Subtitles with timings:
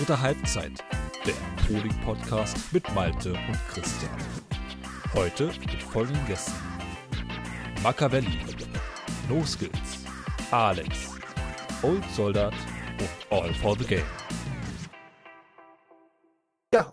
[0.00, 0.72] Dritte Halbzeit,
[1.26, 4.16] der Pro-League-Podcast mit Malte und Christian.
[5.12, 6.54] Heute mit folgenden Gästen:
[7.82, 8.38] Machiavelli,
[9.28, 10.06] No Skills,
[10.52, 11.10] Alex,
[11.82, 12.54] Old Soldat
[12.98, 14.29] und All for the Game.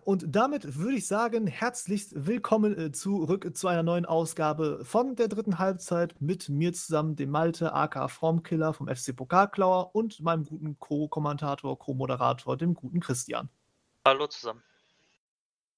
[0.07, 5.27] Und damit würde ich sagen, herzlichst willkommen äh, zurück zu einer neuen Ausgabe von der
[5.27, 10.79] dritten Halbzeit mit mir zusammen, dem Malte, aka Fromkiller vom FC Pokalklauer und meinem guten
[10.79, 13.49] Co-Kommentator, Co-Moderator, dem guten Christian.
[14.05, 14.63] Hallo zusammen.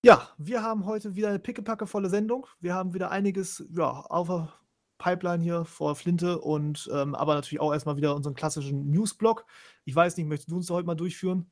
[0.06, 2.46] Ja, wir haben heute wieder eine pickepackevolle Sendung.
[2.60, 4.54] Wir haben wieder einiges ja, auf der
[5.00, 9.48] Pipeline hier vor Flinte und ähm, aber natürlich auch erstmal wieder unseren klassischen Newsblock.
[9.86, 11.50] Ich weiß nicht, möchtest du uns da heute mal durchführen?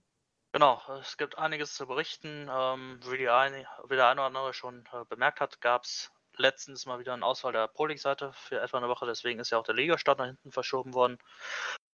[0.57, 2.49] Genau, es gibt einiges zu berichten.
[2.51, 6.11] Ähm, wie, die eine, wie der eine oder andere schon äh, bemerkt hat, gab es
[6.35, 9.05] letztens mal wieder eine Auswahl der Pro-League-Seite für etwa eine Woche.
[9.05, 11.19] Deswegen ist ja auch der Ligastart nach hinten verschoben worden.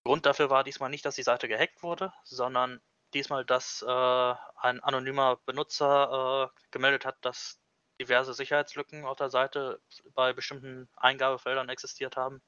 [0.06, 2.80] Grund dafür war diesmal nicht, dass die Seite gehackt wurde, sondern
[3.14, 7.60] diesmal, dass äh, ein anonymer Benutzer äh, gemeldet hat, dass
[8.00, 9.82] diverse Sicherheitslücken auf der Seite
[10.16, 12.42] bei bestimmten Eingabefeldern existiert haben.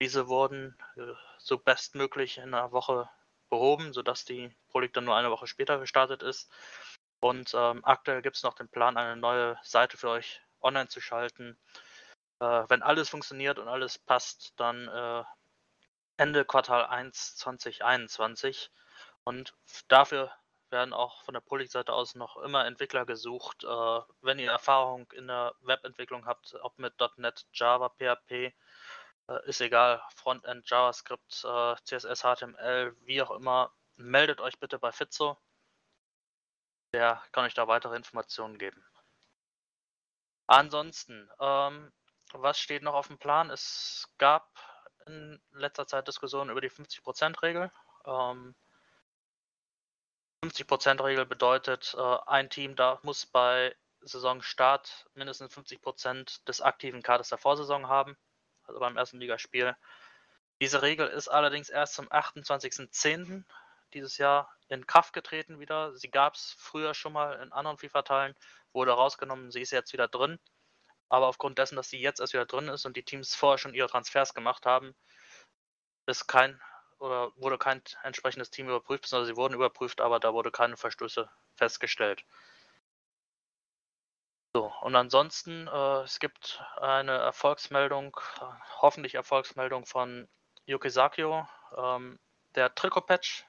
[0.00, 1.02] Diese wurden äh,
[1.36, 3.10] so bestmöglich in einer Woche
[3.48, 6.50] behoben, sodass die Pro League dann nur eine Woche später gestartet ist.
[7.20, 11.00] Und ähm, aktuell gibt es noch den Plan, eine neue Seite für euch online zu
[11.00, 11.56] schalten.
[12.40, 15.24] Äh, wenn alles funktioniert und alles passt, dann äh,
[16.16, 18.70] Ende Quartal 1 2021.
[19.24, 19.54] Und
[19.88, 20.30] dafür
[20.70, 23.64] werden auch von der Pro League-Seite aus noch immer Entwickler gesucht.
[23.64, 28.54] Äh, wenn ihr Erfahrung in der Webentwicklung habt, ob mit .NET, Java, PHP,
[29.46, 35.38] ist egal, Frontend, JavaScript, äh, CSS, HTML, wie auch immer, meldet euch bitte bei Fitzo.
[36.92, 38.84] Der kann euch da weitere Informationen geben.
[40.46, 41.92] Ansonsten, ähm,
[42.32, 43.50] was steht noch auf dem Plan?
[43.50, 44.48] Es gab
[45.06, 47.70] in letzter Zeit Diskussionen über die 50%-Regel.
[48.04, 48.54] Ähm,
[50.44, 57.38] 50%-Regel bedeutet, äh, ein Team da muss bei Saisonstart mindestens 50% des aktiven Kaders der
[57.38, 58.18] Vorsaison haben
[58.64, 59.76] also beim ersten Ligaspiel.
[60.60, 63.44] Diese Regel ist allerdings erst zum 28.10.
[63.92, 65.96] dieses Jahr in Kraft getreten wieder.
[65.96, 68.34] Sie gab es früher schon mal in anderen FIFA-Teilen,
[68.72, 70.38] wurde rausgenommen, sie ist jetzt wieder drin.
[71.08, 73.74] Aber aufgrund dessen, dass sie jetzt erst wieder drin ist und die Teams vorher schon
[73.74, 74.94] ihre Transfers gemacht haben,
[76.06, 76.60] ist kein
[76.98, 81.28] oder wurde kein entsprechendes Team überprüft, beziehungsweise sie wurden überprüft, aber da wurde keine Verstöße
[81.56, 82.24] festgestellt.
[84.56, 88.16] So, und ansonsten, äh, es gibt eine Erfolgsmeldung,
[88.80, 90.28] hoffentlich Erfolgsmeldung von
[90.64, 91.48] Yuki Sakio.
[91.76, 92.20] Ähm,
[92.54, 93.44] der Trikot-Patch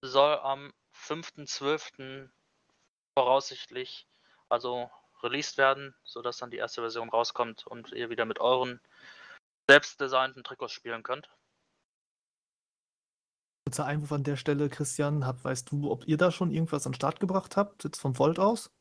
[0.00, 2.28] soll am 5.12.
[3.16, 4.08] voraussichtlich
[4.48, 4.90] also
[5.22, 8.80] released werden, sodass dann die erste Version rauskommt und ihr wieder mit euren
[9.68, 11.30] selbstdesignten Trikots spielen könnt.
[13.64, 16.90] Kurzer Einwurf an der Stelle, Christian, hab, weißt du, ob ihr da schon irgendwas an
[16.90, 18.72] den Start gebracht habt, jetzt vom Volt aus?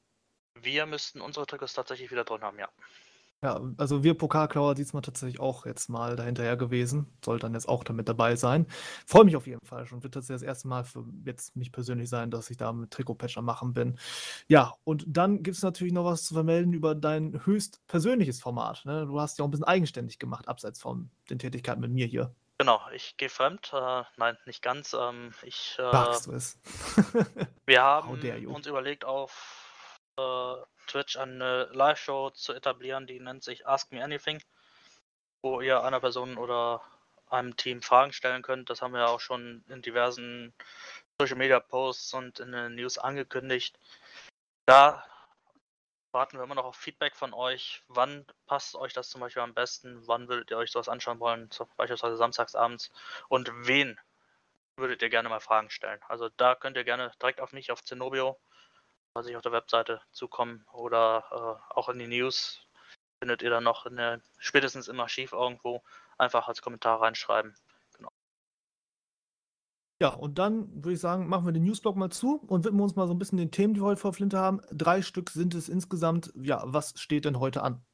[0.55, 2.69] Wir müssten unsere Trikots tatsächlich wieder drin haben, ja.
[3.43, 7.11] Ja, also wir Pokalklauer diesmal tatsächlich auch jetzt mal dahinterher gewesen.
[7.25, 8.67] Soll dann jetzt auch damit dabei sein.
[9.07, 10.03] Freue mich auf jeden Fall schon.
[10.03, 12.91] Wird das ja das erste Mal für jetzt mich persönlich sein, dass ich da mit
[12.91, 13.97] Trikotpatcher machen bin.
[14.47, 18.85] Ja, und dann gibt es natürlich noch was zu vermelden über dein höchst persönliches Format.
[18.85, 19.07] Ne?
[19.07, 22.35] Du hast ja auch ein bisschen eigenständig gemacht, abseits von den Tätigkeiten mit mir hier.
[22.59, 23.71] Genau, ich gehe fremd.
[23.73, 24.93] Äh, nein, nicht ganz.
[24.93, 26.59] Ähm, ich, äh, Sagst du es.
[27.65, 29.60] wir haben uns überlegt, auf
[30.87, 34.41] Twitch eine Live-Show zu etablieren, die nennt sich Ask Me Anything,
[35.41, 36.81] wo ihr einer Person oder
[37.29, 38.69] einem Team Fragen stellen könnt.
[38.69, 40.53] Das haben wir auch schon in diversen
[41.19, 43.79] Social Media Posts und in den News angekündigt.
[44.65, 45.05] Da
[46.11, 47.83] warten wir immer noch auf Feedback von euch.
[47.87, 50.05] Wann passt euch das zum Beispiel am besten?
[50.07, 51.49] Wann würdet ihr euch sowas anschauen wollen?
[51.77, 52.91] Beispielsweise samstagsabends.
[53.29, 53.97] Und wen
[54.75, 56.01] würdet ihr gerne mal Fragen stellen?
[56.09, 58.37] Also da könnt ihr gerne direkt auf mich auf Zenobio
[59.19, 62.65] sich auf der Webseite zukommen oder äh, auch in die News
[63.19, 65.83] findet ihr dann noch in der, spätestens im Archiv irgendwo
[66.17, 67.55] einfach als Kommentar reinschreiben.
[67.97, 68.09] Genau.
[70.01, 72.95] Ja, und dann würde ich sagen, machen wir den Newsblock mal zu und widmen uns
[72.95, 74.61] mal so ein bisschen den Themen, die wir heute vor Flinte haben.
[74.71, 76.31] Drei Stück sind es insgesamt.
[76.35, 77.85] Ja, was steht denn heute an?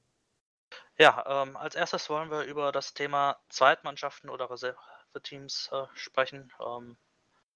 [1.00, 6.52] Ja, ähm, als erstes wollen wir über das Thema Zweitmannschaften oder Reserveteams äh, sprechen.
[6.66, 6.98] Ähm,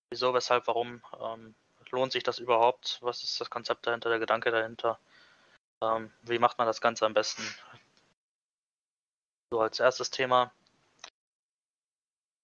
[0.09, 1.01] wieso, weshalb, warum.
[1.19, 1.55] Ähm,
[1.91, 2.99] lohnt sich das überhaupt?
[3.01, 4.99] Was ist das Konzept dahinter, der Gedanke dahinter?
[5.81, 7.43] Ähm, wie macht man das Ganze am besten?
[9.51, 10.51] So als erstes Thema.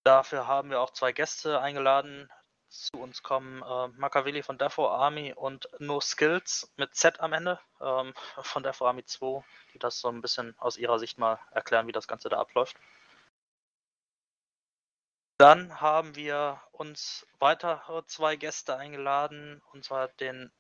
[0.03, 2.29] Dafür haben wir auch zwei Gäste eingeladen.
[2.69, 7.59] Zu uns kommen äh, Machiavelli von Defo Army und No Skills mit Z am Ende
[7.79, 9.43] ähm, von Defo Army 2,
[9.73, 12.77] die das so ein bisschen aus ihrer Sicht mal erklären, wie das Ganze da abläuft.
[15.37, 20.51] Dann haben wir uns weitere zwei Gäste eingeladen, und zwar den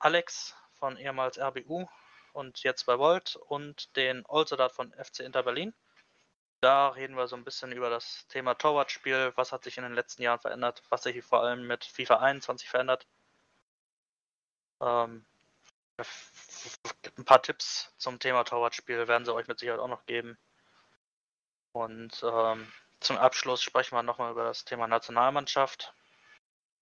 [0.00, 1.86] Alex von ehemals RBU
[2.32, 5.72] und jetzt bei Volt und den Olsodat von FC Inter Berlin.
[6.60, 9.94] Da reden wir so ein bisschen über das Thema Torwartspiel, was hat sich in den
[9.94, 13.06] letzten Jahren verändert, was sich vor allem mit FIFA 21 verändert.
[14.80, 15.24] Ähm,
[17.18, 20.36] ein paar Tipps zum Thema Torwartspiel werden sie euch mit Sicherheit auch noch geben.
[21.72, 22.72] Und ähm,
[23.04, 25.94] zum Abschluss sprechen wir nochmal über das Thema Nationalmannschaft,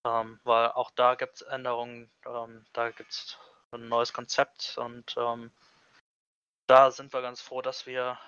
[0.07, 3.39] ähm, weil auch da gibt es Änderungen, ähm, da gibt es
[3.73, 5.51] ein neues Konzept und ähm,
[6.67, 8.19] da sind wir ganz froh, dass wir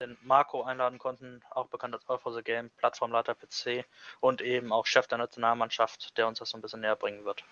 [0.00, 3.86] den Marco einladen konnten, auch bekannt als All for the Game, Plattformleiter PC
[4.20, 7.44] und eben auch Chef der Nationalmannschaft, der uns das so ein bisschen näher bringen wird.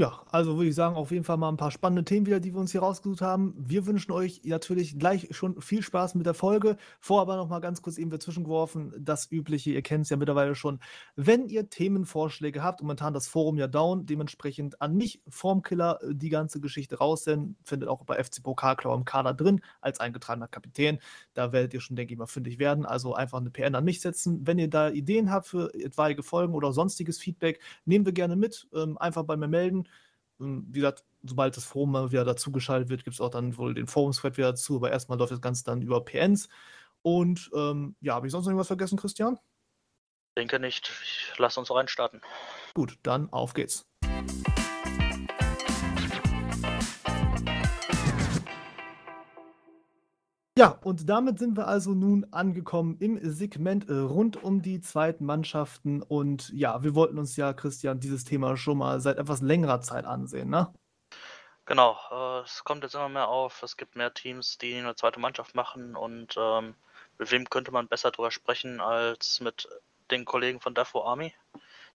[0.00, 2.54] Ja, also würde ich sagen, auf jeden Fall mal ein paar spannende Themen wieder, die
[2.54, 3.52] wir uns hier rausgesucht haben.
[3.58, 6.78] Wir wünschen euch natürlich gleich schon viel Spaß mit der Folge.
[7.00, 10.16] Vor aber noch mal ganz kurz eben wir zwischengeworfen, das Übliche, ihr kennt es ja
[10.16, 10.80] mittlerweile schon.
[11.16, 16.30] Wenn ihr Themenvorschläge habt, momentan das Forum ja down, dementsprechend an mich, Formkiller, äh, die
[16.30, 20.98] ganze Geschichte raussenden, findet auch bei FC Pokalklau im Kader drin, als eingetragener Kapitän.
[21.34, 22.86] Da werdet ihr schon, denke ich mal, fündig werden.
[22.86, 24.46] Also einfach eine PN an mich setzen.
[24.46, 28.66] Wenn ihr da Ideen habt für etwaige Folgen oder sonstiges Feedback, nehmen wir gerne mit.
[28.72, 29.84] Ähm, einfach bei mir melden.
[30.40, 33.86] Wie gesagt, sobald das Forum mal wieder dazugeschaltet wird, gibt es auch dann wohl den
[33.86, 36.48] Forum-Thread wieder dazu, aber erstmal läuft das Ganze dann über PNs.
[37.02, 39.38] Und ähm, ja, habe ich sonst noch irgendwas vergessen, Christian?
[40.36, 40.90] Denke nicht.
[41.02, 42.20] Ich lass uns reinstarten.
[42.74, 43.86] Gut, dann auf geht's.
[50.58, 55.24] Ja, und damit sind wir also nun angekommen im Segment äh, rund um die zweiten
[55.24, 56.02] Mannschaften.
[56.02, 60.04] Und ja, wir wollten uns ja, Christian, dieses Thema schon mal seit etwas längerer Zeit
[60.04, 60.72] ansehen, ne?
[61.66, 63.62] Genau, äh, es kommt jetzt immer mehr auf.
[63.62, 65.94] Es gibt mehr Teams, die eine zweite Mannschaft machen.
[65.94, 66.74] Und ähm,
[67.18, 69.68] mit wem könnte man besser drüber sprechen als mit
[70.10, 71.32] den Kollegen von Defo Army,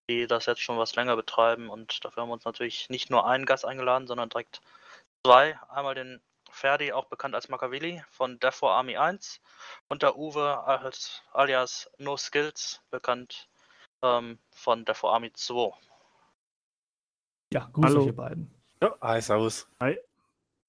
[0.10, 1.70] die das jetzt schon was länger betreiben.
[1.70, 4.62] Und dafür haben wir uns natürlich nicht nur einen Gast eingeladen, sondern direkt
[5.26, 5.60] zwei.
[5.70, 6.22] Einmal den
[6.56, 9.42] Ferdi, auch bekannt als Makaveli von Death for Army 1
[9.90, 13.50] und der Uwe als, alias No Skills, bekannt
[14.02, 15.74] ähm, von Death for Army 2.
[17.54, 18.06] Ja, grüße Hallo.
[18.06, 18.56] ihr beiden.
[18.82, 19.68] Ja, hi, servus.
[19.82, 19.98] Hi.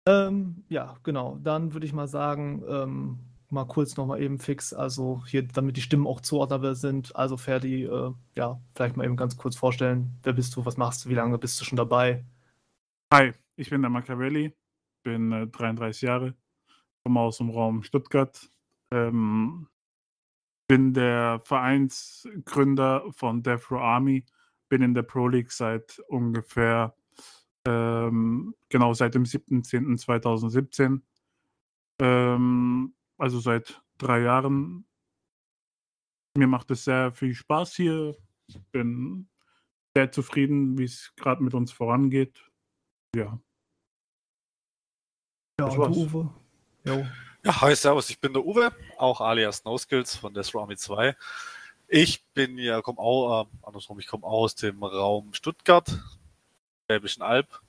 [0.06, 1.38] Ähm, ja, genau.
[1.42, 3.18] Dann würde ich mal sagen, ähm,
[3.50, 7.14] mal kurz nochmal eben fix, also hier, damit die Stimmen auch zuordnbar sind.
[7.14, 10.18] Also Ferdi, äh, ja, vielleicht mal eben ganz kurz vorstellen.
[10.24, 12.24] Wer bist du, was machst du, wie lange bist du schon dabei?
[13.14, 14.52] Hi, ich bin der Machiavelli,
[15.06, 16.34] bin äh, 33 Jahre,
[17.04, 18.50] komme aus dem Raum Stuttgart,
[18.92, 19.68] ähm,
[20.68, 24.26] bin der Vereinsgründer von Death Row Army,
[24.68, 26.96] bin in der Pro League seit ungefähr,
[27.68, 31.02] ähm, genau seit dem 7.10.2017,
[32.02, 34.88] ähm, also seit drei Jahren.
[36.36, 38.16] Mir macht es sehr viel Spaß hier,
[38.72, 39.28] bin
[39.94, 42.50] sehr zufrieden, wie es gerade mit uns vorangeht.
[43.14, 43.40] Ja.
[45.58, 46.28] Ja, du, Uwe?
[46.84, 47.06] Jo.
[47.42, 51.16] Ja, hi, servus, ich bin der Uwe, auch alias No Skills von Death Army 2.
[51.88, 55.98] Ich bin ja, komme auch, äh, andersrum, ich komme aus dem Raum Stuttgart,
[56.84, 57.62] Schwäbischen Alb.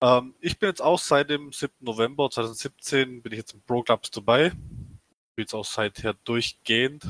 [0.00, 1.74] Ähm, ich bin jetzt auch seit dem 7.
[1.80, 4.50] November 2017 bin ich jetzt im Pro Clubs dabei.
[4.50, 4.98] Bin
[5.38, 7.04] jetzt auch seither durchgehend,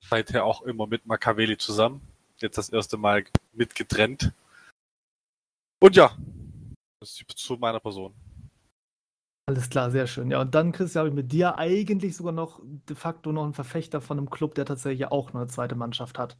[0.00, 2.00] seither auch immer mit Makaveli zusammen.
[2.38, 4.32] Jetzt das erste Mal mit getrennt.
[5.78, 6.16] Und ja,
[6.98, 8.12] das ist zu meiner Person.
[9.48, 10.30] Alles klar, sehr schön.
[10.30, 13.54] Ja, und dann, Christian, habe ich mit dir eigentlich sogar noch de facto noch einen
[13.54, 16.36] Verfechter von einem Club, der tatsächlich auch noch eine zweite Mannschaft hat.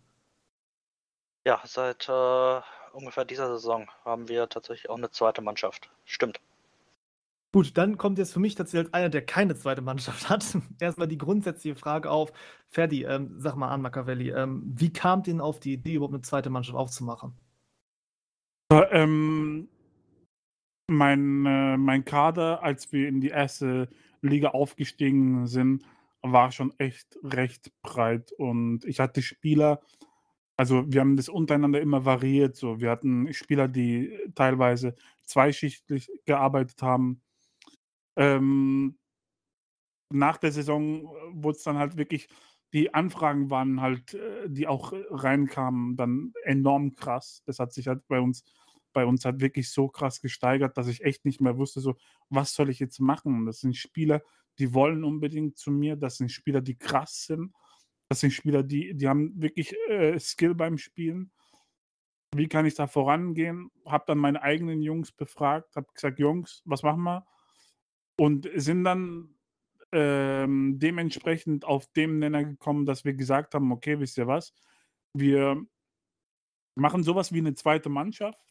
[1.46, 2.60] Ja, seit äh,
[2.92, 5.88] ungefähr dieser Saison haben wir tatsächlich auch eine zweite Mannschaft.
[6.04, 6.38] Stimmt.
[7.54, 10.44] Gut, dann kommt jetzt für mich tatsächlich als einer, der keine zweite Mannschaft hat,
[10.78, 12.30] erstmal die grundsätzliche Frage auf.
[12.68, 16.20] Ferdi, ähm, sag mal an, Machiavelli, ähm, wie kam denn auf die Idee, überhaupt eine
[16.20, 17.32] zweite Mannschaft aufzumachen?
[18.70, 19.70] Äh, ähm,
[20.88, 23.88] mein, äh, mein Kader, als wir in die erste
[24.22, 25.84] Liga aufgestiegen sind,
[26.22, 29.80] war schon echt recht breit und ich hatte Spieler,
[30.56, 32.56] also wir haben das untereinander immer variiert.
[32.56, 37.22] So, wir hatten Spieler, die teilweise zweischichtlich gearbeitet haben.
[38.16, 38.98] Ähm,
[40.10, 42.28] nach der Saison wurde es dann halt wirklich,
[42.72, 47.42] die Anfragen waren halt, äh, die auch reinkamen, dann enorm krass.
[47.46, 48.44] Das hat sich halt bei uns
[48.98, 51.94] bei uns hat wirklich so krass gesteigert, dass ich echt nicht mehr wusste, so,
[52.30, 53.46] was soll ich jetzt machen?
[53.46, 54.22] Das sind Spieler,
[54.58, 57.54] die wollen unbedingt zu mir, das sind Spieler, die krass sind,
[58.08, 61.30] das sind Spieler, die, die haben wirklich äh, Skill beim Spielen.
[62.34, 63.70] Wie kann ich da vorangehen?
[63.86, 67.24] Habe dann meine eigenen Jungs befragt, habe gesagt, Jungs, was machen wir?
[68.16, 69.36] Und sind dann
[69.92, 74.52] ähm, dementsprechend auf dem Nenner gekommen, dass wir gesagt haben, okay, wisst ihr was,
[75.14, 75.64] wir
[76.74, 78.42] machen sowas wie eine zweite Mannschaft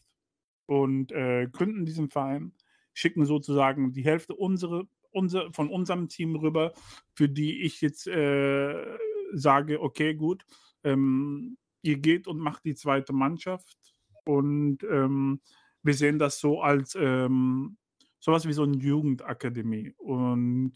[0.68, 2.52] und äh, gründen diesen Verein,
[2.92, 6.74] schicken sozusagen die Hälfte unsere, unser, von unserem Team rüber,
[7.14, 8.98] für die ich jetzt äh,
[9.32, 10.44] sage, okay, gut,
[10.84, 13.78] ähm, ihr geht und macht die zweite Mannschaft
[14.26, 15.40] und ähm,
[15.82, 17.78] wir sehen das so als ähm,
[18.20, 20.74] sowas wie so eine Jugendakademie und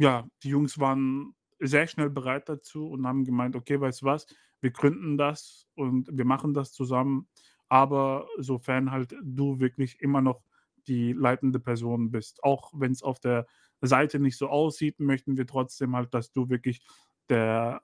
[0.00, 4.26] ja, die Jungs waren sehr schnell bereit dazu und haben gemeint, okay, weißt du was,
[4.60, 7.28] wir gründen das und wir machen das zusammen,
[7.68, 10.42] aber sofern halt du wirklich immer noch
[10.86, 12.42] die leitende Person bist.
[12.44, 13.46] Auch wenn es auf der
[13.80, 16.82] Seite nicht so aussieht, möchten wir trotzdem halt, dass du wirklich
[17.28, 17.82] der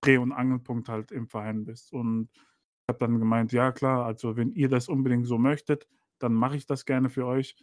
[0.00, 1.92] Dreh- und Angelpunkt halt im Verein bist.
[1.92, 5.86] Und ich habe dann gemeint, ja klar, also wenn ihr das unbedingt so möchtet,
[6.18, 7.56] dann mache ich das gerne für euch.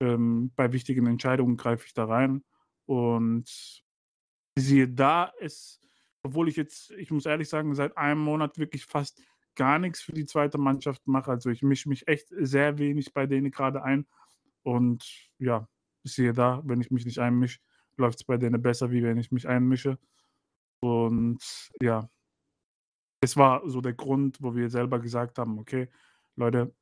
[0.00, 2.42] Ähm, bei wichtigen Entscheidungen greife ich da rein.
[2.86, 3.82] Und
[4.58, 5.80] siehe da, es,
[6.22, 9.22] obwohl ich jetzt, ich muss ehrlich sagen, seit einem Monat wirklich fast
[9.56, 11.30] gar nichts für die zweite Mannschaft mache.
[11.30, 14.06] Also ich mische mich echt sehr wenig bei denen gerade ein.
[14.62, 15.68] Und ja,
[16.04, 17.60] siehe da, wenn ich mich nicht einmische,
[17.96, 19.98] läuft es bei denen besser, wie wenn ich mich einmische.
[20.80, 22.08] Und ja,
[23.20, 25.88] es war so der Grund, wo wir selber gesagt haben, okay,
[26.36, 26.74] Leute,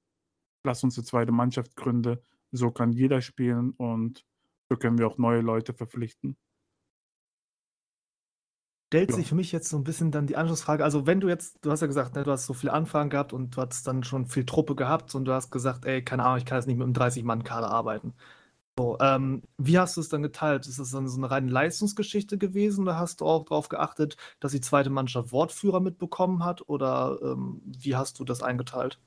[0.64, 2.18] lass uns eine zweite Mannschaft gründen.
[2.52, 4.24] So kann jeder spielen und
[4.70, 6.36] so können wir auch neue Leute verpflichten.
[8.88, 11.58] Stellt sich für mich jetzt so ein bisschen dann die Anschlussfrage, also wenn du jetzt,
[11.62, 14.02] du hast ja gesagt, ne, du hast so viele Anfragen gehabt und du hattest dann
[14.02, 16.78] schon viel Truppe gehabt und du hast gesagt, ey, keine Ahnung, ich kann jetzt nicht
[16.78, 18.14] mit einem 30-Mann-Kader arbeiten.
[18.78, 20.66] So, ähm, wie hast du es dann geteilt?
[20.66, 24.52] Ist es dann so eine reine Leistungsgeschichte gewesen oder hast du auch darauf geachtet, dass
[24.52, 29.00] die zweite Mannschaft Wortführer mitbekommen hat oder ähm, wie hast du das eingeteilt?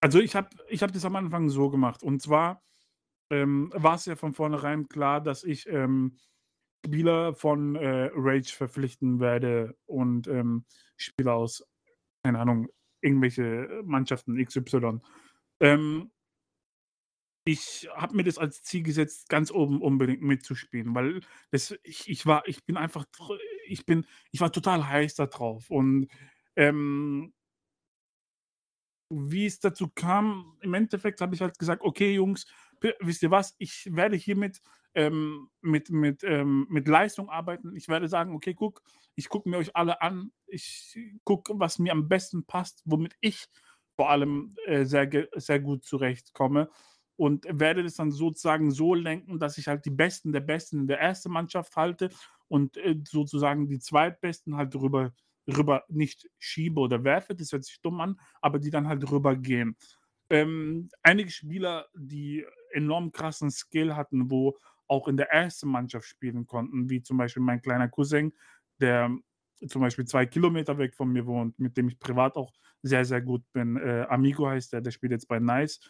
[0.00, 2.02] Also ich habe ich hab das am Anfang so gemacht.
[2.02, 2.60] Und zwar
[3.30, 6.18] ähm, war es ja von vornherein klar, dass ich ähm,
[6.86, 10.64] Spieler von äh, Rage verpflichten werde und ähm,
[10.96, 11.66] Spieler aus,
[12.22, 12.68] keine Ahnung,
[13.00, 15.00] irgendwelche Mannschaften XY.
[15.60, 16.10] Ähm,
[17.44, 22.26] ich habe mir das als Ziel gesetzt, ganz oben unbedingt mitzuspielen, weil das, ich, ich
[22.26, 23.04] war, ich bin einfach,
[23.66, 25.70] ich bin, ich war total heiß da drauf.
[25.70, 26.08] Und
[26.56, 27.32] ähm,
[29.10, 32.46] wie es dazu kam, im Endeffekt habe ich halt gesagt, okay, Jungs,
[33.00, 34.60] wisst ihr was, ich werde hiermit
[34.96, 37.76] ähm, mit, mit, ähm, mit Leistung arbeiten.
[37.76, 38.82] Ich werde sagen, okay, guck,
[39.14, 43.46] ich gucke mir euch alle an, ich gucke, was mir am besten passt, womit ich
[43.94, 46.70] vor allem äh, sehr, sehr gut zurechtkomme
[47.16, 50.86] und werde das dann sozusagen so lenken, dass ich halt die Besten der Besten in
[50.86, 52.10] der ersten Mannschaft halte
[52.48, 55.12] und äh, sozusagen die Zweitbesten halt drüber
[55.46, 59.76] rüber nicht schiebe oder werfe, das hört sich dumm an, aber die dann halt rübergehen.
[60.28, 66.46] Ähm, einige Spieler, die enorm krassen Skill hatten, wo auch in der ersten Mannschaft spielen
[66.46, 68.32] konnten, wie zum Beispiel mein kleiner Cousin,
[68.80, 69.10] der
[69.68, 72.52] zum Beispiel zwei Kilometer weg von mir wohnt, mit dem ich privat auch
[72.82, 73.76] sehr, sehr gut bin.
[73.76, 75.80] Äh, Amigo heißt der, der spielt jetzt bei Nice.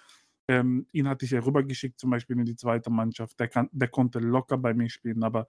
[0.48, 3.38] Ähm, ihn hatte ich ja rübergeschickt, zum Beispiel in die zweite Mannschaft.
[3.40, 5.48] Der, kann, der konnte locker bei mir spielen, aber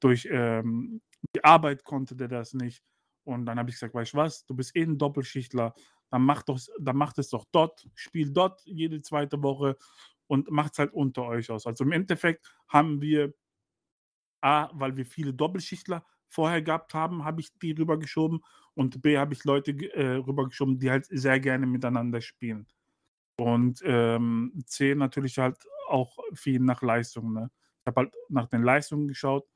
[0.00, 1.00] durch ähm,
[1.34, 2.82] die Arbeit konnte der das nicht.
[3.24, 5.74] Und dann habe ich gesagt, weißt du was, du bist eh ein Doppelschichtler,
[6.10, 9.76] dann mach, doch, dann macht es doch dort, spiel dort jede zweite Woche
[10.26, 11.66] und macht es halt unter euch aus.
[11.66, 13.34] Also im Endeffekt haben wir,
[14.40, 18.40] A, weil wir viele Doppelschichtler vorher gehabt haben, habe ich die rübergeschoben
[18.74, 22.66] und B, habe ich Leute äh, rübergeschoben, die halt sehr gerne miteinander spielen.
[23.38, 27.32] Und ähm, C, natürlich halt auch viel nach Leistung.
[27.32, 27.50] Ne?
[27.80, 29.46] Ich habe halt nach den Leistungen geschaut,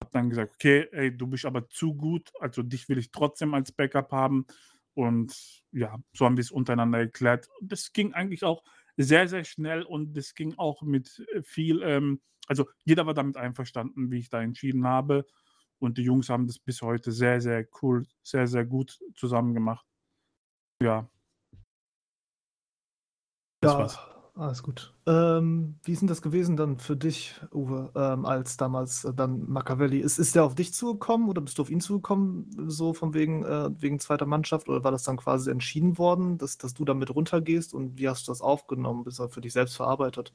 [0.00, 3.54] habe dann gesagt, okay, ey, du bist aber zu gut, also dich will ich trotzdem
[3.54, 4.46] als Backup haben.
[4.94, 7.48] Und ja, so haben wir es untereinander erklärt.
[7.60, 8.62] Das ging eigentlich auch
[8.96, 13.36] sehr, sehr schnell und das ging auch mit äh, viel, ähm, also jeder war damit
[13.36, 15.26] einverstanden, wie ich da entschieden habe.
[15.78, 19.86] Und die Jungs haben das bis heute sehr, sehr cool, sehr, sehr gut zusammen gemacht.
[20.82, 21.08] Ja.
[23.62, 23.98] Das Ja, war's.
[24.36, 24.92] Alles gut.
[25.06, 29.48] Ähm, wie ist denn das gewesen dann für dich, Uwe, ähm, als damals äh, dann
[29.48, 30.00] Machiavelli?
[30.00, 33.44] Ist, ist der auf dich zugekommen oder bist du auf ihn zugekommen, so von wegen,
[33.44, 34.68] äh, wegen zweiter Mannschaft?
[34.68, 37.74] Oder war das dann quasi entschieden worden, dass, dass du damit runtergehst?
[37.74, 39.04] Und wie hast du das aufgenommen?
[39.04, 40.32] Bist du für dich selbst verarbeitet?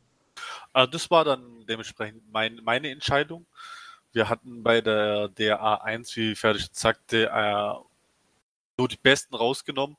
[0.74, 3.46] Äh, das war dann dementsprechend mein, meine Entscheidung.
[4.14, 7.74] Wir hatten bei der DA1, wie Fertig sagte, äh,
[8.78, 9.98] nur die Besten rausgenommen.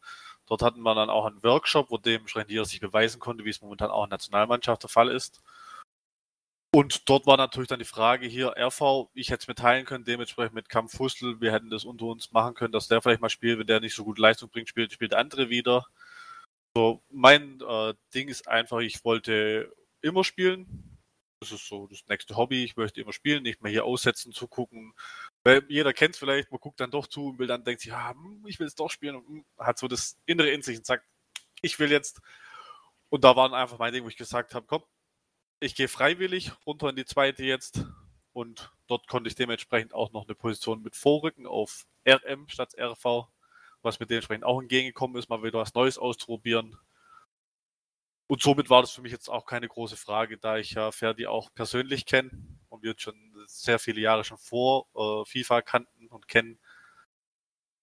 [0.50, 3.62] Dort hatten wir dann auch einen Workshop, wo dementsprechend jeder sich beweisen konnte, wie es
[3.62, 5.40] momentan auch in der Nationalmannschaft der Fall ist.
[6.74, 10.04] Und dort war natürlich dann die Frage hier, RV, ich hätte es mir teilen können,
[10.04, 13.28] dementsprechend mit Kampf Fussel, wir hätten das unter uns machen können, dass der vielleicht mal
[13.28, 15.86] spielt, wenn der nicht so gut Leistung bringt, spielt, spielt der andere wieder.
[16.76, 20.98] So, mein äh, Ding ist einfach, ich wollte immer spielen.
[21.40, 22.64] Das ist so das nächste Hobby.
[22.64, 24.94] Ich möchte immer spielen, nicht mehr hier aussetzen, zugucken.
[25.42, 27.90] Weil jeder kennt es vielleicht, man guckt dann doch zu und will dann denkt sich,
[27.90, 30.76] ja, hm, ich will es doch spielen und hm, hat so das Innere in sich
[30.78, 31.06] und sagt,
[31.62, 32.20] ich will jetzt.
[33.08, 34.84] Und da war einfach mein Ding, wo ich gesagt habe, komm,
[35.60, 37.84] ich gehe freiwillig runter in die zweite jetzt.
[38.32, 43.28] Und dort konnte ich dementsprechend auch noch eine Position mit Vorrücken auf RM statt RV,
[43.82, 46.76] was mir dementsprechend auch entgegengekommen ist, mal wieder was Neues auszuprobieren.
[48.30, 51.26] Und somit war das für mich jetzt auch keine große Frage, da ich ja Ferdi
[51.26, 52.30] auch persönlich kenne
[52.68, 56.60] und wir jetzt schon sehr viele Jahre schon vor äh, FIFA kannten und kennen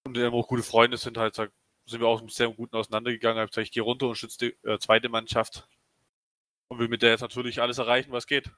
[0.05, 3.43] und immer auch gute Freunde sind, halt sind wir auch sehr guten auseinandergegangen.
[3.43, 5.67] Ich gesagt, ich gehe runter und schütze die äh, zweite Mannschaft
[6.69, 8.49] und will mit der jetzt natürlich alles erreichen, was geht.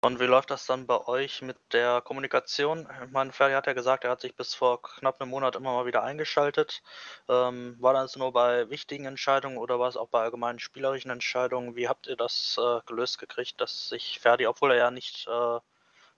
[0.00, 2.88] Und wie läuft das dann bei euch mit der Kommunikation?
[3.04, 5.72] Ich meine, Ferdi hat ja gesagt, er hat sich bis vor knapp einem Monat immer
[5.72, 6.82] mal wieder eingeschaltet.
[7.28, 11.74] Ähm, war das nur bei wichtigen Entscheidungen oder war es auch bei allgemeinen spielerischen Entscheidungen?
[11.74, 15.58] Wie habt ihr das äh, gelöst gekriegt, dass sich Ferdi, obwohl er ja nicht äh,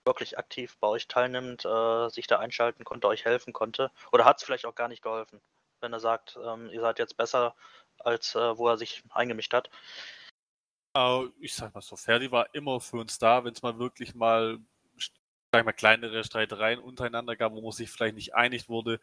[0.05, 3.91] wirklich aktiv bei euch teilnimmt, äh, sich da einschalten konnte, euch helfen konnte?
[4.11, 5.41] Oder hat es vielleicht auch gar nicht geholfen,
[5.81, 7.55] wenn er sagt, ähm, ihr seid jetzt besser,
[7.99, 9.71] als äh, wo er sich eingemischt hat?
[11.39, 14.59] Ich sag mal so, Ferdi war immer für uns da, wenn es mal wirklich mal,
[15.51, 18.99] sag ich mal, kleinere Streitereien untereinander gab, wo man sich vielleicht nicht einig wurde,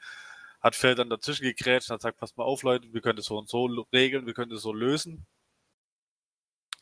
[0.61, 3.26] hat Ferdi dann dazwischen gegrätscht und hat gesagt, pass mal auf, Leute, wir können das
[3.26, 5.26] so und so regeln, wir können das so lösen.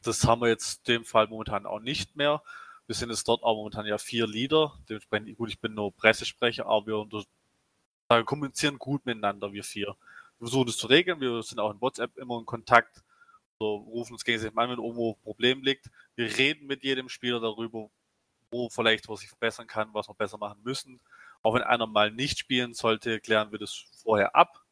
[0.02, 2.42] Das haben wir jetzt in dem Fall momentan auch nicht mehr.
[2.86, 4.78] Wir sind jetzt dort auch momentan ja vier Leader.
[4.88, 7.24] Dementsprechend, gut, ich bin nur Pressesprecher, aber wir unter,
[8.24, 9.96] kommunizieren gut miteinander, wir vier.
[10.38, 11.20] Wir versuchen das zu regeln.
[11.20, 13.02] Wir sind auch in WhatsApp immer in Kontakt
[13.58, 15.90] so rufen uns gegenseitig an, wenn irgendwo ein Problem liegt.
[16.14, 17.90] Wir reden mit jedem Spieler darüber,
[18.50, 21.00] wo vielleicht was sich verbessern kann, was wir besser machen müssen.
[21.42, 24.62] Auch wenn einer mal nicht spielen sollte, klären wir das vorher ab.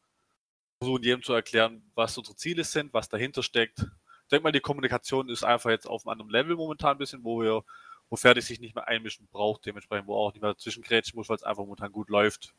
[0.79, 3.79] Versuchen jedem zu erklären, was unsere Ziele sind, was dahinter steckt.
[3.79, 7.23] Ich denke mal, die Kommunikation ist einfach jetzt auf einem anderen Level momentan ein bisschen,
[7.23, 7.63] wo wir,
[8.09, 11.37] wo Fertig sich nicht mehr einmischen braucht, dementsprechend, wo auch nicht mehr zwischengrätschen muss, weil
[11.37, 12.53] es einfach momentan gut läuft.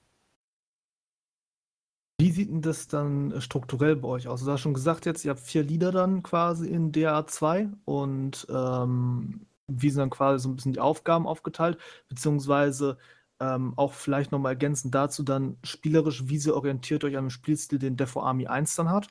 [2.19, 4.43] Wie sieht denn das dann äh, strukturell bei euch aus?
[4.43, 9.47] Du hast schon gesagt jetzt, ihr habt vier Lieder dann quasi in DA2 und ähm,
[9.67, 12.99] wie sind dann quasi so ein bisschen die Aufgaben aufgeteilt, beziehungsweise
[13.41, 17.79] ähm, auch vielleicht nochmal ergänzend dazu dann spielerisch, wie sie orientiert euch an dem Spielstil,
[17.79, 19.09] den Defo Army 1 dann hat?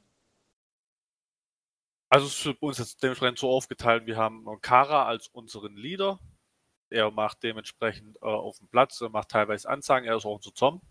[2.10, 6.20] Also es ist bei uns jetzt dementsprechend so aufgeteilt, wir haben Kara als unseren Leader.
[6.90, 10.54] Er macht dementsprechend äh, auf dem Platz, er macht teilweise Ansagen, er ist auch unser
[10.54, 10.82] Zom.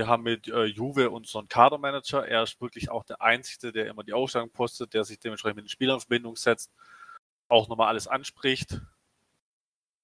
[0.00, 2.26] Wir haben mit äh, Juve unseren Kadermanager.
[2.26, 5.66] Er ist wirklich auch der Einzige, der immer die Ausstellung postet, der sich dementsprechend mit
[5.66, 6.72] den Spielern in Verbindung setzt,
[7.48, 8.80] auch nochmal alles anspricht.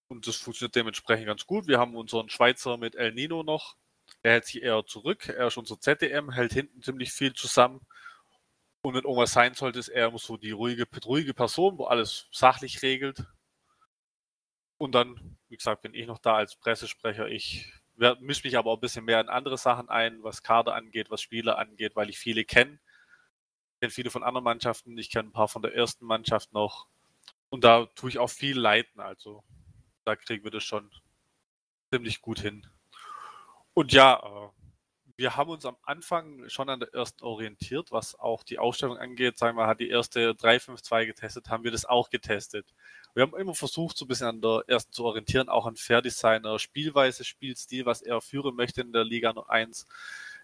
[0.08, 1.66] Und das funktioniert dementsprechend ganz gut.
[1.66, 3.78] Wir haben unseren Schweizer mit El Nino noch.
[4.22, 5.28] Er hält sich eher zurück.
[5.28, 7.80] Er ist unser ZDM, hält hinten ziemlich viel zusammen.
[8.82, 12.82] Und wenn irgendwas sein sollte, ist er so die ruhige, ruhige Person, wo alles sachlich
[12.82, 13.24] regelt.
[14.76, 17.28] Und dann, wie gesagt, bin ich noch da als Pressesprecher.
[17.28, 17.72] Ich
[18.20, 21.22] mische mich aber auch ein bisschen mehr in andere Sachen ein, was Kader angeht, was
[21.22, 22.78] Spieler angeht, weil ich viele kenne.
[23.74, 26.86] Ich kenne viele von anderen Mannschaften, ich kenne ein paar von der ersten Mannschaft noch.
[27.48, 29.44] Und da tue ich auch viel leiten, also
[30.04, 30.90] da kriegen wir das schon
[31.90, 32.66] ziemlich gut hin.
[33.74, 34.50] Und ja, äh,
[35.16, 39.38] wir haben uns am Anfang schon an der ersten orientiert, was auch die Ausstellung angeht.
[39.38, 42.74] Sagen wir, hat die erste 352 getestet, haben wir das auch getestet.
[43.16, 46.58] Wir haben immer versucht, so ein bisschen an der ersten zu orientieren, auch an Fairdesigner,
[46.58, 49.86] Spielweise, Spielstil, was er führen möchte in der Liga 1,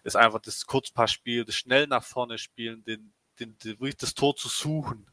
[0.03, 4.35] ist einfach das Kurzpassspiel, das schnell nach vorne spielen, den, den, den, wirklich das Tor
[4.35, 5.05] zu suchen.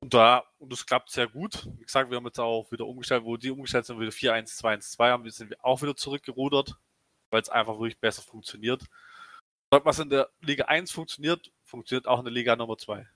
[0.00, 1.66] Und da, und das klappt sehr gut.
[1.78, 5.30] Wie gesagt, wir haben jetzt auch wieder umgestellt, wo die umgestellt sind, wieder 4-1-2-1-2 haben,
[5.30, 6.76] sind wir auch wieder zurückgerudert,
[7.30, 8.82] weil es einfach wirklich besser funktioniert.
[9.70, 13.08] Was in der Liga 1 funktioniert, funktioniert auch in der Liga Nummer 2.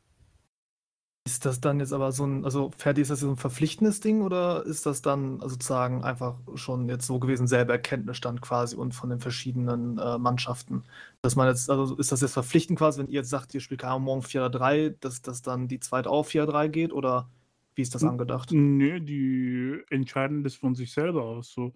[1.26, 4.20] Ist das dann jetzt aber so ein, also fertig ist das so ein verpflichtendes Ding
[4.20, 9.08] oder ist das dann sozusagen einfach schon jetzt so gewesen, selber Erkenntnisstand quasi und von
[9.08, 10.84] den verschiedenen äh, Mannschaften?
[11.22, 13.80] Dass man jetzt, also ist das jetzt verpflichtend quasi, wenn ihr jetzt sagt, ihr spielt
[13.80, 17.30] keine morgen 4-3, dass das dann die zweite auch 4-3 geht oder
[17.74, 18.50] wie ist das angedacht?
[18.52, 21.54] Nö, die entscheiden das von sich selber aus.
[21.54, 21.72] So.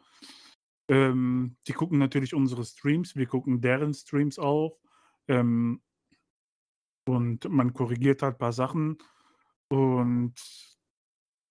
[0.89, 4.79] Ähm, die gucken natürlich unsere Streams, wir gucken deren Streams auch.
[5.27, 5.81] Ähm,
[7.07, 8.99] und man korrigiert halt ein paar Sachen
[9.68, 10.35] und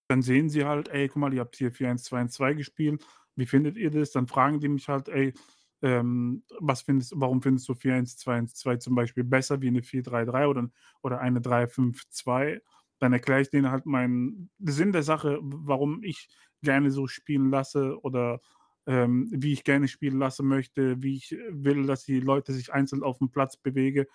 [0.10, 3.06] dann sehen sie halt: „Ey, guck mal, ihr habt hier 4-1-2-1-2 gespielt.
[3.36, 5.34] Wie findet ihr das?“ Dann fragen die mich halt: „Ey,
[5.82, 10.70] ähm, was findest warum findest du 4-1-2-1-2 zum Beispiel besser wie eine 4-3-3 oder
[11.04, 12.62] oder eine 3-5-2?“
[13.00, 16.30] Dann erkläre ich denen halt meinen Sinn der Sache, warum ich
[16.64, 18.42] gerne so spielen lasse oder,
[18.88, 23.04] ähm, wie ich gerne spielen lassen möchte, wie ich will, dass die Leute sich einzeln
[23.04, 24.08] auf dem Platz bewege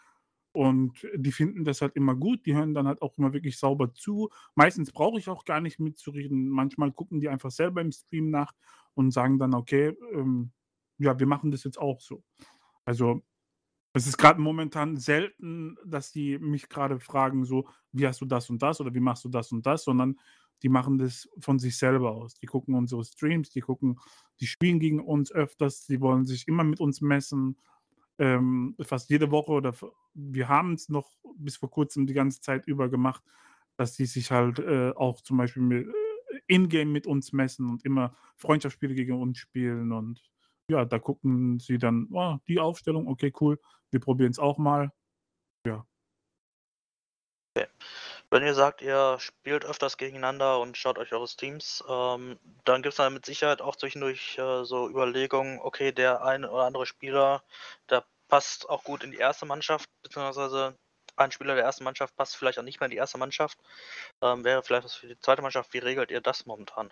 [0.53, 2.45] Und die finden das halt immer gut.
[2.45, 4.31] Die hören dann halt auch immer wirklich sauber zu.
[4.55, 6.49] Meistens brauche ich auch gar nicht mitzureden.
[6.49, 8.53] Manchmal gucken die einfach selber im Stream nach
[8.95, 10.53] und sagen dann, okay, ähm,
[10.99, 12.23] ja, wir machen das jetzt auch so.
[12.85, 13.23] Also
[13.95, 18.49] es ist gerade momentan selten, dass die mich gerade fragen, so, wie hast du das
[18.51, 20.19] und das oder wie machst du das und das, sondern
[20.63, 22.35] die machen das von sich selber aus.
[22.35, 23.99] Die gucken unsere Streams, die gucken,
[24.41, 27.59] die spielen gegen uns öfters, die wollen sich immer mit uns messen
[28.23, 29.75] ähm, fast jede Woche oder
[30.15, 33.25] wir haben es noch bis vor kurzem die ganze Zeit über gemacht,
[33.77, 37.85] dass die sich halt äh, auch zum Beispiel mit, äh, in-game mit uns messen und
[37.85, 40.23] immer Freundschaftsspiele gegen uns spielen und
[40.69, 43.59] ja, da gucken sie dann, oh, die Aufstellung, okay, cool,
[43.91, 44.93] wir probieren es auch mal.
[45.67, 45.85] Ja.
[47.57, 47.67] Okay.
[48.31, 52.93] Wenn ihr sagt, ihr spielt öfters gegeneinander und schaut euch eure Streams, ähm, dann gibt
[52.93, 57.43] es da mit Sicherheit auch zwischendurch äh, so Überlegungen, okay, der eine oder andere Spieler,
[57.91, 60.75] der passt auch gut in die erste Mannschaft, beziehungsweise
[61.17, 63.59] ein Spieler der ersten Mannschaft passt vielleicht auch nicht mehr in die erste Mannschaft.
[64.23, 65.75] Ähm, wäre vielleicht was für die zweite Mannschaft.
[65.75, 66.91] Wie regelt ihr das momentan?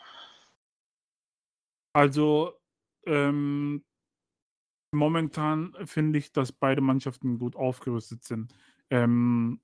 [1.94, 2.60] Also,
[3.06, 3.82] ähm,
[4.94, 8.52] momentan finde ich, dass beide Mannschaften gut aufgerüstet sind.
[8.90, 9.62] Ähm,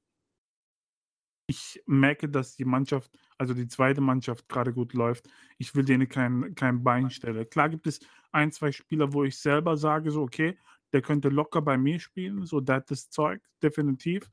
[1.47, 5.29] ich merke, dass die Mannschaft, also die zweite Mannschaft gerade gut läuft.
[5.59, 7.51] Ich will denen kein, kein Bein stellen.
[7.51, 8.01] Klar gibt es
[8.33, 10.59] ein, zwei Spieler, wo ich selber sage, so, okay,
[10.97, 14.31] der könnte locker bei mir spielen, so das Zeug, definitiv.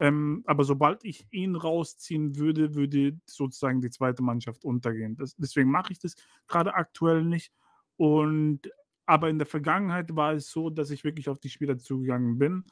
[0.00, 5.16] Ähm, aber sobald ich ihn rausziehen würde, würde sozusagen die zweite Mannschaft untergehen.
[5.16, 6.14] Das, deswegen mache ich das
[6.46, 7.52] gerade aktuell nicht.
[7.98, 8.72] Und
[9.04, 12.64] aber in der Vergangenheit war es so, dass ich wirklich auf die Spieler zugegangen bin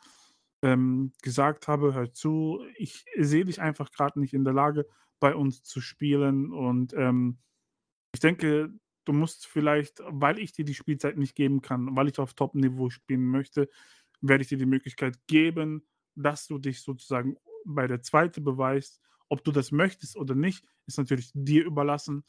[0.63, 4.87] ähm, gesagt habe, hör zu, ich sehe dich einfach gerade nicht in der Lage,
[5.21, 6.53] bei uns zu spielen.
[6.53, 7.39] Und ähm,
[8.15, 8.73] ich denke,
[9.07, 12.91] du musst vielleicht, weil ich dir die Spielzeit nicht geben kann, weil ich auf Top-Niveau
[12.91, 13.69] spielen möchte,
[14.21, 19.01] werde ich dir die Möglichkeit geben, dass du dich sozusagen bei der zweiten beweist.
[19.29, 22.25] Ob du das möchtest oder nicht, ist natürlich dir überlassen.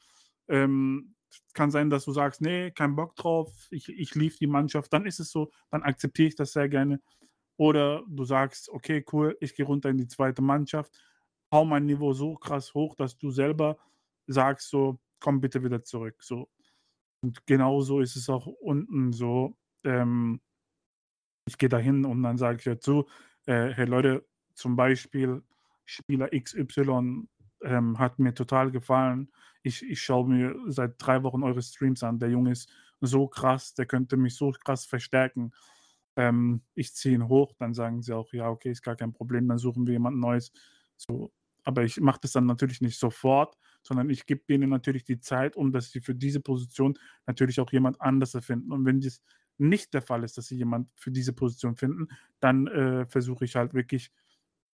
[0.48, 1.16] Ähm,
[1.54, 5.06] kann sein, dass du sagst, nee, kein Bock drauf, ich, ich lief die Mannschaft, dann
[5.06, 7.02] ist es so, dann akzeptiere ich das sehr gerne.
[7.58, 10.98] Oder du sagst, okay, cool, ich gehe runter in die zweite Mannschaft,
[11.52, 13.78] hau mein Niveau so krass hoch, dass du selber
[14.28, 16.24] sagst, so, komm bitte wieder zurück.
[16.24, 16.50] So.
[17.22, 19.56] Und genauso ist es auch unten so.
[19.84, 20.42] Ähm,
[21.46, 23.08] ich gehe da hin und dann sage ich dazu,
[23.46, 25.44] äh, hey Leute, zum Beispiel
[25.86, 27.28] Spieler XY
[27.64, 29.32] ähm, hat mir total gefallen.
[29.64, 32.20] Ich, ich schaue mir seit drei Wochen eure Streams an.
[32.20, 32.70] Der Junge ist
[33.02, 35.54] so krass, der könnte mich so krass verstärken
[36.18, 39.48] ähm, ich ziehe ihn hoch, dann sagen sie auch, ja, okay, ist gar kein Problem,
[39.48, 40.52] dann suchen wir jemand Neues.
[40.98, 41.32] So,
[41.64, 43.56] aber ich mache das dann natürlich nicht sofort,
[43.88, 47.72] sondern ich gebe denen natürlich die Zeit, um dass sie für diese Position natürlich auch
[47.72, 48.72] jemand anders finden.
[48.72, 49.22] Und wenn das
[49.58, 53.56] nicht der Fall ist, dass sie jemand für diese Position finden, dann äh, versuche ich
[53.56, 54.12] halt wirklich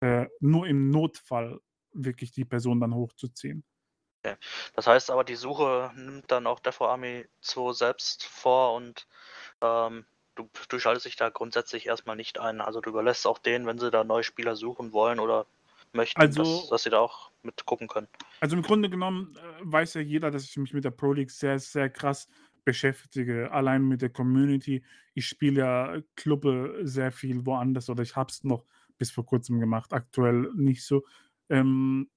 [0.00, 1.60] äh, nur im Notfall
[1.92, 3.64] wirklich die Person dann hochzuziehen.
[4.24, 4.36] Okay.
[4.74, 9.06] Das heißt aber, die Suche nimmt dann auch der Army 2 selbst vor und
[9.60, 12.60] ähm, du, du schaltest dich da grundsätzlich erstmal nicht ein.
[12.60, 15.46] Also du überlässt auch denen, wenn sie da neue Spieler suchen wollen oder
[15.94, 18.08] möchten, also, dass, dass, sie da auch mit gucken können.
[18.40, 21.30] Also im Grunde genommen äh, weiß ja jeder, dass ich mich mit der Pro League
[21.30, 22.28] sehr, sehr krass
[22.64, 23.50] beschäftige.
[23.52, 24.82] Allein mit der Community.
[25.14, 28.64] Ich spiele ja Clubbe sehr viel woanders oder ich habe es noch
[28.98, 29.92] bis vor kurzem gemacht.
[29.92, 31.04] Aktuell nicht so.
[31.50, 32.08] Ähm,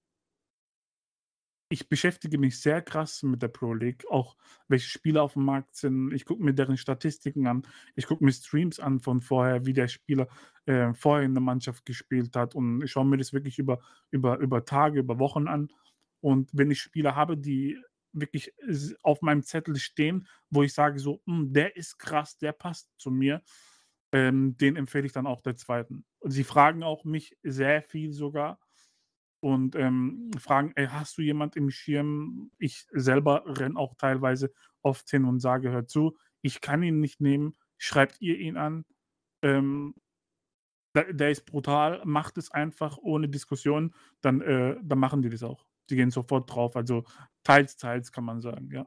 [1.69, 5.75] ich beschäftige mich sehr krass mit der Pro League, auch welche Spieler auf dem Markt
[5.75, 6.13] sind.
[6.13, 7.67] Ich gucke mir deren Statistiken an.
[7.95, 10.27] Ich gucke mir Streams an von vorher, wie der Spieler
[10.65, 13.79] äh, vorher in der Mannschaft gespielt hat und ich schaue mir das wirklich über,
[14.11, 15.69] über, über Tage, über Wochen an.
[16.21, 17.77] Und wenn ich Spieler habe, die
[18.13, 18.53] wirklich
[19.03, 23.11] auf meinem Zettel stehen, wo ich sage so, hm, der ist krass, der passt zu
[23.11, 23.41] mir,
[24.13, 26.05] ähm, den empfehle ich dann auch der zweiten.
[26.19, 28.59] Und sie fragen auch mich sehr viel sogar
[29.47, 32.51] und ähm, fragen, ey, hast du jemand im Schirm?
[32.57, 37.21] Ich selber renne auch teilweise oft hin und sage, hör zu, ich kann ihn nicht
[37.21, 38.83] nehmen, schreibt ihr ihn an.
[39.41, 39.95] Ähm,
[40.95, 45.43] der, der, ist brutal, macht es einfach ohne Diskussion, dann, äh, dann machen die das
[45.43, 45.65] auch.
[45.89, 46.75] Die gehen sofort drauf.
[46.75, 47.05] Also
[47.43, 48.85] teils, teils kann man sagen, ja.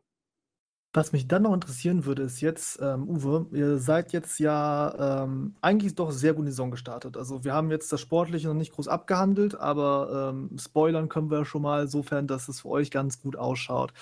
[0.92, 5.54] Was mich dann noch interessieren würde, ist jetzt, ähm, Uwe, ihr seid jetzt ja ähm,
[5.60, 7.16] eigentlich doch sehr gut in die Saison gestartet.
[7.16, 11.44] Also wir haben jetzt das Sportliche noch nicht groß abgehandelt, aber ähm, spoilern können wir
[11.44, 13.92] schon mal, sofern, dass es für euch ganz gut ausschaut.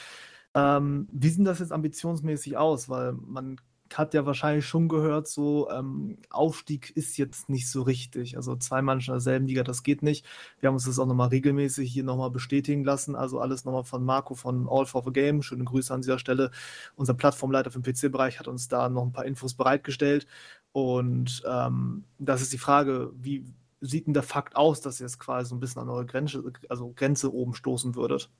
[0.54, 2.88] Ähm, wie sieht das jetzt ambitionsmäßig aus?
[2.88, 3.60] Weil man
[3.94, 8.36] hat ja wahrscheinlich schon gehört, so ähm, Aufstieg ist jetzt nicht so richtig.
[8.36, 10.26] Also zwei Mannschaften in derselben Liga, das geht nicht.
[10.60, 13.16] Wir haben uns das auch nochmal regelmäßig hier nochmal bestätigen lassen.
[13.16, 15.42] Also alles nochmal von Marco von All for the Game.
[15.42, 16.50] Schöne Grüße an dieser Stelle.
[16.96, 20.26] Unser Plattformleiter für den PC-Bereich hat uns da noch ein paar Infos bereitgestellt.
[20.72, 23.44] Und ähm, das ist die Frage, wie
[23.80, 26.42] sieht denn der Fakt aus, dass ihr jetzt quasi so ein bisschen an eure Grenze,
[26.68, 28.30] also Grenze oben stoßen würdet?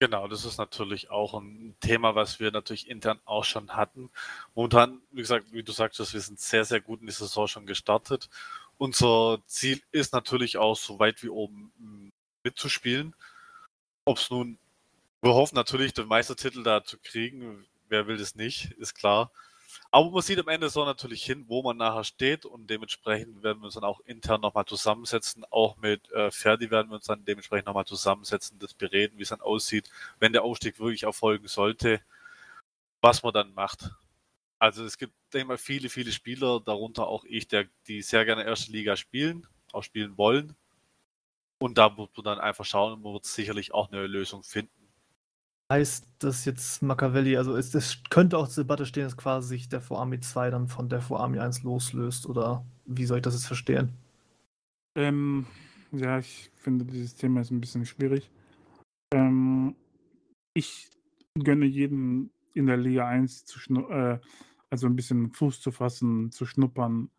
[0.00, 4.10] Genau, das ist natürlich auch ein Thema, was wir natürlich intern auch schon hatten.
[4.54, 7.66] Momentan, wie gesagt, wie du sagtest, wir sind sehr, sehr gut in die Saison schon
[7.66, 8.28] gestartet.
[8.78, 12.12] Unser Ziel ist natürlich auch, so weit wie oben mm,
[12.44, 13.14] mitzuspielen.
[14.04, 14.58] Ob es nun,
[15.22, 17.66] wir hoffen natürlich, den Meistertitel da zu kriegen.
[17.88, 19.32] Wer will das nicht, ist klar.
[19.90, 23.60] Aber man sieht am Ende so natürlich hin, wo man nachher steht und dementsprechend werden
[23.60, 25.44] wir uns dann auch intern nochmal zusammensetzen.
[25.50, 29.30] Auch mit äh, Ferdi werden wir uns dann dementsprechend nochmal zusammensetzen, das bereden, wie es
[29.30, 32.02] dann aussieht, wenn der Aufstieg wirklich erfolgen sollte,
[33.00, 33.90] was man dann macht.
[34.58, 38.24] Also es gibt, denke ich mal, viele, viele Spieler, darunter auch ich, der, die sehr
[38.24, 40.54] gerne erste Liga spielen, auch spielen wollen.
[41.60, 44.77] Und da wird man dann einfach schauen, man wird sicherlich auch eine Lösung finden
[45.70, 49.68] heißt das jetzt Machiavelli, also es, es könnte auch zur Debatte stehen, dass quasi sich
[49.68, 53.22] der vor Army 2 dann von der vor Army 1 loslöst oder wie soll ich
[53.22, 53.92] das jetzt verstehen?
[54.96, 55.46] Ähm,
[55.92, 58.30] ja, ich finde dieses Thema ist ein bisschen schwierig.
[59.12, 59.76] Ähm,
[60.54, 60.88] ich
[61.38, 63.58] gönne jedem in der Liga 1 zu
[63.90, 64.18] äh,
[64.70, 67.10] also ein bisschen Fuß zu fassen, zu schnuppern,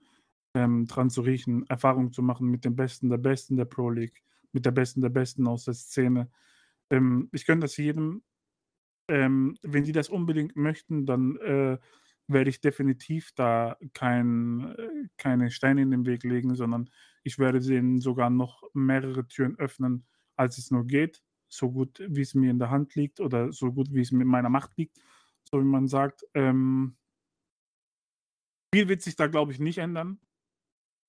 [0.55, 4.23] ähm, dran zu riechen, Erfahrung zu machen mit dem Besten der Besten der Pro League,
[4.51, 6.29] mit der Besten der Besten aus der Szene.
[6.89, 8.23] Ähm, ich gönne das jedem,
[9.09, 11.77] ähm, wenn die das unbedingt möchten, dann äh,
[12.27, 16.89] werde ich definitiv da kein, äh, keine Steine in den Weg legen, sondern
[17.23, 22.21] ich werde denen sogar noch mehrere Türen öffnen, als es nur geht, so gut wie
[22.21, 24.97] es mir in der Hand liegt oder so gut wie es mit meiner Macht liegt,
[25.43, 26.23] so wie man sagt.
[26.35, 26.95] Ähm,
[28.73, 30.19] viel wird sich da, glaube ich, nicht ändern.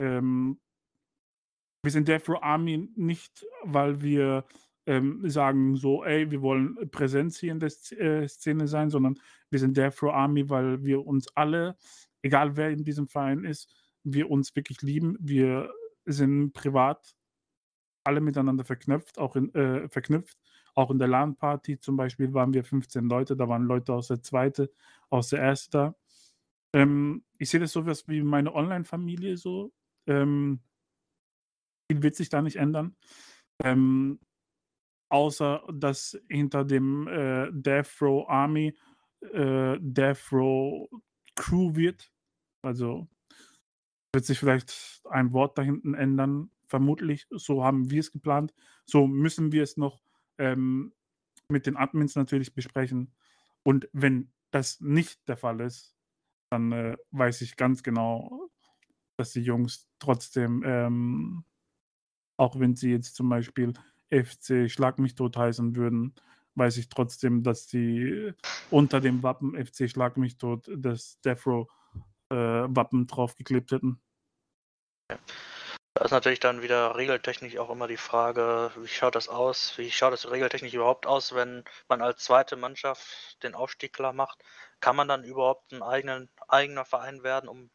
[0.00, 0.58] Ähm,
[1.82, 4.46] wir sind Death Row Army nicht, weil wir
[4.90, 9.60] ähm, sagen so, ey, wir wollen Präsenz hier in der äh, Szene sein, sondern wir
[9.60, 11.76] sind der Afro Army, weil wir uns alle,
[12.22, 13.72] egal wer in diesem Verein ist,
[14.02, 15.16] wir uns wirklich lieben.
[15.20, 15.72] Wir
[16.06, 17.14] sind privat
[18.02, 20.36] alle miteinander verknüpft, auch in, äh, verknüpft.
[20.74, 24.22] Auch in der LAN-Party zum Beispiel waren wir 15 Leute, da waren Leute aus der
[24.22, 24.72] zweite,
[25.08, 25.94] aus der erste da.
[26.72, 29.72] Ähm, ich sehe das so was wie meine Online-Familie so.
[30.08, 30.60] Ähm,
[31.90, 32.96] viel wird sich da nicht ändern.
[33.62, 34.18] Ähm,
[35.10, 38.76] außer dass hinter dem äh, Death Row Army
[39.20, 40.88] äh, Death Row
[41.34, 42.10] Crew wird.
[42.62, 43.08] Also
[44.12, 46.50] wird sich vielleicht ein Wort da hinten ändern.
[46.66, 48.54] Vermutlich, so haben wir es geplant.
[48.84, 50.02] So müssen wir es noch
[50.38, 50.92] ähm,
[51.48, 53.12] mit den Admins natürlich besprechen.
[53.64, 55.96] Und wenn das nicht der Fall ist,
[56.50, 58.50] dann äh, weiß ich ganz genau,
[59.16, 61.44] dass die Jungs trotzdem, ähm,
[62.36, 63.72] auch wenn sie jetzt zum Beispiel
[64.10, 66.14] FC Schlag mich tot heißen würden,
[66.54, 68.32] weiß ich trotzdem, dass die
[68.70, 71.68] unter dem Wappen FC Schlag mich tot das Defro
[72.30, 74.00] äh, Wappen draufgeklebt hätten.
[75.94, 79.76] Da ist natürlich dann wieder regeltechnisch auch immer die Frage, wie schaut das aus?
[79.76, 84.42] Wie schaut es regeltechnisch überhaupt aus, wenn man als zweite Mannschaft den Aufstieg klar macht?
[84.80, 87.70] Kann man dann überhaupt ein eigenen, eigener Verein werden, um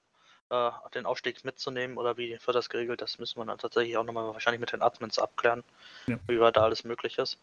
[0.50, 3.02] äh, den Aufstieg mitzunehmen oder wie wird das geregelt?
[3.02, 5.64] Das müssen wir dann tatsächlich auch nochmal wahrscheinlich mit den Admins abklären,
[6.08, 6.18] ja.
[6.28, 7.40] wie weit da alles möglich ist.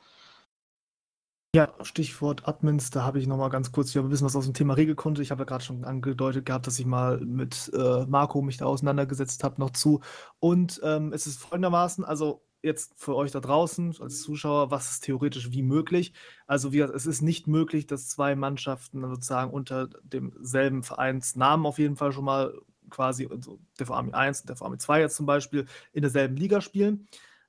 [1.55, 4.47] Ja, Stichwort Admins, da habe ich nochmal ganz kurz, ich habe ein bisschen was aus
[4.47, 5.21] dem Thema Regelkunde.
[5.21, 8.65] Ich habe ja gerade schon angedeutet gehabt, dass ich mal mit äh, Marco mich da
[8.65, 10.01] auseinandergesetzt habe, noch zu.
[10.39, 15.01] Und ähm, es ist folgendermaßen, also jetzt für euch da draußen als Zuschauer, was ist
[15.05, 16.15] theoretisch wie möglich?
[16.47, 21.97] Also wie es ist nicht möglich, dass zwei Mannschaften sozusagen unter demselben Vereinsnamen auf jeden
[21.97, 22.55] Fall schon mal
[22.93, 26.61] quasi, also der Army 1 und der Army 2 jetzt zum Beispiel, in derselben Liga
[26.61, 27.09] spielen.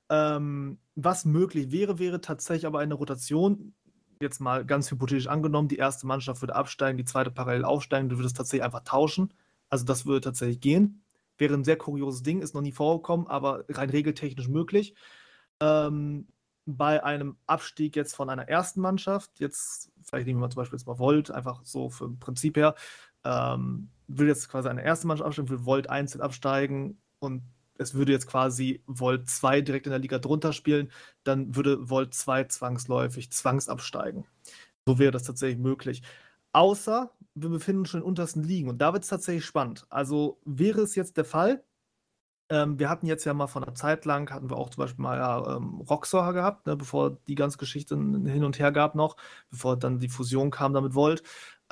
[0.09, 3.73] Ähm, was möglich wäre, wäre tatsächlich aber eine Rotation.
[4.21, 8.17] Jetzt mal ganz hypothetisch angenommen, die erste Mannschaft würde absteigen, die zweite parallel aufsteigen, du
[8.17, 9.33] würdest tatsächlich einfach tauschen.
[9.69, 11.03] Also das würde tatsächlich gehen.
[11.37, 14.95] Wäre ein sehr kurioses Ding, ist noch nie vorgekommen, aber rein regeltechnisch möglich.
[15.59, 16.27] Ähm,
[16.65, 20.87] bei einem Abstieg jetzt von einer ersten Mannschaft, jetzt vielleicht nehmen wir zum Beispiel jetzt
[20.87, 22.75] mal Volt, einfach so vom Prinzip her,
[23.23, 27.43] ähm, will jetzt quasi eine erste Mannschaft absteigen, will Volt 1 absteigen und
[27.77, 30.91] es würde jetzt quasi Volt 2 direkt in der Liga drunter spielen,
[31.23, 34.25] dann würde Volt 2 zwangsläufig zwangsabsteigen.
[34.85, 36.03] So wäre das tatsächlich möglich.
[36.51, 39.85] Außer wir befinden uns schon in untersten Ligen und da wird es tatsächlich spannend.
[39.89, 41.63] Also wäre es jetzt der Fall,
[42.49, 45.01] ähm, wir hatten jetzt ja mal von einer Zeit lang, hatten wir auch zum Beispiel
[45.01, 49.15] mal ja, ähm, Roxor gehabt, ne, bevor die ganze Geschichte hin und her gab noch,
[49.49, 51.23] bevor dann die Fusion kam damit Volt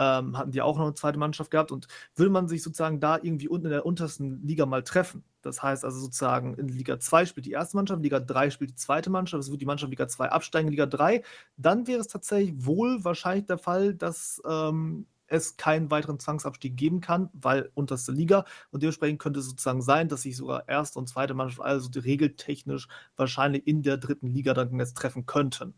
[0.01, 3.17] ähm, hatten die auch noch eine zweite Mannschaft gehabt und würde man sich sozusagen da
[3.17, 5.23] irgendwie unten in der untersten Liga mal treffen.
[5.43, 8.75] Das heißt also sozusagen in Liga 2 spielt die erste Mannschaft, Liga 3 spielt die
[8.75, 11.23] zweite Mannschaft, es wird die Mannschaft Liga 2 absteigen, in Liga 3.
[11.57, 16.99] Dann wäre es tatsächlich wohl wahrscheinlich der Fall, dass ähm, es keinen weiteren Zwangsabstieg geben
[16.99, 18.45] kann, weil unterste Liga.
[18.71, 22.87] Und dementsprechend könnte es sozusagen sein, dass sich sogar erste und zweite Mannschaft, also regeltechnisch
[23.17, 25.75] wahrscheinlich in der dritten Liga dann jetzt treffen könnten.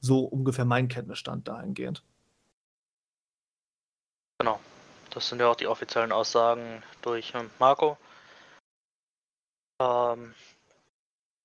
[0.00, 2.02] So ungefähr mein Kenntnisstand dahingehend.
[4.38, 4.60] Genau.
[5.14, 7.96] Das sind ja auch die offiziellen Aussagen durch Marco.
[9.80, 10.34] Ähm,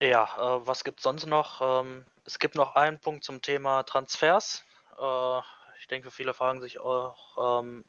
[0.02, 1.62] ja, äh, was gibt es sonst noch?
[1.62, 4.64] Ähm, es gibt noch einen Punkt zum Thema Transfers.
[4.98, 5.40] Äh,
[5.80, 7.86] ich denke, viele fragen sich auch, ähm,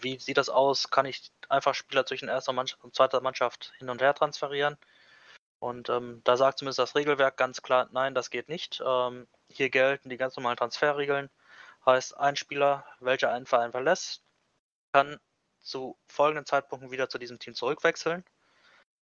[0.00, 0.90] wie sieht das aus?
[0.90, 4.76] Kann ich einfach Spieler zwischen erster Mannschaft und zweiter Mannschaft hin und her transferieren?
[5.58, 8.82] Und ähm, da sagt zumindest das Regelwerk ganz klar, nein, das geht nicht.
[8.84, 11.30] Ähm, hier gelten die ganz normalen Transferregeln.
[11.86, 14.23] Heißt, ein Spieler, welcher einen Verein verlässt,
[14.94, 15.18] kann
[15.60, 18.24] zu folgenden Zeitpunkten wieder zu diesem Team zurückwechseln.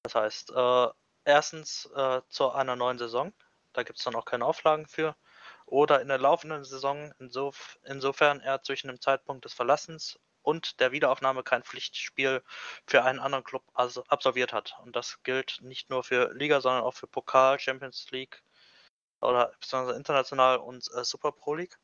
[0.03, 0.87] Das heißt, äh,
[1.25, 3.33] erstens äh, zu einer neuen Saison,
[3.73, 5.17] da gibt es dann auch keine Auflagen für,
[5.65, 10.93] oder in der laufenden Saison, insof insofern er zwischen dem Zeitpunkt des Verlassens und der
[10.93, 12.41] Wiederaufnahme kein Pflichtspiel
[12.87, 14.77] für einen anderen Club absolviert hat.
[14.83, 18.41] Und das gilt nicht nur für Liga, sondern auch für Pokal, Champions League
[19.19, 21.77] oder international und äh, Super Pro League.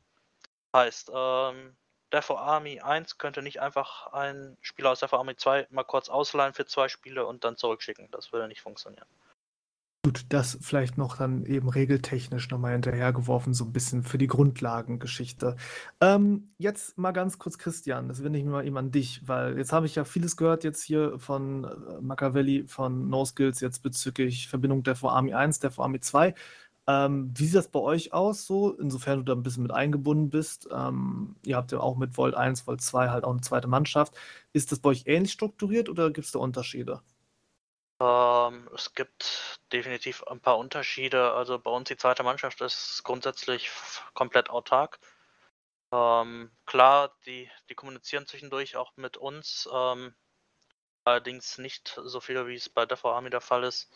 [0.74, 1.76] Heißt, ähm,
[2.12, 6.54] Devil Army 1 könnte nicht einfach einen Spieler aus Devil Army 2 mal kurz ausleihen
[6.54, 8.08] für zwei Spiele und dann zurückschicken.
[8.10, 9.06] Das würde nicht funktionieren.
[10.04, 15.56] Gut, das vielleicht noch dann eben regeltechnisch nochmal hinterhergeworfen, so ein bisschen für die Grundlagengeschichte.
[16.00, 19.58] Ähm, jetzt mal ganz kurz, Christian, das wende ich mir mal eben an dich, weil
[19.58, 23.82] jetzt habe ich ja vieles gehört jetzt hier von äh, Machiavelli, von No Skills, jetzt
[23.82, 26.32] bezüglich Verbindung der Army 1, der Army 2.
[26.88, 30.30] Ähm, wie sieht das bei euch aus, so, insofern du da ein bisschen mit eingebunden
[30.30, 30.68] bist?
[30.72, 34.14] Ähm, ihr habt ja auch mit Volt 1, Volt 2 halt auch eine zweite Mannschaft.
[34.54, 37.02] Ist das bei euch ähnlich strukturiert oder gibt es da Unterschiede?
[38.00, 41.34] Ähm, es gibt definitiv ein paar Unterschiede.
[41.34, 43.70] Also bei uns die zweite Mannschaft ist grundsätzlich
[44.14, 44.98] komplett autark.
[45.92, 50.14] Ähm, klar, die, die kommunizieren zwischendurch auch mit uns, ähm,
[51.04, 53.90] allerdings nicht so viel, wie es bei der Army der Fall ist.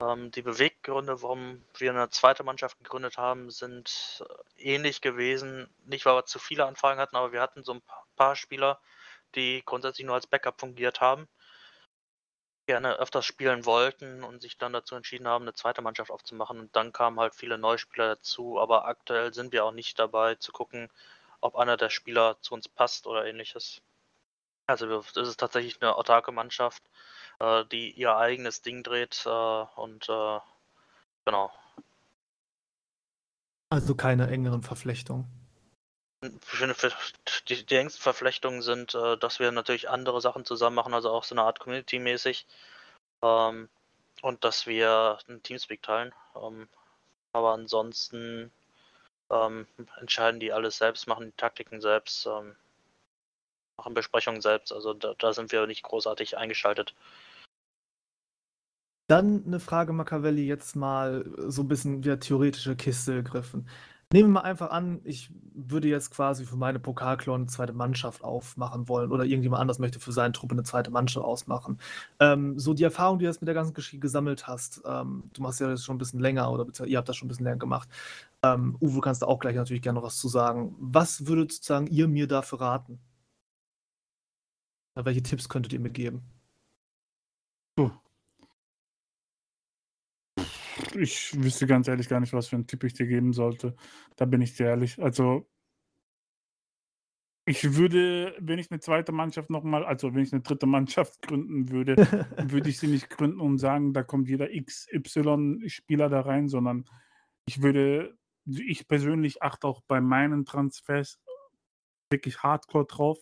[0.00, 4.24] Ähm, die Beweggründe, warum wir eine zweite Mannschaft gegründet haben, sind
[4.58, 5.68] äh, ähnlich gewesen.
[5.86, 7.82] Nicht, weil wir zu viele Anfragen hatten, aber wir hatten so ein
[8.16, 8.80] paar Spieler,
[9.34, 11.28] die grundsätzlich nur als Backup fungiert haben,
[12.66, 16.58] gerne öfters spielen wollten und sich dann dazu entschieden haben, eine zweite Mannschaft aufzumachen.
[16.60, 20.34] Und dann kamen halt viele neue Spieler dazu, aber aktuell sind wir auch nicht dabei
[20.36, 20.90] zu gucken,
[21.40, 23.82] ob einer der Spieler zu uns passt oder ähnliches.
[24.66, 26.82] Also das ist tatsächlich eine autarke Mannschaft
[27.40, 30.38] äh, die ihr eigenes Ding dreht äh, und äh,
[31.24, 31.52] genau.
[33.70, 35.26] Also keine engeren Verflechtungen.
[37.48, 41.24] Die, die engsten Verflechtungen sind, äh, dass wir natürlich andere Sachen zusammen machen, also auch
[41.24, 42.46] so eine Art Community-mäßig.
[43.22, 43.68] Ähm,
[44.22, 46.14] und dass wir einen Teamspeak teilen.
[46.34, 46.66] Ähm,
[47.32, 48.50] aber ansonsten
[49.30, 49.66] ähm,
[50.00, 52.56] entscheiden die alles selbst, machen die Taktiken selbst, ähm,
[53.76, 54.72] machen Besprechungen selbst.
[54.72, 56.94] Also da, da, sind wir nicht großartig eingeschaltet.
[59.06, 63.68] Dann eine Frage, Machiavelli, jetzt mal so ein bisschen via theoretische Kiste gegriffen.
[64.12, 68.22] Nehmen wir mal einfach an, ich würde jetzt quasi für meine Pokalklon eine zweite Mannschaft
[68.22, 71.78] aufmachen wollen oder irgendjemand anders möchte für seine Truppe eine zweite Mannschaft ausmachen.
[72.20, 75.42] Ähm, so die Erfahrung, die du jetzt mit der ganzen Geschichte gesammelt hast, ähm, du
[75.42, 77.58] machst ja das schon ein bisschen länger oder ihr habt das schon ein bisschen länger
[77.58, 77.88] gemacht.
[78.42, 80.76] Ähm, Uwe, kannst du auch gleich natürlich gerne noch was zu sagen.
[80.78, 83.00] Was würdet sozusagen ihr mir dafür raten?
[84.94, 86.22] Welche Tipps könntet ihr mir geben?
[87.76, 87.90] Puh,
[90.96, 93.76] ich wüsste ganz ehrlich gar nicht, was für einen Tipp ich dir geben sollte.
[94.16, 95.02] Da bin ich dir ehrlich.
[95.02, 95.46] Also,
[97.46, 101.70] ich würde, wenn ich eine zweite Mannschaft nochmal, also wenn ich eine dritte Mannschaft gründen
[101.70, 101.96] würde,
[102.50, 106.86] würde ich sie nicht gründen und sagen, da kommt jeder XY-Spieler da rein, sondern
[107.46, 111.20] ich würde, ich persönlich achte auch bei meinen Transfers
[112.10, 113.18] wirklich hardcore drauf,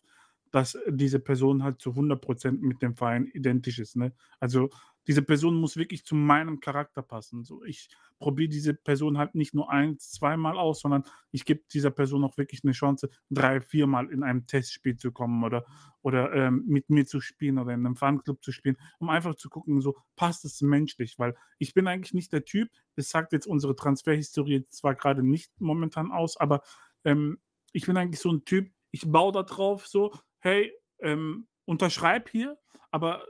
[0.53, 3.97] dass diese Person halt zu 100% mit dem Verein identisch ist.
[3.97, 4.13] Ne?
[4.39, 4.71] Also
[5.07, 7.45] diese Person muss wirklich zu meinem Charakter passen.
[7.45, 7.89] So, ich
[8.19, 12.37] probiere diese Person halt nicht nur ein, zweimal aus, sondern ich gebe dieser Person auch
[12.37, 15.65] wirklich eine Chance, drei, viermal in einem Testspiel zu kommen oder,
[16.03, 19.49] oder ähm, mit mir zu spielen oder in einem Fanclub zu spielen, um einfach zu
[19.49, 23.47] gucken, so passt es menschlich, weil ich bin eigentlich nicht der Typ, das sagt jetzt
[23.47, 26.63] unsere Transferhistorie zwar gerade nicht momentan aus, aber
[27.05, 27.39] ähm,
[27.73, 32.59] ich bin eigentlich so ein Typ, ich baue da drauf so, hey, ähm, unterschreib hier,
[32.91, 33.25] aber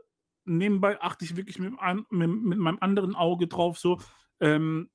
[0.45, 4.01] nebenbei achte ich wirklich mit, ein, mit, mit meinem anderen Auge drauf, so,
[4.41, 4.91] ähm,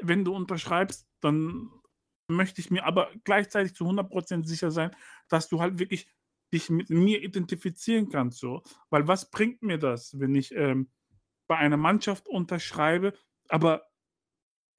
[0.00, 1.70] wenn du unterschreibst, dann
[2.28, 4.90] möchte ich mir aber gleichzeitig zu 100% sicher sein,
[5.28, 6.08] dass du halt wirklich
[6.52, 8.62] dich mit mir identifizieren kannst, so.
[8.90, 10.90] Weil was bringt mir das, wenn ich ähm,
[11.46, 13.12] bei einer Mannschaft unterschreibe,
[13.48, 13.88] aber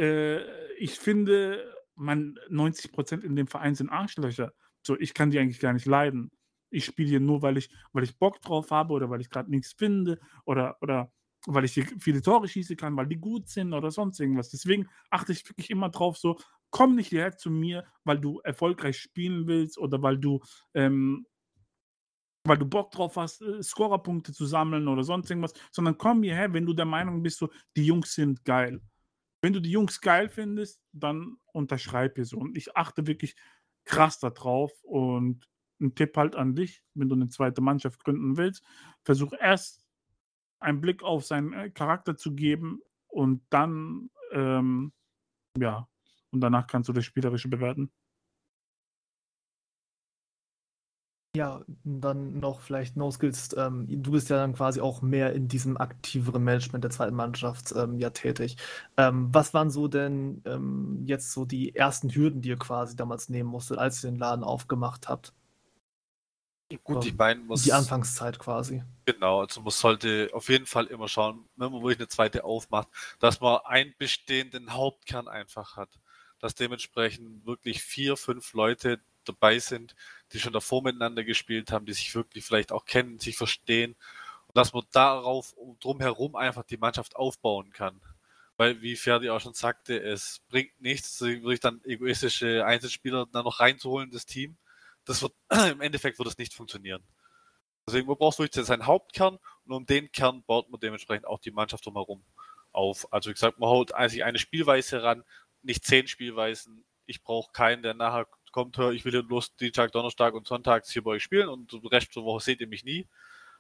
[0.02, 0.40] äh,
[0.78, 4.54] ich finde, man, 90% in dem Verein sind Arschlöcher.
[4.86, 6.32] So, ich kann die eigentlich gar nicht leiden.
[6.76, 9.50] Ich spiele hier nur, weil ich, weil ich Bock drauf habe oder weil ich gerade
[9.50, 11.12] nichts finde oder, oder
[11.48, 14.50] weil ich hier viele Tore schießen kann, weil die gut sind oder sonst irgendwas.
[14.50, 16.40] Deswegen achte ich wirklich immer drauf, so,
[16.72, 20.42] komm nicht hierher zu mir, weil du erfolgreich spielen willst oder weil du,
[20.74, 21.26] ähm,
[22.46, 26.54] weil du Bock drauf hast, äh, Scorerpunkte zu sammeln oder sonst irgendwas, sondern komm hierher,
[26.54, 28.82] wenn du der Meinung bist, so, die Jungs sind geil.
[29.42, 32.38] Wenn du die Jungs geil findest, dann unterschreib hier so.
[32.38, 33.36] Und ich achte wirklich
[33.86, 35.46] krass darauf und
[35.82, 38.64] ein Tipp halt an dich, wenn du eine zweite Mannschaft gründen willst,
[39.04, 39.86] versuch erst
[40.60, 44.94] einen Blick auf seinen äh, Charakter zu geben und dann, ähm,
[45.58, 45.88] ja,
[46.32, 47.92] und danach kannst du das Spielerische bewerten.
[51.36, 53.54] Ja, dann noch vielleicht No Skills.
[53.58, 57.74] Ähm, du bist ja dann quasi auch mehr in diesem aktiveren Management der zweiten Mannschaft
[57.76, 58.56] ähm, ja tätig.
[58.96, 63.28] Ähm, was waren so denn ähm, jetzt so die ersten Hürden, die ihr quasi damals
[63.28, 65.34] nehmen musstet, als ihr den Laden aufgemacht habt?
[66.84, 67.64] Gut, So, ich meine, muss.
[67.64, 68.84] Die Anfangszeit quasi.
[69.06, 72.88] Genau, also man sollte auf jeden Fall immer schauen, wenn man wirklich eine zweite aufmacht,
[73.20, 75.90] dass man einen bestehenden Hauptkern einfach hat.
[76.40, 79.96] Dass dementsprechend wirklich vier, fünf Leute dabei sind,
[80.34, 83.96] die schon davor miteinander gespielt haben, die sich wirklich vielleicht auch kennen, sich verstehen
[84.48, 88.02] und dass man darauf drumherum einfach die Mannschaft aufbauen kann.
[88.58, 93.60] Weil, wie Ferdi auch schon sagte, es bringt nichts, sich dann egoistische Einzelspieler dann noch
[93.60, 94.56] reinzuholen, das Team.
[95.06, 95.34] Das wird,
[95.72, 97.04] im Endeffekt wird es nicht funktionieren.
[97.88, 101.52] Deswegen, man braucht wirklich seinen Hauptkern und um den Kern baut man dementsprechend auch die
[101.52, 102.24] Mannschaft drumherum
[102.72, 103.12] auf.
[103.14, 105.24] Also wie gesagt, man holt eigentlich eine Spielweise ran,
[105.62, 106.84] nicht zehn Spielweisen.
[107.06, 111.04] Ich brauche keinen, der nachher kommt, hör, ich will bloß Dienstag, Donnerstag und Sonntags hier
[111.04, 113.08] bei euch spielen und den Rest der Woche seht ihr mich nie.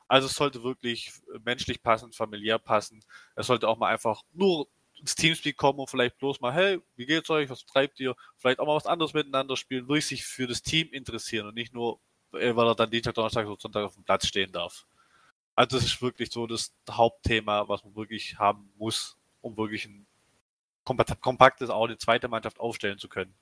[0.08, 1.12] Also es sollte wirklich
[1.44, 3.04] menschlich passen, familiär passen.
[3.36, 4.68] Es sollte auch mal einfach nur
[5.06, 8.16] ins Teamspeak kommen und vielleicht bloß mal, hey, wie geht's euch, was treibt ihr?
[8.38, 11.76] Vielleicht auch mal was anderes miteinander spielen, wirklich sich für das Team interessieren und nicht
[11.76, 12.00] nur,
[12.34, 14.88] äh, weil er dann Dienstag, Donnerstag und Sonntag auf dem Platz stehen darf.
[15.54, 20.08] Also das ist wirklich so das Hauptthema, was man wirklich haben muss, um wirklich ein
[20.84, 23.36] kompaktes auch eine zweite Mannschaft aufstellen zu können.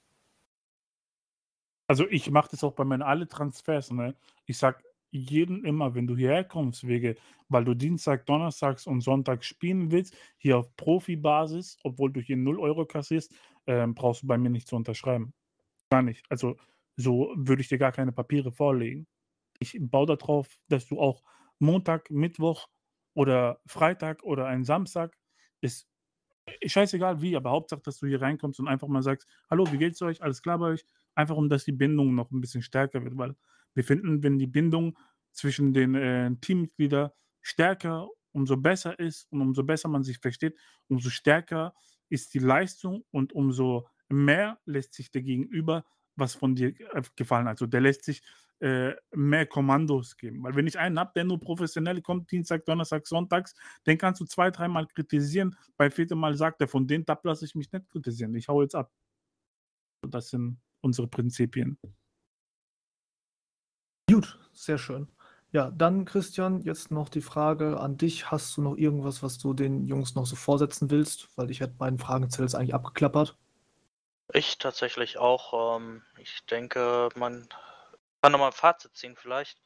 [1.87, 3.89] Also ich mache das auch bei meinen alle Transfers.
[3.91, 4.15] Ne?
[4.45, 4.83] Ich sag
[5.13, 7.15] jeden immer, wenn du hierher kommst, Wege,
[7.49, 12.59] weil du Dienstag, Donnerstags und Sonntag spielen willst, hier auf Profibasis, obwohl du hier 0
[12.59, 13.33] Euro kassierst,
[13.67, 15.33] ähm, brauchst du bei mir nicht zu unterschreiben.
[15.91, 16.25] Gar nicht.
[16.29, 16.57] Also
[16.97, 19.07] so würde ich dir gar keine Papiere vorlegen.
[19.59, 21.23] Ich baue darauf, dass du auch
[21.59, 22.67] Montag, Mittwoch
[23.13, 25.17] oder Freitag oder einen Samstag
[25.61, 25.87] ist
[26.65, 30.01] scheißegal wie, aber Hauptsache, dass du hier reinkommst und einfach mal sagst, hallo, wie geht's
[30.01, 30.21] euch?
[30.21, 30.85] Alles klar bei euch?
[31.15, 33.35] Einfach um, dass die Bindung noch ein bisschen stärker wird, weil
[33.73, 34.97] wir finden, wenn die Bindung
[35.31, 37.11] zwischen den äh, Teammitgliedern
[37.41, 40.57] stärker, umso besser ist und umso besser man sich versteht,
[40.87, 41.73] umso stärker
[42.09, 47.47] ist die Leistung und umso mehr lässt sich der Gegenüber was von dir äh, gefallen.
[47.47, 48.21] Also der lässt sich
[48.59, 50.43] äh, mehr Kommandos geben.
[50.43, 53.55] Weil wenn ich einen habe, der nur professionell kommt, Dienstag, Donnerstag, Sonntags,
[53.85, 55.57] den kannst du zwei, dreimal kritisieren.
[55.75, 58.35] Bei vierten Mal sagt er, von dem Tab lasse ich mich nicht kritisieren.
[58.35, 58.91] Ich hau jetzt ab.
[60.07, 61.77] Das sind unsere Prinzipien.
[64.13, 65.07] Gut, sehr schön.
[65.53, 68.29] Ja, dann Christian, jetzt noch die Frage an dich.
[68.29, 71.35] Hast du noch irgendwas, was du den Jungs noch so vorsetzen willst?
[71.35, 73.35] Weil ich hätte meinen Fragenzettel jetzt eigentlich abgeklappert.
[74.31, 75.77] Ich tatsächlich auch.
[75.77, 77.47] Ähm, ich denke, man
[78.21, 79.57] kann nochmal ein Fazit ziehen vielleicht.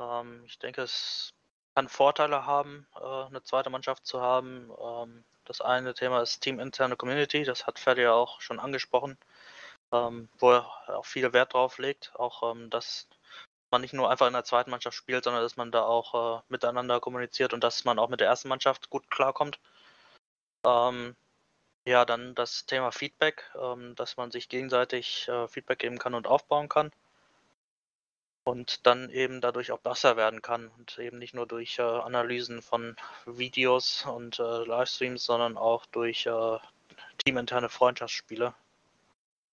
[0.00, 1.32] Ähm, ich denke, es
[1.74, 4.70] kann Vorteile haben, äh, eine zweite Mannschaft zu haben.
[4.80, 9.18] Ähm, das eine Thema ist teaminterne Community, das hat Ferdi ja auch schon angesprochen,
[9.90, 12.12] ähm, wo er auch viel Wert drauf legt.
[12.14, 13.08] Auch, ähm, dass
[13.70, 16.42] man nicht nur einfach in der zweiten Mannschaft spielt, sondern dass man da auch äh,
[16.48, 19.58] miteinander kommuniziert und dass man auch mit der ersten Mannschaft gut klarkommt.
[20.64, 21.16] Ähm,
[21.86, 26.26] ja, dann das Thema Feedback, ähm, dass man sich gegenseitig äh, Feedback geben kann und
[26.26, 26.90] aufbauen kann.
[28.46, 32.60] Und dann eben dadurch auch besser werden kann und eben nicht nur durch äh, Analysen
[32.62, 32.96] von
[33.26, 36.58] Videos und äh, Livestreams, sondern auch durch äh,
[37.24, 38.54] teaminterne Freundschaftsspiele,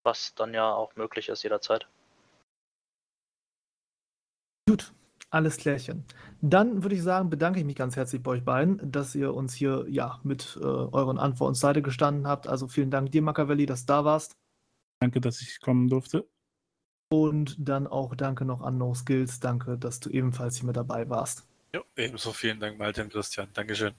[0.03, 1.88] was dann ja auch möglich ist jederzeit.
[4.68, 4.93] Gut,
[5.30, 6.05] alles klärchen.
[6.41, 9.53] Dann würde ich sagen, bedanke ich mich ganz herzlich bei euch beiden, dass ihr uns
[9.53, 12.47] hier ja mit äh, euren Antworten zur Seite gestanden habt.
[12.47, 14.36] Also vielen Dank dir, Machiavelli, dass du da warst.
[14.99, 16.28] Danke, dass ich kommen durfte.
[17.12, 19.39] Und dann auch danke noch an No Skills.
[19.39, 21.45] Danke, dass du ebenfalls hier mit dabei warst.
[21.74, 23.47] Ja, ebenso vielen Dank, Malte und Christian.
[23.53, 23.93] Dankeschön.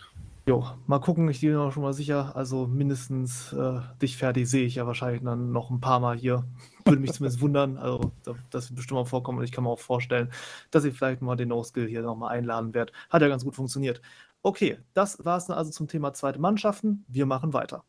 [0.47, 2.35] Jo, mal gucken, ich gehe noch schon mal sicher.
[2.35, 6.45] Also mindestens äh, dich fertig sehe ich ja wahrscheinlich dann noch ein paar Mal hier.
[6.85, 7.77] Würde mich zumindest wundern.
[7.77, 8.13] Also
[8.51, 10.31] das wird bestimmt mal vorkommen und ich kann mir auch vorstellen,
[10.71, 12.93] dass ich vielleicht mal den No-Skill hier nochmal einladen werde.
[13.11, 14.01] Hat ja ganz gut funktioniert.
[14.43, 17.05] Okay, das war es dann also zum Thema zweite Mannschaften.
[17.09, 17.85] Wir machen weiter.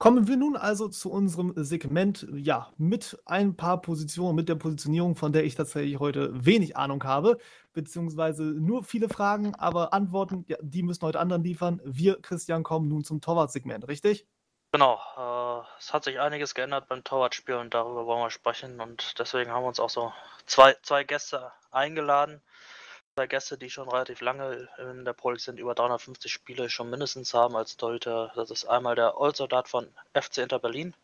[0.00, 5.14] Kommen wir nun also zu unserem Segment, ja, mit ein paar Positionen, mit der Positionierung,
[5.14, 7.36] von der ich tatsächlich heute wenig Ahnung habe,
[7.74, 11.82] beziehungsweise nur viele Fragen, aber Antworten, ja, die müssen heute anderen liefern.
[11.84, 14.26] Wir, Christian, kommen nun zum Torwart-Segment, richtig?
[14.72, 19.18] Genau, äh, es hat sich einiges geändert beim Torwartspiel und darüber wollen wir sprechen und
[19.18, 20.14] deswegen haben wir uns auch so
[20.46, 22.40] zwei, zwei Gäste eingeladen.
[23.20, 26.88] Zwei Gäste, die schon relativ lange in der Pro League sind, über 350 Spiele schon
[26.88, 28.32] mindestens haben als Torhüter.
[28.34, 29.86] Das ist einmal der Oldsoldat von
[30.18, 30.94] FC Inter Berlin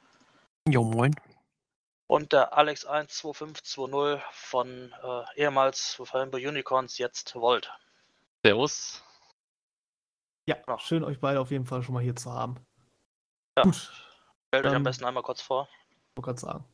[0.67, 1.15] Jo, moin.
[2.07, 7.71] und der Alex 12520 von äh, ehemals Fallenbo Unicorns, jetzt Volt.
[8.43, 9.05] Servus.
[10.49, 10.79] Ja, Genau.
[10.79, 12.55] schön euch beide auf jeden Fall schon mal hier zu haben.
[13.59, 13.65] Ja.
[13.65, 13.93] Gut,
[14.49, 15.69] Stellt euch am besten einmal kurz vor.
[15.91, 16.65] ich wollte gerade sagen.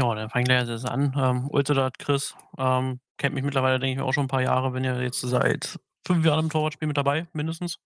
[0.00, 1.12] Ja, dann fangen wir jetzt an.
[1.18, 4.70] Ähm, Ultradat Chris ähm, kennt mich mittlerweile, denke ich mir, auch schon ein paar Jahre.
[4.70, 7.78] Bin ja jetzt seit fünf Jahren im Torwartspiel mit dabei, mindestens.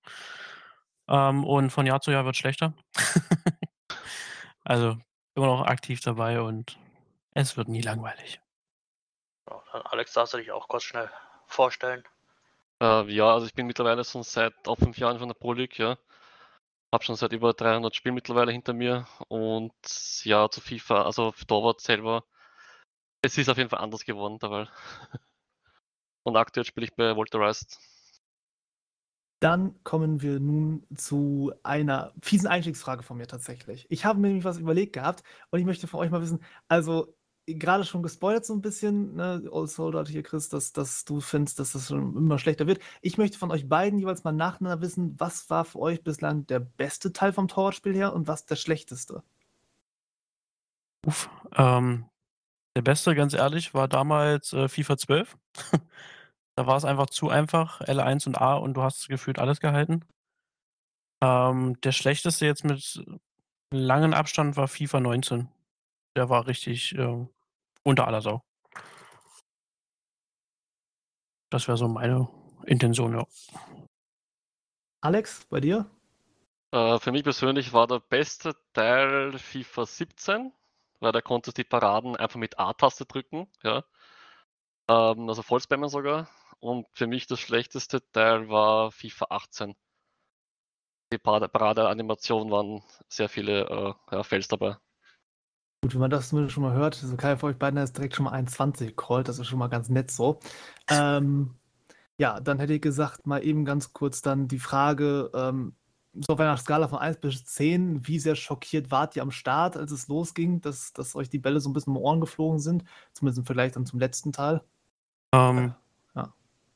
[1.09, 2.74] Ähm, und von Jahr zu Jahr wird schlechter.
[4.64, 4.97] also
[5.35, 6.79] immer noch aktiv dabei und
[7.33, 8.41] es wird nie langweilig.
[9.49, 11.11] Ja, Alex, darfst du dich auch kurz schnell
[11.47, 12.05] vorstellen.
[12.81, 15.79] Äh, ja, also ich bin mittlerweile schon seit auch fünf Jahren von der Pro League,
[15.79, 15.97] ja.
[16.93, 19.72] Hab schon seit über 300 Spielen mittlerweile hinter mir und
[20.24, 22.24] ja, zu FIFA, also für Torwart selber,
[23.22, 24.68] es ist auf jeden Fall anders geworden dabei.
[26.22, 27.78] Und aktuell spiele ich bei Volterized.
[29.40, 33.86] Dann kommen wir nun zu einer fiesen Einstiegsfrage von mir tatsächlich.
[33.88, 37.14] Ich habe mir nämlich was überlegt gehabt und ich möchte von euch mal wissen, also
[37.46, 41.58] gerade schon gespoilert so ein bisschen, ne, Old Soldat hier, Chris, dass, dass du findest,
[41.60, 42.80] dass das schon immer schlechter wird.
[43.00, 46.60] Ich möchte von euch beiden jeweils mal nacheinander wissen, was war für euch bislang der
[46.60, 49.22] beste Teil vom Torwartspiel her und was der schlechteste?
[51.06, 52.06] Uff, ähm,
[52.76, 55.36] der beste, ganz ehrlich, war damals äh, FIFA 12.
[56.56, 60.04] da war es einfach zu einfach, L1 und A und du hast gefühlt alles gehalten.
[61.22, 63.04] Ähm, der schlechteste jetzt mit
[63.72, 65.48] langem Abstand war FIFA 19.
[66.16, 67.26] Der war richtig äh,
[67.84, 68.42] unter aller Sau.
[71.50, 72.28] Das wäre so meine
[72.66, 73.26] Intention, ja.
[75.00, 75.90] Alex, bei dir?
[76.72, 80.52] Äh, für mich persönlich war der beste Teil FIFA 17,
[81.01, 83.84] weil da konntest du die Paraden einfach mit A-Taste drücken, ja.
[84.88, 86.28] Ähm, also Vollspammen sogar.
[86.61, 89.74] Und für mich das schlechteste Teil war FIFA 18.
[91.12, 93.66] Die Parade- Parade-Animationen waren sehr viele
[94.11, 94.76] äh, ja, Fails dabei.
[95.82, 98.16] Gut, wenn man das schon mal hört, so kann ja für euch beiden jetzt direkt
[98.16, 100.40] schon mal 21 gecallt, das ist schon mal ganz nett so.
[100.90, 101.55] Ähm,
[102.18, 105.76] ja, dann hätte ich gesagt, mal eben ganz kurz dann die Frage, ähm,
[106.26, 109.76] so auf einer Skala von 1 bis 10, wie sehr schockiert wart ihr am Start,
[109.76, 112.84] als es losging, dass, dass euch die Bälle so ein bisschen um Ohren geflogen sind,
[113.12, 114.62] zumindest im Vergleich dann zum letzten Teil?
[115.32, 115.74] Ähm,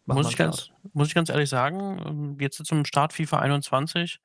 [0.04, 4.20] Mach muss, ich ganz, muss ich ganz ehrlich sagen, ähm, jetzt zum Start FIFA 21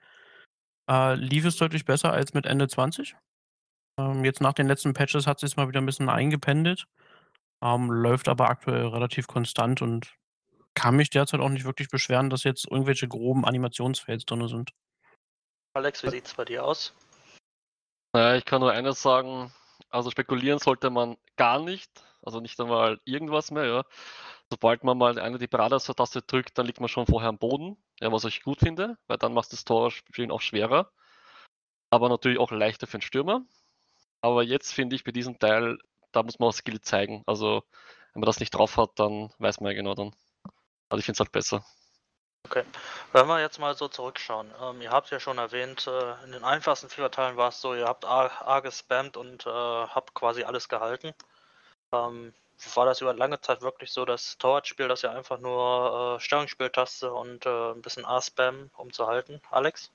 [0.89, 3.15] äh, lief es deutlich besser als mit Ende 20.
[3.99, 6.87] Ähm, jetzt nach den letzten Patches hat es sich mal wieder ein bisschen eingependelt.
[7.61, 10.13] Ähm, läuft aber aktuell relativ konstant und
[10.73, 14.71] kann mich derzeit auch nicht wirklich beschweren, dass jetzt irgendwelche groben Animationsfails drin sind.
[15.77, 16.91] Alex, wie sieht's bei dir aus?
[18.11, 19.53] Naja, ich kann nur eines sagen,
[19.91, 23.83] also spekulieren sollte man gar nicht, also nicht einmal irgendwas mehr, ja.
[24.49, 28.11] Sobald man mal eine die Parade-Taste drückt, dann liegt man schon vorher am Boden, ja,
[28.11, 30.91] was ich gut finde, weil dann macht das Torspielen auch schwerer,
[31.91, 33.45] aber natürlich auch leichter für den Stürmer.
[34.21, 35.77] Aber jetzt finde ich bei diesem Teil,
[36.11, 37.61] da muss man auch Skill zeigen, also
[38.13, 40.15] wenn man das nicht drauf hat, dann weiß man ja genau dann.
[40.89, 41.63] Also ich finde es halt besser.
[43.13, 46.43] Wenn wir jetzt mal so zurückschauen, ähm, ihr habt ja schon erwähnt, äh, in den
[46.43, 50.69] einfachsten FIFA-Teilen war es so, ihr habt A, A gespammt und äh, habt quasi alles
[50.69, 51.13] gehalten.
[51.91, 52.33] Ähm,
[52.73, 57.13] war das über lange Zeit wirklich so, das Torwartspiel, das ja einfach nur äh, Stellungsspieltaste
[57.13, 59.41] und äh, ein bisschen A-Spam, um zu halten?
[59.51, 59.91] Alex?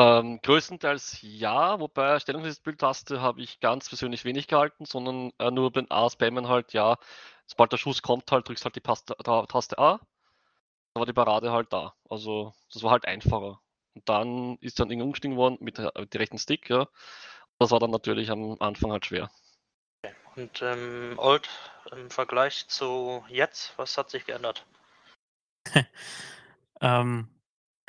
[0.00, 5.86] Ähm, größtenteils ja, wobei Stellungsbildtaste habe ich ganz persönlich wenig gehalten, sondern äh, nur beim
[5.90, 6.96] A-Spammen halt, ja,
[7.46, 10.00] sobald der Schuss kommt, halt drückst halt die Taste, Ta- Taste A,
[10.94, 11.94] war die Parade halt da.
[12.08, 13.60] Also das war halt einfacher.
[13.94, 16.86] Und dann ist dann irgendwie umgestiegen worden mit, der- mit dem rechten Stick, ja.
[17.58, 19.30] Das war dann natürlich am Anfang halt schwer.
[20.36, 21.48] Und ähm, Old,
[21.92, 24.64] im Vergleich zu jetzt, was hat sich geändert?
[26.82, 27.28] Ähm,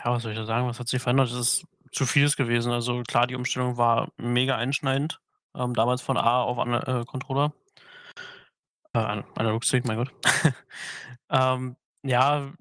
[0.03, 0.67] ja, was soll ich da sagen?
[0.67, 1.29] Was hat sich verändert?
[1.29, 2.73] Es ist zu vieles gewesen.
[2.73, 5.21] Also klar, die Umstellung war mega einschneidend.
[5.55, 7.53] Ähm, damals von A auf Ana äh, Controller.
[8.93, 10.11] Äh, An- Analogstick, mein Gott.
[11.29, 12.51] ähm, ja,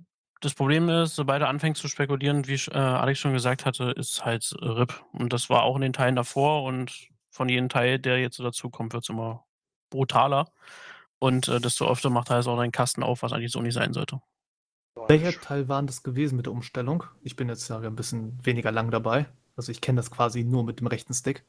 [0.40, 4.24] das Problem ist, sobald er anfängt zu spekulieren, wie äh, Alex schon gesagt hatte, ist
[4.24, 5.04] halt RIP.
[5.12, 8.42] Und das war auch in den Teilen davor und von jedem Teil, der jetzt so
[8.42, 9.44] dazu kommt, wird es immer
[9.90, 10.50] brutaler.
[11.18, 13.74] Und äh, desto öfter macht er also auch einen Kasten auf, was eigentlich so nicht
[13.74, 14.20] sein sollte.
[15.06, 17.04] Welcher Teil war denn das gewesen mit der Umstellung?
[17.22, 19.26] Ich bin jetzt ja ein bisschen weniger lang dabei.
[19.56, 21.44] Also ich kenne das quasi nur mit dem rechten Stick.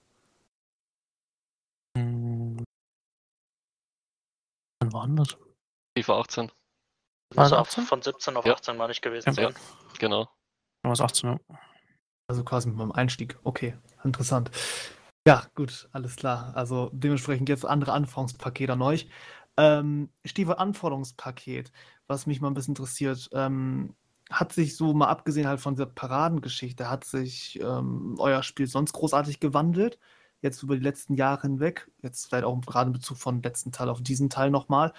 [1.98, 2.64] Hm.
[4.80, 5.38] Wann war denn das?
[5.98, 6.52] FIFA 18.
[7.38, 7.86] Auf, 18?
[7.86, 8.54] von 17 auf Ja.
[8.54, 9.52] 18 meine ich gewesen Ja.
[9.52, 9.56] sein.
[10.00, 10.30] Genau.
[10.84, 11.58] War es 18, ja.
[12.28, 13.38] Also quasi mit meinem Einstieg.
[13.44, 14.52] Okay, interessant.
[15.28, 16.54] Ja, gut, alles klar.
[16.56, 19.08] Also dementsprechend jetzt andere Anforderungspakete an euch.
[19.58, 21.72] Ähm, Stichwort Anforderungspaket,
[22.08, 23.30] was mich mal ein bisschen interessiert.
[23.34, 23.96] Ähm,
[24.32, 28.94] hat sich so mal abgesehen halt von dieser Paradengeschichte, hat sich ähm, euer Spiel sonst
[28.94, 30.00] großartig gewandelt?
[30.42, 33.90] Jetzt über die letzten Jahre hinweg, jetzt vielleicht auch gerade in Bezug von letzten Teil
[33.90, 34.94] auf diesen Teil nochmal.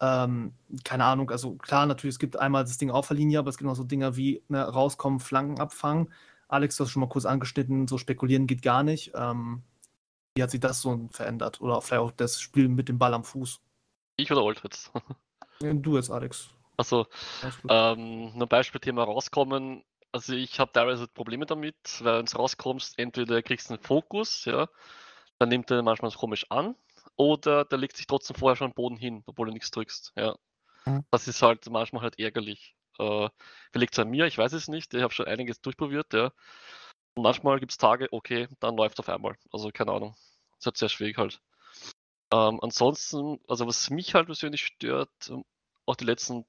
[0.00, 0.52] Ähm,
[0.84, 3.56] keine Ahnung, also klar, natürlich, es gibt einmal das Ding auf der Linie, aber es
[3.56, 6.12] gibt noch so Dinge wie ne, rauskommen, Flanken abfangen.
[6.48, 9.12] Alex, du hast schon mal kurz angeschnitten, so spekulieren geht gar nicht.
[9.14, 9.62] Ähm,
[10.34, 11.60] wie hat sich das so verändert?
[11.60, 13.60] Oder vielleicht auch das Spiel mit dem Ball am Fuß?
[14.16, 14.90] Ich oder Oldritz?
[15.62, 16.50] Ja, Du jetzt, Alex.
[16.76, 17.06] Also,
[17.40, 17.70] gut.
[17.70, 19.82] ähm, nur Beispielthema rauskommen.
[20.12, 24.44] Also ich habe teilweise Probleme damit, weil wenn du rauskommst, entweder kriegst du einen Fokus,
[24.44, 24.68] ja,
[25.38, 26.74] dann nimmt er manchmal komisch an,
[27.16, 30.12] oder der legt sich trotzdem vorher schon am Boden hin, obwohl du nichts drückst.
[30.16, 30.36] Ja.
[30.84, 31.04] Mhm.
[31.10, 32.76] Das ist halt manchmal halt ärgerlich.
[32.98, 33.28] Äh,
[33.72, 34.94] vielleicht es an mir, ich weiß es nicht.
[34.94, 36.32] Ich habe schon einiges durchprobiert, ja.
[37.14, 39.36] Und manchmal gibt es Tage, okay, dann läuft auf einmal.
[39.50, 40.14] Also keine Ahnung.
[40.50, 41.40] Das ist halt sehr schwierig halt.
[42.32, 45.44] Ähm, ansonsten, also was mich halt persönlich stört, ähm,
[45.86, 46.44] auch die letzten,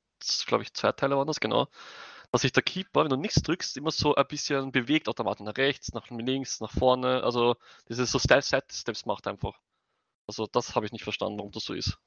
[0.46, 1.68] glaube ich, zwei Teile waren das, genau,
[2.32, 5.58] dass sich der Keeper, wenn du nichts drückst, immer so ein bisschen bewegt, automatisch nach
[5.58, 7.24] rechts, nach links, nach vorne.
[7.24, 7.56] Also
[7.90, 9.60] diese so Side-Steps macht einfach.
[10.28, 11.98] Also das habe ich nicht verstanden, warum das so ist.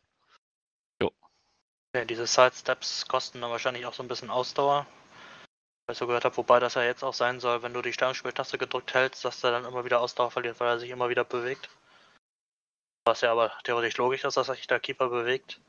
[1.94, 4.86] Ja, diese Sidesteps kosten dann wahrscheinlich auch so ein bisschen Ausdauer.
[5.86, 7.92] Weil ich so gehört habe, wobei das ja jetzt auch sein soll, wenn du die
[7.92, 11.24] Sternspieltaste gedrückt hältst, dass der dann immer wieder Ausdauer verliert, weil er sich immer wieder
[11.24, 11.68] bewegt.
[13.04, 15.60] Was ja aber theoretisch logisch ist, dass sich der Keeper bewegt.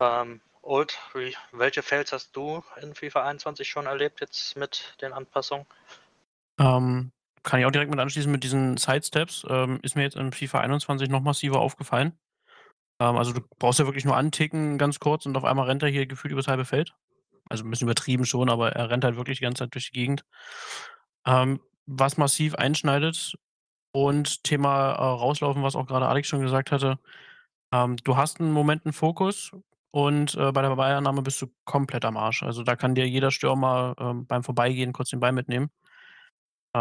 [0.00, 5.12] Ähm, Old, wie, welche Fails hast du in FIFA 21 schon erlebt jetzt mit den
[5.12, 5.66] Anpassungen?
[6.58, 7.12] Ähm,
[7.42, 9.46] kann ich auch direkt mit anschließen mit diesen Sidesteps.
[9.48, 12.18] Ähm, ist mir jetzt in FIFA 21 noch massiver aufgefallen.
[13.00, 15.88] Ähm, also du brauchst ja wirklich nur anticken, ganz kurz, und auf einmal rennt er
[15.88, 16.94] hier gefühlt übers halbe Feld.
[17.48, 19.98] Also ein bisschen übertrieben schon, aber er rennt halt wirklich die ganze Zeit durch die
[19.98, 20.24] Gegend.
[21.26, 23.34] Ähm, was massiv einschneidet
[23.92, 26.98] und Thema äh, rauslaufen, was auch gerade Alex schon gesagt hatte.
[27.72, 29.52] Ähm, du hast einen Moment einen Fokus
[29.90, 32.42] und äh, bei der Ballannahme bist du komplett am Arsch.
[32.42, 35.70] Also da kann dir jeder Stürmer ähm, beim Vorbeigehen kurz den Ball mitnehmen.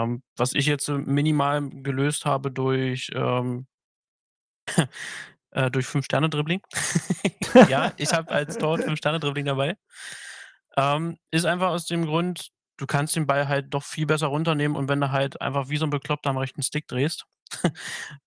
[0.04, 3.68] Ähm, was ich jetzt minimal gelöst habe durch, ähm,
[5.52, 6.62] äh, durch 5-Sterne-Dribbling.
[7.70, 9.78] ja, ich habe als Torwart 5-Sterne-Dribbling dabei.
[10.76, 14.78] Ähm, ist einfach aus dem Grund, du kannst den Ball halt doch viel besser runternehmen
[14.78, 17.26] und wenn du halt einfach wie so ein Bekloppter am rechten Stick drehst,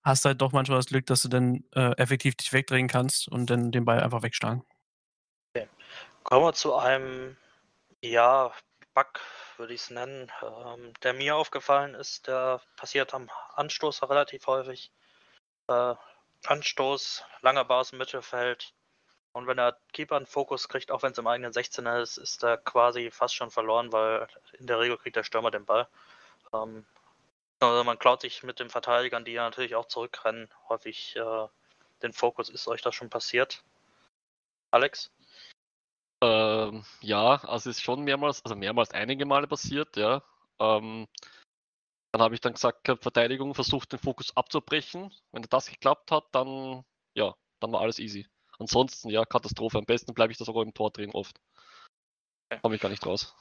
[0.03, 3.51] hast halt doch manchmal das Glück, dass du dann äh, effektiv dich wegdrehen kannst und
[3.51, 4.65] dann den Ball einfach wegschlagen.
[6.23, 7.37] Kommen wir zu einem,
[8.03, 8.53] ja,
[8.95, 9.21] Bug,
[9.61, 12.27] würde ich es nennen, ähm, der mir aufgefallen ist.
[12.27, 14.91] Der passiert am Anstoß relativ häufig.
[15.69, 15.95] Äh,
[16.47, 18.73] Anstoß, langer aus dem Mittelfeld.
[19.33, 22.43] Und wenn der Keeper einen Fokus kriegt, auch wenn es im eigenen 16er ist, ist
[22.43, 24.27] er quasi fast schon verloren, weil
[24.59, 25.87] in der Regel kriegt der Stürmer den Ball.
[26.53, 26.85] Ähm,
[27.61, 31.47] also man klaut sich mit den Verteidigern, die ja natürlich auch zurückrennen, häufig äh,
[32.03, 32.49] den Fokus.
[32.49, 33.63] Ist euch das schon passiert?
[34.71, 35.13] Alex?
[36.23, 40.23] Ähm, ja, also es ist schon mehrmals, also mehrmals einige Male passiert, ja.
[40.61, 41.07] Ähm,
[42.13, 45.13] dann habe ich dann gesagt, gehabt, Verteidigung versucht den Fokus abzubrechen.
[45.33, 48.27] Wenn das geklappt hat, dann ja, dann war alles easy.
[48.59, 49.79] Ansonsten ja, Katastrophe.
[49.79, 51.41] Am besten bleibe ich das auch im Tor drin oft.
[52.63, 53.35] Komme ich gar nicht raus.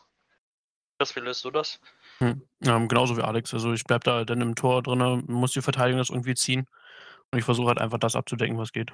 [0.98, 1.80] Chris, wie löst du das?
[2.20, 2.48] Hm.
[2.64, 3.54] Ähm, genauso wie Alex.
[3.54, 6.68] Also ich bleib da dann im Tor drin, muss die Verteidigung das irgendwie ziehen.
[7.32, 8.92] Und ich versuche halt einfach das abzudecken, was geht.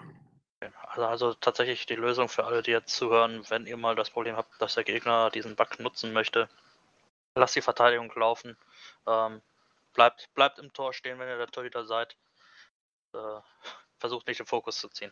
[0.96, 4.38] Also, also tatsächlich die Lösung für alle, die jetzt zuhören, wenn ihr mal das Problem
[4.38, 6.48] habt, dass der Gegner diesen Bug nutzen möchte,
[7.36, 8.56] lasst die Verteidigung laufen.
[9.06, 9.42] Ähm,
[9.94, 12.16] bleibt, bleibt im Tor stehen, wenn ihr der Torhüter seid.
[13.14, 13.42] Äh,
[14.00, 15.12] versucht nicht den Fokus zu ziehen.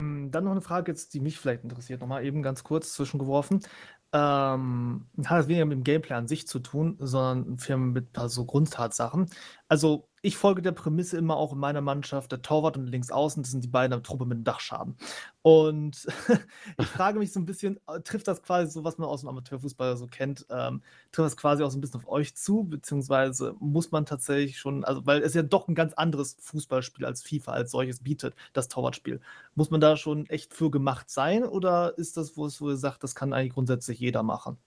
[0.00, 3.66] Ähm, Dann noch eine Frage jetzt, die mich vielleicht interessiert, nochmal eben ganz kurz zwischengeworfen.
[4.12, 8.44] Ähm, hat das weniger mit dem Gameplay an sich zu tun, sondern mit ein so
[8.44, 9.28] Grundtatsachen.
[9.68, 13.42] Also, ich folge der Prämisse immer auch in meiner Mannschaft, der Torwart und links außen,
[13.42, 14.96] das sind die beiden der Truppe mit dem Dachschaden.
[15.42, 16.06] Und
[16.78, 19.28] ich frage mich so ein bisschen, äh, trifft das quasi so, was man aus dem
[19.28, 23.54] Amateurfußball so kennt, ähm, trifft das quasi auch so ein bisschen auf euch zu, beziehungsweise
[23.58, 27.52] muss man tatsächlich schon, also weil es ja doch ein ganz anderes Fußballspiel als FIFA
[27.52, 29.20] als solches bietet, das Torwartspiel.
[29.54, 32.76] Muss man da schon echt für gemacht sein oder ist das, wo es wo ihr
[32.76, 34.58] sagt, das kann eigentlich grundsätzlich jeder machen?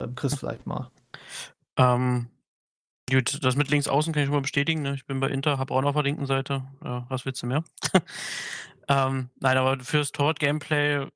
[0.00, 0.90] Ähm, Chris vielleicht mal.
[1.76, 2.28] Ähm,
[3.10, 4.82] gut, das mit links außen kann ich schon mal bestätigen.
[4.82, 4.94] Ne?
[4.94, 6.64] Ich bin bei Inter, habe auch noch auf der linken Seite.
[6.82, 7.64] Äh, was willst du mehr?
[8.88, 11.06] ähm, nein, aber fürs Torwart-Gameplay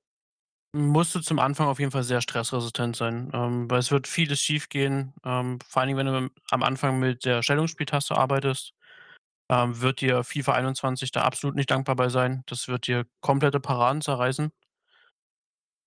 [0.75, 4.41] musst du zum Anfang auf jeden Fall sehr stressresistent sein, ähm, weil es wird vieles
[4.41, 5.13] schiefgehen.
[5.25, 8.75] Ähm, vor allen Dingen, wenn du am Anfang mit der Stellungsspieltaste arbeitest,
[9.51, 12.43] ähm, wird dir FIFA 21 da absolut nicht dankbar bei sein.
[12.47, 14.51] Das wird dir komplette Paraden zerreißen.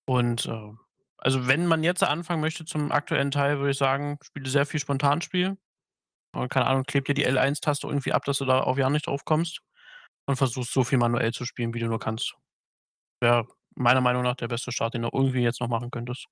[0.06, 0.72] Und, äh,
[1.18, 4.80] also wenn man jetzt anfangen möchte zum aktuellen Teil, würde ich sagen, spiele sehr viel
[4.80, 5.56] Spontanspiel.
[6.36, 9.06] Äh, keine Ahnung, klebe dir die L1-Taste irgendwie ab, dass du da auf ja nicht
[9.06, 9.60] drauf kommst
[10.26, 12.36] und versuchst so viel manuell zu spielen, wie du nur kannst.
[13.20, 16.26] Wäre meiner Meinung nach der beste Start, den du irgendwie jetzt noch machen könntest.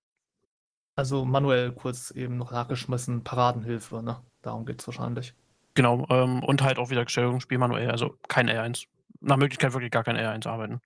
[0.96, 4.22] Also manuell kurz eben noch nachgeschmissen, Paradenhilfe, ne?
[4.42, 5.34] Darum geht's wahrscheinlich.
[5.74, 8.86] Genau, ähm, und halt auch wieder Stellungsspiel manuell, also kein R1.
[9.20, 10.80] Nach Möglichkeit wirklich gar kein R1 arbeiten.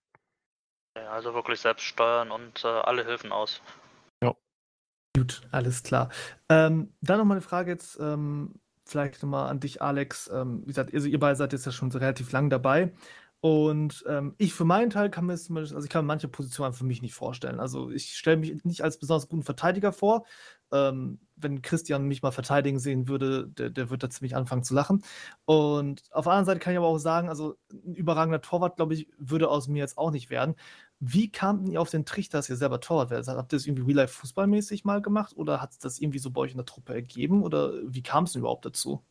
[0.96, 3.60] Ja, also wirklich selbst steuern und äh, alle Hilfen aus.
[5.18, 6.10] Gut, alles klar.
[6.48, 8.54] Ähm, dann nochmal eine Frage jetzt, ähm,
[8.90, 10.30] vielleicht nochmal an dich, Alex.
[10.32, 12.92] Ähm, wie gesagt, also ihr beide seid jetzt ja schon relativ lang dabei.
[13.40, 16.74] Und ähm, ich für meinen Teil kann mir zum Beispiel, also ich kann manche Positionen
[16.74, 17.60] für mich nicht vorstellen.
[17.60, 20.24] Also ich stelle mich nicht als besonders guten Verteidiger vor.
[20.72, 24.74] Ähm, wenn Christian mich mal verteidigen sehen würde, der, der wird da ziemlich anfangen zu
[24.74, 25.04] lachen.
[25.44, 28.94] Und auf der anderen Seite kann ich aber auch sagen, also ein überragender Torwart, glaube
[28.94, 30.56] ich, würde aus mir jetzt auch nicht werden.
[31.00, 33.28] Wie kam denn ihr auf den Trichter, dass ihr selber Torwart werdet?
[33.28, 36.52] Habt ihr das irgendwie Real-Life-Fußballmäßig mal gemacht oder hat es das irgendwie so bei euch
[36.52, 39.04] in der Truppe ergeben oder wie kam es denn überhaupt dazu?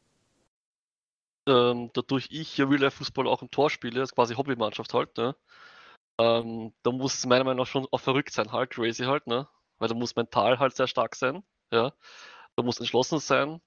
[1.47, 5.17] ähm, dadurch ich hier Real Life Fußball auch im Tor spiele, ist quasi Hobbymannschaft halt,
[5.17, 5.35] ne?
[6.19, 9.47] Ähm, da muss es meiner Meinung nach schon auch verrückt sein, halt, crazy halt, ne?
[9.79, 11.93] Weil da muss mental halt sehr stark sein, ja.
[12.57, 13.61] Da muss entschlossen sein.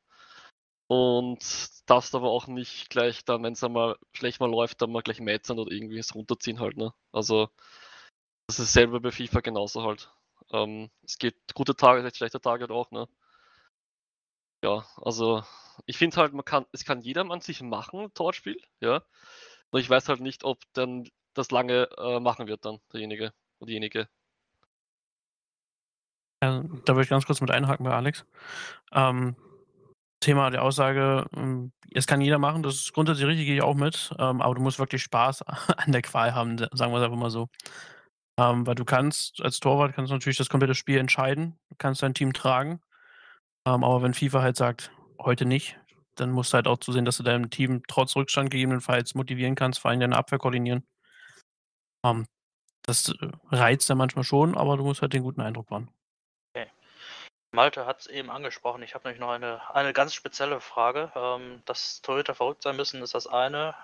[0.89, 1.41] Und
[1.89, 5.21] darfst aber auch nicht gleich dann, wenn es einmal schlecht mal läuft, dann mal gleich
[5.21, 6.93] metzern oder irgendwie es runterziehen halt, ne?
[7.13, 7.49] Also,
[8.51, 10.11] das ist selber bei FIFA genauso halt.
[10.53, 13.09] Ähm, es gibt gute Tage, schlechte Tage halt auch, ne?
[14.65, 15.45] Ja, also
[15.87, 19.05] ich finde halt, man kann, es kann jeder an sich machen, Torspiel, ja.
[19.71, 23.69] Nur ich weiß halt nicht, ob dann das lange äh, machen wird dann, derjenige oder
[23.69, 24.09] diejenige.
[26.43, 28.25] Ja, da würde ich ganz kurz mit einhaken bei Alex.
[28.91, 29.37] Ähm,
[30.19, 33.75] Thema der Aussage, ähm, es kann jeder machen, das ist grundsätzlich richtig, gehe ich auch
[33.75, 35.43] mit, ähm, aber du musst wirklich Spaß
[35.77, 37.49] an der Qual haben, sagen wir es einfach mal so.
[38.41, 42.03] Ähm, weil du kannst, als Torwart kannst du natürlich das komplette Spiel entscheiden, du kannst
[42.03, 42.81] dein Team tragen,
[43.67, 45.79] ähm, aber wenn FIFA halt sagt, heute nicht,
[46.17, 49.81] dann musst du halt auch zusehen, dass du deinem Team trotz Rückstand gegebenenfalls motivieren kannst,
[49.81, 50.87] vor allem deine Abwehr koordinieren.
[52.03, 52.27] Ähm,
[52.83, 55.91] das äh, reizt dann manchmal schon, aber du musst halt den guten Eindruck wahren.
[57.53, 58.83] Malte hat es eben angesprochen.
[58.83, 61.11] Ich habe nämlich noch eine, eine ganz spezielle Frage.
[61.17, 63.75] Ähm, dass Torhüter verrückt sein müssen, ist das eine.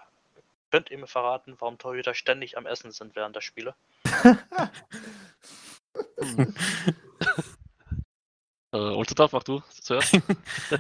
[0.71, 3.75] Könnt ihr mir verraten, warum Torhüter ständig am Essen sind während der Spiele?
[8.73, 10.13] Äh, Ulsterdorf, mach du zuerst.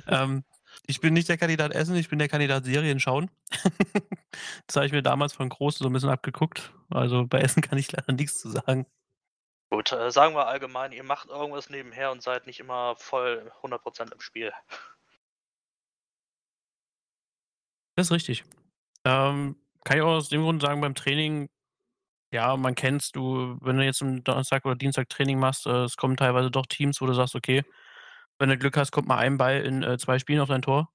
[0.06, 0.44] ähm,
[0.86, 3.30] ich bin nicht der Kandidat Essen, ich bin der Kandidat Serien schauen.
[4.66, 6.72] das habe ich mir damals von Groß so ein bisschen abgeguckt.
[6.90, 8.86] Also bei Essen kann ich leider nichts zu sagen.
[9.70, 14.12] Gut, äh, sagen wir allgemein, ihr macht irgendwas nebenher und seid nicht immer voll 100%
[14.12, 14.52] im Spiel.
[17.96, 18.44] Das ist richtig.
[19.04, 19.56] Ähm,
[19.86, 21.48] kann ich auch aus dem Grund sagen, beim Training,
[22.32, 25.96] ja, man kennst du, wenn du jetzt am Donnerstag oder Dienstag Training machst, äh, es
[25.96, 27.62] kommen teilweise doch Teams, wo du sagst, okay,
[28.38, 30.90] wenn du Glück hast, kommt mal ein Ball in äh, zwei Spielen auf dein Tor.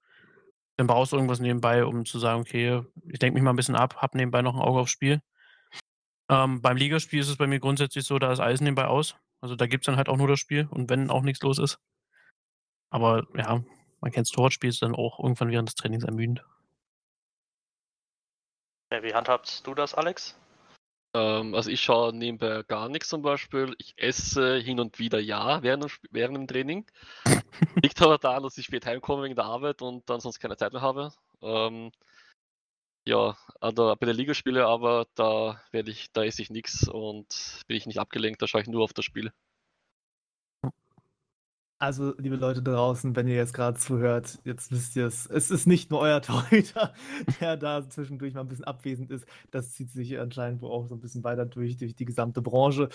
[0.77, 3.75] Dann brauchst du irgendwas nebenbei, um zu sagen, okay, ich denke mich mal ein bisschen
[3.75, 5.21] ab, hab nebenbei noch ein Auge aufs Spiel.
[6.29, 9.15] Ähm, beim Ligaspiel ist es bei mir grundsätzlich so, da ist alles nebenbei aus.
[9.41, 11.59] Also da gibt es dann halt auch nur das Spiel und wenn auch nichts los
[11.59, 11.79] ist.
[12.89, 13.63] Aber ja,
[14.01, 16.43] man kennt das Torwartspiel, ist dann auch irgendwann während des Trainings ermüdend.
[18.91, 20.35] Ja, wie handhabst du das, Alex?
[21.13, 23.73] Ähm, also ich schaue nebenbei gar nichts zum Beispiel.
[23.77, 26.85] Ich esse hin und wieder ja während, dem während dem Training.
[27.83, 30.73] Liegt aber daran, dass ich spät heimkomme wegen der Arbeit und dann sonst keine Zeit
[30.73, 31.13] mehr habe.
[31.41, 31.91] Ähm,
[33.05, 37.77] ja, also bei der Ligaspiele aber da werde ich, da esse ich nichts und bin
[37.77, 39.31] ich nicht abgelenkt, da schaue ich nur auf das Spiel.
[41.81, 45.65] Also, liebe Leute draußen, wenn ihr jetzt gerade zuhört, jetzt wisst ihr es, es ist
[45.65, 46.93] nicht nur euer Torhüter,
[47.39, 49.25] der da zwischendurch mal ein bisschen abwesend ist.
[49.49, 52.89] Das zieht sich anscheinend auch so ein bisschen weiter durch, durch die gesamte Branche.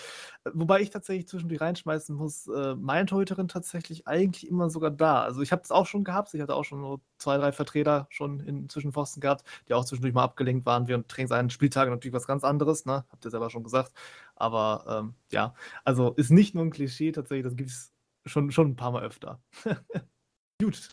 [0.45, 5.21] Äh, Wobei ich tatsächlich zwischendurch reinschmeißen muss, äh, meine Torhüterin tatsächlich eigentlich immer sogar da.
[5.21, 8.07] Also ich habe es auch schon gehabt, ich hatte auch schon so zwei, drei Vertreter
[8.09, 12.25] schon in Zwischenpfosten gehabt, die auch zwischendurch mal abgelenkt waren während Trainings Spieltagen natürlich was
[12.25, 13.03] ganz anderes, ne?
[13.11, 13.91] Habt ihr selber schon gesagt.
[14.37, 17.96] Aber ähm, ja, also ist nicht nur ein Klischee tatsächlich, das gibt es
[18.27, 19.41] schon, schon ein paar Mal öfter.
[20.61, 20.89] Gut.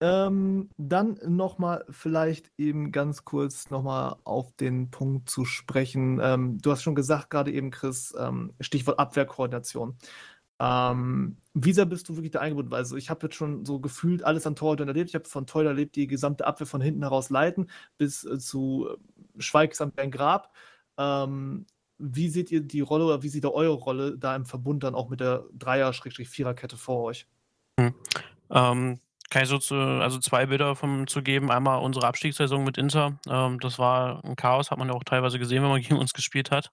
[0.00, 6.20] Ähm, dann nochmal vielleicht eben ganz kurz nochmal auf den Punkt zu sprechen.
[6.22, 9.96] Ähm, du hast schon gesagt, gerade eben, Chris, ähm, Stichwort Abwehrkoordination.
[10.58, 12.74] Ähm, wie sehr bist du wirklich da eingebunden?
[12.74, 15.10] Also ich habe jetzt schon so gefühlt alles an Torhütern erlebt.
[15.10, 18.88] Ich habe von Torhütern erlebt, die gesamte Abwehr von hinten heraus leiten, bis äh, zu
[18.90, 20.54] äh, Schweigsam Ben Grab.
[20.98, 21.66] Ähm,
[21.98, 25.08] wie seht ihr die Rolle oder wie sieht eure Rolle da im Verbund dann auch
[25.08, 27.26] mit der Dreier-Vierer-Kette vor euch?
[27.80, 27.94] Hm.
[28.50, 31.50] Ähm, kann ich so zu, also zwei Bilder vom, zu geben.
[31.50, 33.18] Einmal unsere Abstiegssaison mit Inter.
[33.28, 36.12] Ähm, das war ein Chaos, hat man ja auch teilweise gesehen, wenn man gegen uns
[36.12, 36.70] gespielt hat.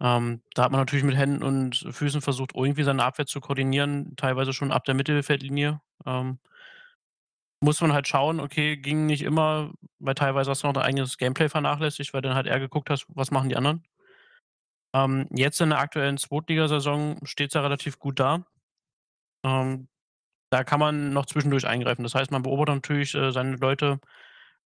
[0.00, 4.14] Ähm, da hat man natürlich mit Händen und Füßen versucht, irgendwie seine Abwehr zu koordinieren,
[4.16, 5.80] teilweise schon ab der Mittelfeldlinie.
[6.06, 6.38] Ähm,
[7.60, 11.18] muss man halt schauen, okay, ging nicht immer, weil teilweise hast du noch dein eigenes
[11.18, 13.82] Gameplay vernachlässigt, weil dann halt eher geguckt hast, was machen die anderen.
[14.94, 18.44] Ähm, jetzt in der aktuellen Zweitligasaison steht es ja relativ gut da.
[19.44, 19.88] Ähm,
[20.50, 22.02] da kann man noch zwischendurch eingreifen.
[22.02, 24.00] Das heißt, man beobachtet natürlich äh, seine Leute,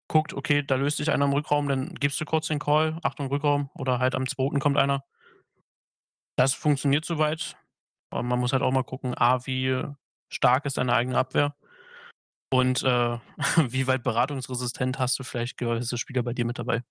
[0.09, 3.29] guckt, okay, da löst sich einer im Rückraum, dann gibst du kurz den Call, Achtung,
[3.29, 5.05] Rückraum, oder halt am zweiten kommt einer.
[6.37, 7.57] Das funktioniert soweit.
[8.11, 9.83] Aber man muss halt auch mal gucken, A, wie
[10.29, 11.57] stark ist deine eigene Abwehr
[12.53, 13.18] und äh,
[13.68, 16.83] wie weit beratungsresistent hast du vielleicht gewisse Spieler bei dir mit dabei.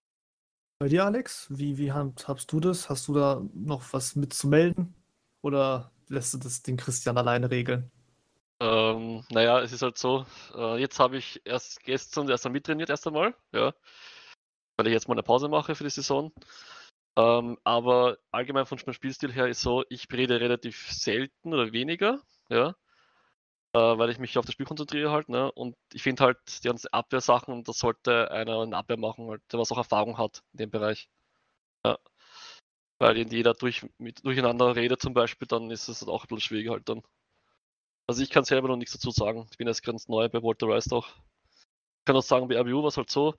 [0.82, 2.90] Bei dir, Alex, wie, wie handhabst du das?
[2.90, 4.96] Hast du da noch was mitzumelden?
[5.44, 7.92] Oder lässt du das den Christian alleine regeln?
[8.60, 10.26] Ähm, naja, es ist halt so,
[10.56, 13.76] äh, jetzt habe ich erst gestern erst einmal mittrainiert, erst einmal, ja.
[14.76, 16.32] Weil ich jetzt mal eine Pause mache für die Saison.
[17.16, 22.24] Ähm, aber allgemein von meinem Spielstil her ist so, ich rede relativ selten oder weniger,
[22.50, 22.76] ja.
[23.74, 25.52] Äh, weil ich mich auf das Spiel konzentriere halt, ne?
[25.52, 29.60] Und ich finde halt die ganzen Abwehrsachen, das sollte einer in Abwehr machen, halt, der
[29.60, 31.10] was auch Erfahrung hat in dem Bereich.
[31.86, 31.98] Ja.
[33.00, 36.42] Weil wenn jeder durch, mit, durcheinander redet zum Beispiel, dann ist es auch ein bisschen
[36.42, 37.02] schwieriger halt dann.
[38.08, 39.48] Also ich kann selber noch nichts dazu sagen.
[39.52, 41.08] Ich bin jetzt ganz neu bei Walter Rice auch.
[41.10, 43.36] Ich kann auch sagen, bei RBU war es halt so,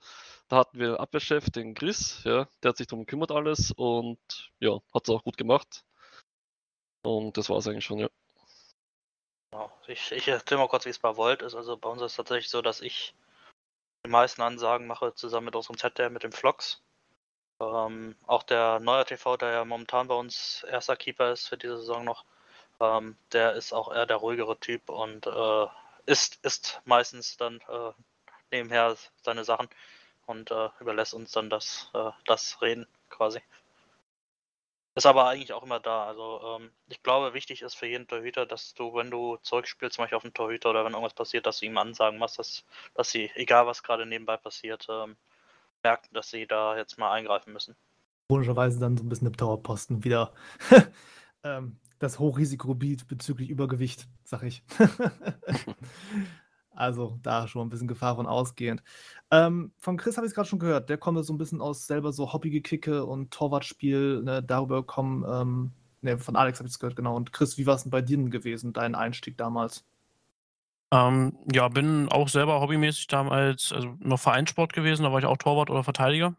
[0.47, 4.19] da hatten wir einen Abwehrchef, den Chris, ja, der hat sich darum gekümmert alles und
[4.59, 5.83] ja, hat es auch gut gemacht.
[7.03, 8.09] Und das war es eigentlich schon, ja.
[9.87, 11.55] Ich, ich erzähle mal kurz, wie es bei Volt ist.
[11.55, 13.13] Also bei uns ist es tatsächlich so, dass ich
[14.05, 16.81] die meisten Ansagen mache, zusammen mit unserem ZDR, mit dem Vlogs.
[17.59, 21.77] Ähm, auch der neue TV, der ja momentan bei uns erster Keeper ist für diese
[21.77, 22.25] Saison noch,
[22.79, 25.67] ähm, der ist auch eher der ruhigere Typ und äh,
[26.05, 27.91] ist, ist meistens dann äh,
[28.51, 29.69] nebenher seine Sachen
[30.25, 33.41] und äh, überlässt uns dann das, äh, das Reden quasi.
[34.95, 36.05] Ist aber eigentlich auch immer da.
[36.05, 40.03] Also ähm, ich glaube, wichtig ist für jeden Torhüter, dass du, wenn du zurückspielst, zum
[40.03, 42.63] Beispiel auf den Torhüter oder wenn irgendwas passiert, dass du ihm ansagen machst, dass,
[42.93, 45.15] dass sie, egal was gerade nebenbei passiert, ähm,
[45.83, 47.75] merken, dass sie da jetzt mal eingreifen müssen.
[48.29, 50.33] Komischerweise dann so ein bisschen im Dauerposten wieder
[51.43, 54.63] ähm, das Hochrisikogebiet bezüglich Übergewicht, sag ich.
[56.75, 58.83] also da schon ein bisschen Gefahr von ausgehend.
[59.31, 60.89] Ähm, von Chris habe ich es gerade schon gehört.
[60.89, 65.25] Der kommt so ein bisschen aus selber so Hobbygekicke und Torwartspiel, ne, darüber kommen.
[65.27, 65.71] Ähm,
[66.01, 67.15] ne, von Alex habe ich es gehört, genau.
[67.15, 69.85] Und Chris, wie war es denn bei dir gewesen, dein Einstieg damals?
[70.93, 75.37] Ähm, ja, bin auch selber hobbymäßig damals, also noch Vereinssport gewesen, da war ich auch
[75.37, 76.35] Torwart oder Verteidiger.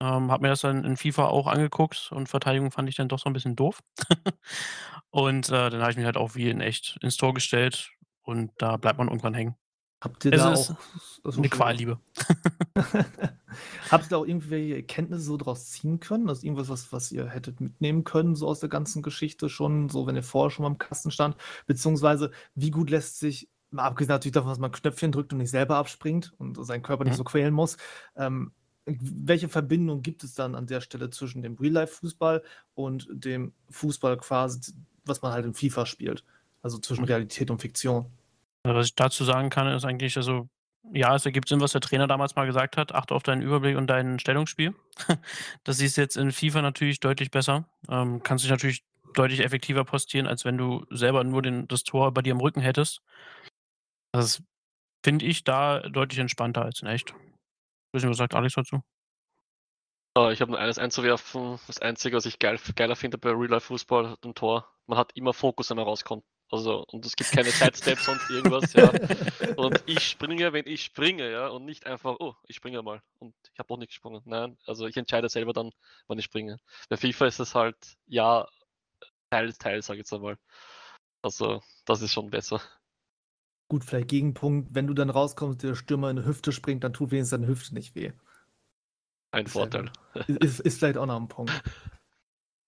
[0.00, 3.20] Ähm, habe mir das dann in FIFA auch angeguckt und Verteidigung fand ich dann doch
[3.20, 3.80] so ein bisschen doof.
[5.10, 8.50] und äh, dann habe ich mich halt auch wie in echt ins Tor gestellt und
[8.58, 9.54] da bleibt man irgendwann hängen.
[10.04, 10.76] Habt ihr Es da ist auch
[11.24, 11.98] eine so Qualliebe.
[13.90, 16.28] Habt ihr da auch irgendwelche Erkenntnisse so draus ziehen können?
[16.28, 20.06] Also irgendwas, was, was ihr hättet mitnehmen können, so aus der ganzen Geschichte schon, so
[20.06, 21.36] wenn ihr vorher schon mal im Kasten stand?
[21.66, 25.50] Beziehungsweise, wie gut lässt sich, mal abgesehen natürlich davon, dass man Knöpfchen drückt und nicht
[25.50, 27.18] selber abspringt und seinen Körper nicht Mhm.
[27.18, 27.76] so quälen muss,
[28.16, 28.52] ähm,
[28.86, 32.42] welche Verbindung gibt es dann an der Stelle zwischen dem Real-Life-Fußball
[32.74, 34.60] und dem Fußball quasi,
[35.06, 36.24] was man halt in FIFA spielt?
[36.60, 37.08] Also zwischen Mhm.
[37.08, 38.06] Realität und Fiktion.
[38.66, 40.48] Was ich dazu sagen kann, ist eigentlich, also,
[40.92, 42.94] ja, es ergibt Sinn, was der Trainer damals mal gesagt hat.
[42.94, 44.74] Achte auf deinen Überblick und dein Stellungsspiel.
[45.64, 47.68] Das siehst du jetzt in FIFA natürlich deutlich besser.
[47.88, 48.84] Ähm, kannst dich natürlich
[49.14, 52.60] deutlich effektiver postieren, als wenn du selber nur den, das Tor bei dir im Rücken
[52.60, 53.02] hättest.
[54.12, 54.42] Das
[55.04, 57.14] finde ich da deutlich entspannter als in echt.
[57.92, 58.82] Nicht, was sagt Alex dazu?
[60.32, 61.58] Ich habe nur eines einzuwerfen.
[61.66, 65.70] Das Einzige, was ich geil, geiler finde bei Real-Life-Fußball und Tor, man hat immer Fokus,
[65.70, 66.24] wenn man rauskommt.
[66.50, 68.90] Also, und es gibt keine Sidesteps und irgendwas, ja.
[69.56, 73.34] Und ich springe, wenn ich springe, ja, und nicht einfach, oh, ich springe mal und
[73.52, 74.20] ich habe auch nicht gesprungen.
[74.24, 75.70] Nein, also ich entscheide selber dann,
[76.06, 76.58] wann ich springe.
[76.88, 77.76] Bei FIFA ist es halt,
[78.06, 78.46] ja,
[79.30, 80.38] teils, teils, sage ich jetzt einmal.
[81.22, 82.60] Also, das ist schon besser.
[83.68, 87.10] Gut, vielleicht Gegenpunkt, wenn du dann rauskommst, der Stürmer in die Hüfte springt, dann tut
[87.10, 88.12] wenigstens deine Hüfte nicht weh.
[89.30, 89.90] Ein Ist Vorteil.
[90.26, 91.52] Ist, ist vielleicht auch noch ein Punkt.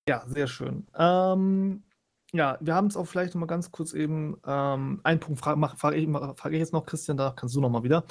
[0.09, 0.87] Ja, sehr schön.
[0.97, 1.85] Ähm,
[2.37, 5.61] ja, wir haben es auch vielleicht noch mal ganz kurz eben, ähm, einen Punkt frage
[5.77, 8.05] frag, ich, frag ich jetzt noch, Christian, da kannst du noch mal wieder.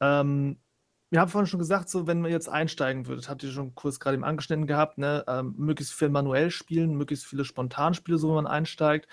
[0.00, 0.58] Ähm,
[1.10, 3.98] wir haben vorhin schon gesagt, so wenn man jetzt einsteigen würde, habt ihr schon kurz
[3.98, 8.36] gerade eben angeschnitten gehabt, ne, ähm, möglichst viel manuell spielen, möglichst viele Spontanspiele, so wenn
[8.36, 9.08] man einsteigt.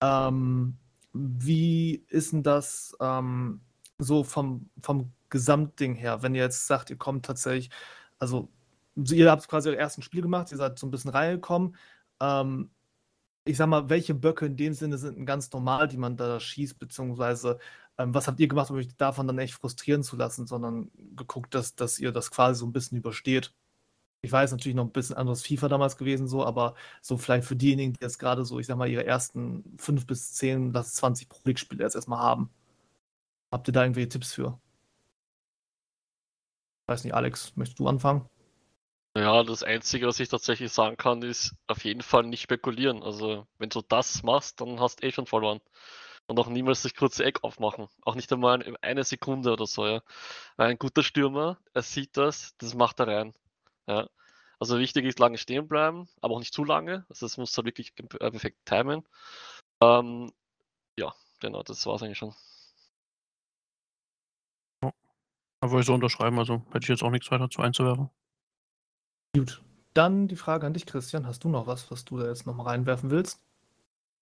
[0.00, 0.76] Ähm,
[1.12, 3.60] wie ist denn das ähm,
[3.98, 7.70] so vom, vom Gesamtding her, wenn ihr jetzt sagt, ihr kommt tatsächlich,
[8.18, 8.50] also
[8.96, 11.76] ihr habt quasi euer ersten Spiel gemacht, ihr seid so ein bisschen reingekommen.
[12.20, 12.70] Ähm,
[13.46, 16.78] ich sag mal, welche Böcke in dem Sinne sind ganz normal, die man da schießt,
[16.78, 17.58] beziehungsweise
[17.98, 21.54] ähm, was habt ihr gemacht, um euch davon dann echt frustrieren zu lassen, sondern geguckt,
[21.54, 23.54] dass, dass ihr das quasi so ein bisschen übersteht?
[24.22, 27.56] Ich weiß natürlich noch ein bisschen anderes FIFA damals gewesen, so, aber so vielleicht für
[27.56, 31.28] diejenigen, die jetzt gerade so, ich sag mal, ihre ersten fünf bis zehn, lass 20
[31.28, 32.50] Pro League-Spiele jetzt erstmal haben.
[33.52, 34.60] Habt ihr da irgendwelche Tipps für?
[36.86, 38.28] Weiß nicht, Alex, möchtest du anfangen?
[39.16, 43.02] Ja, das Einzige, was ich tatsächlich sagen kann, ist auf jeden Fall nicht spekulieren.
[43.02, 45.60] Also, wenn du das machst, dann hast du eh schon verloren.
[46.26, 47.88] Und auch niemals das kurze Eck aufmachen.
[48.02, 50.02] Auch nicht einmal eine Sekunde oder so, ja.
[50.56, 53.34] Weil ein guter Stürmer, er sieht das, das macht er rein.
[53.86, 54.06] Ja.
[54.58, 57.06] Also wichtig ist lange stehen bleiben, aber auch nicht zu lange.
[57.08, 59.02] Also es muss halt wirklich äh, perfekt timen.
[59.80, 60.30] Ähm,
[60.98, 62.34] ja, genau, das war es eigentlich schon.
[64.82, 64.92] Da
[65.70, 68.10] würde ich so unterschreiben, also hätte ich jetzt auch nichts weiter zu einzuwerfen.
[69.36, 69.60] Gut.
[69.92, 71.26] Dann die Frage an dich, Christian.
[71.26, 73.38] Hast du noch was, was du da jetzt noch mal reinwerfen willst?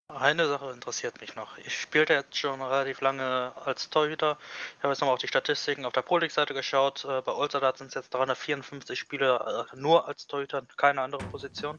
[0.09, 1.57] Eine Sache interessiert mich noch.
[1.59, 4.39] Ich spielte jetzt schon relativ lange als Torhüter.
[4.77, 7.05] Ich habe jetzt nochmal auf die Statistiken auf der Pro League-Seite geschaut.
[7.05, 11.79] Äh, bei Olsadat sind es jetzt 354 Spiele äh, nur als Torhüter, keine andere Position.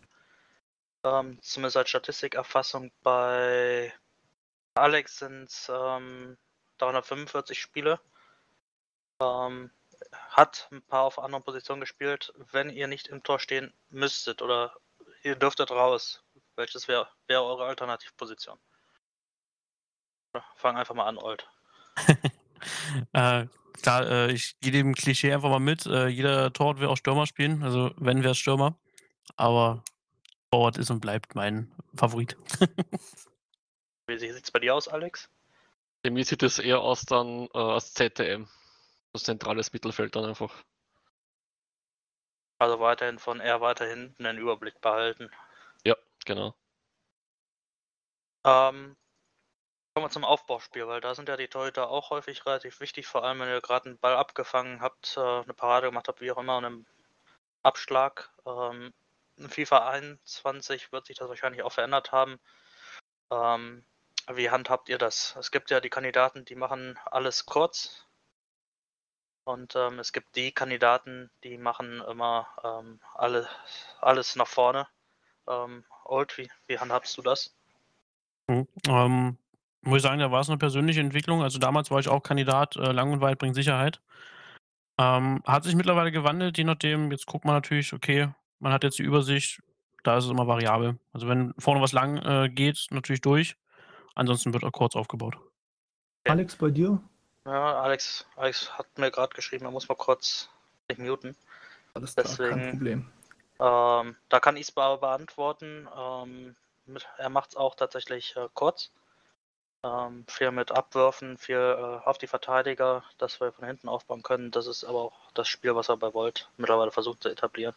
[1.04, 2.92] Ähm, zumindest als Statistikerfassung.
[3.04, 3.94] Bei
[4.76, 6.38] Alex sind es ähm,
[6.78, 8.00] 345 Spiele.
[9.22, 9.72] Ähm,
[10.30, 12.34] hat ein paar auf anderen Positionen gespielt.
[12.52, 14.76] Wenn ihr nicht im Tor stehen müsstet oder
[15.24, 16.24] ihr dürftet raus,
[16.56, 18.58] welches wäre wär eure Alternativposition?
[20.56, 21.48] Fang einfach mal an, Old.
[23.14, 23.46] äh,
[23.82, 25.86] klar, äh, ich gehe dem Klischee einfach mal mit.
[25.86, 27.64] Äh, jeder Tor will auch Stürmer spielen.
[27.64, 28.78] Also, wenn, wäre Stürmer.
[29.38, 29.84] Aber
[30.52, 32.38] Forward ist und bleibt mein Favorit.
[34.08, 35.30] Wie sieht es bei dir aus, Alex?
[36.04, 38.48] Bei mir sieht es eher aus dann äh, als ZTM.
[39.24, 40.64] Zentrales Mittelfeld dann einfach.
[42.58, 45.30] Also weiterhin von eher weiter hinten den Überblick behalten.
[45.84, 45.96] Ja,
[46.26, 46.56] genau.
[48.46, 48.96] Ähm,
[49.94, 53.24] kommen wir zum Aufbauspiel, weil da sind ja die Torhüter auch häufig relativ wichtig, vor
[53.24, 56.38] allem wenn ihr gerade einen Ball abgefangen habt, äh, eine Parade gemacht habt, wie auch
[56.38, 56.88] immer, und einen
[57.64, 58.30] Abschlag.
[58.46, 58.94] Ähm,
[59.38, 62.40] in FIFA 21 wird sich das wahrscheinlich auch verändert haben.
[63.32, 63.86] Ähm,
[64.28, 65.36] wie handhabt ihr das?
[65.38, 68.05] Es gibt ja die Kandidaten, die machen alles kurz.
[69.46, 73.48] Und ähm, es gibt die Kandidaten, die machen immer ähm, alle,
[74.02, 74.88] alles nach vorne.
[75.48, 77.56] Ähm, Old, wie, wie handhabst du das?
[78.48, 78.68] Mhm.
[78.88, 79.38] Ähm,
[79.82, 81.44] muss ich sagen, da war es eine persönliche Entwicklung.
[81.44, 84.02] Also damals war ich auch Kandidat, äh, lang und weit bringt Sicherheit.
[84.98, 87.12] Ähm, hat sich mittlerweile gewandelt, je nachdem.
[87.12, 88.30] Jetzt guckt man natürlich, okay,
[88.60, 89.62] man hat jetzt die Übersicht,
[90.04, 90.98] da ist es immer variabel.
[91.14, 93.58] Also wenn vorne was lang äh, geht, natürlich durch.
[94.16, 95.38] Ansonsten wird auch kurz aufgebaut.
[96.24, 97.00] Alex, bei dir?
[97.46, 100.50] Ja, Alex, Alex hat mir gerade geschrieben, er muss mal kurz
[100.90, 101.36] sich muten.
[101.94, 103.12] Alles klar, Deswegen, kein Problem.
[103.60, 105.88] Ähm, da kann ich es beantworten.
[105.96, 108.92] Ähm, mit, er macht es auch tatsächlich äh, kurz.
[109.84, 114.52] Ähm, viel mit Abwürfen, viel äh, auf die Verteidiger, dass wir von hinten aufbauen können.
[114.52, 117.76] Das ist aber auch das Spiel, was er bei Volt mittlerweile versucht zu etablieren.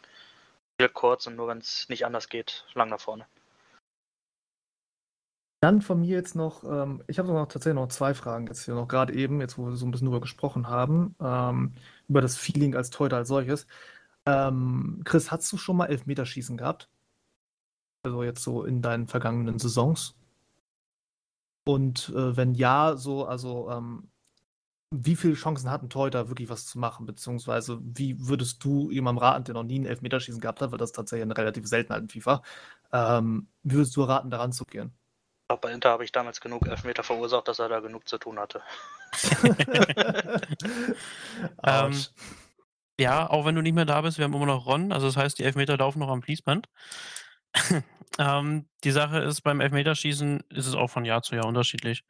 [0.77, 3.27] Viel kurz und nur wenn es nicht anders geht, lang nach vorne.
[5.61, 8.75] Dann von mir jetzt noch, ähm, ich habe noch tatsächlich noch zwei Fragen jetzt hier
[8.75, 11.73] noch gerade eben, jetzt wo wir so ein bisschen drüber gesprochen haben, ähm,
[12.07, 13.67] über das Feeling als Torhüter als solches.
[14.25, 16.89] Ähm, Chris, hast du schon mal Elfmeterschießen gehabt?
[18.03, 20.13] Also jetzt so in deinen vergangenen Saisons?
[21.65, 24.09] Und äh, wenn ja, so, also ähm,
[24.91, 27.05] wie viele Chancen hat ein Torhüter wirklich was zu machen?
[27.07, 30.93] Beziehungsweise wie würdest du jemandem raten, der noch nie ein Elfmeterschießen gehabt hat, weil das
[30.93, 32.43] tatsächlich eine relativ Seltenheit in FIFA,
[32.93, 34.93] ähm, wie würdest du raten, daran zu gehen?
[35.49, 38.37] Auch bei Inter habe ich damals genug Elfmeter verursacht, dass er da genug zu tun
[38.37, 38.61] hatte.
[41.65, 41.99] ähm,
[42.99, 45.17] ja, auch wenn du nicht mehr da bist, wir haben immer noch Ron, also das
[45.17, 46.67] heißt, die Elfmeter laufen noch am Fließband.
[48.19, 52.03] ähm, die Sache ist, beim Elfmeterschießen ist es auch von Jahr zu Jahr unterschiedlich.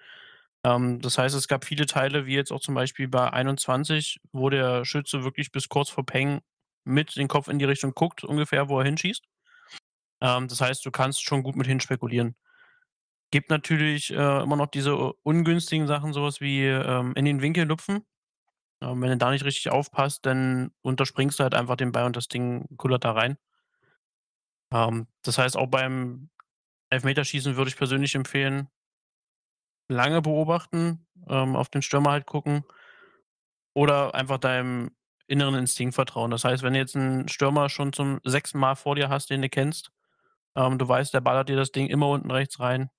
[0.65, 4.49] Ähm, das heißt, es gab viele Teile, wie jetzt auch zum Beispiel bei 21, wo
[4.49, 6.41] der Schütze wirklich bis kurz vor Peng
[6.83, 9.23] mit den Kopf in die Richtung guckt, ungefähr, wo er hinschießt.
[10.21, 12.35] Ähm, das heißt, du kannst schon gut mit hinspekulieren.
[13.31, 18.03] Gibt natürlich äh, immer noch diese ungünstigen Sachen, sowas wie ähm, in den Winkel lupfen.
[18.81, 22.15] Ähm, wenn du da nicht richtig aufpasst, dann unterspringst du halt einfach den Ball und
[22.15, 23.37] das Ding kullert da rein.
[24.73, 26.29] Ähm, das heißt, auch beim
[26.89, 28.69] Elfmeterschießen würde ich persönlich empfehlen,
[29.89, 32.63] lange beobachten, ähm, auf den Stürmer halt gucken
[33.73, 34.91] oder einfach deinem
[35.27, 36.31] inneren Instinkt vertrauen.
[36.31, 39.41] Das heißt, wenn du jetzt einen Stürmer schon zum sechsten Mal vor dir hast, den
[39.41, 39.91] du kennst,
[40.55, 42.89] ähm, du weißt, der ballert dir das Ding immer unten rechts rein,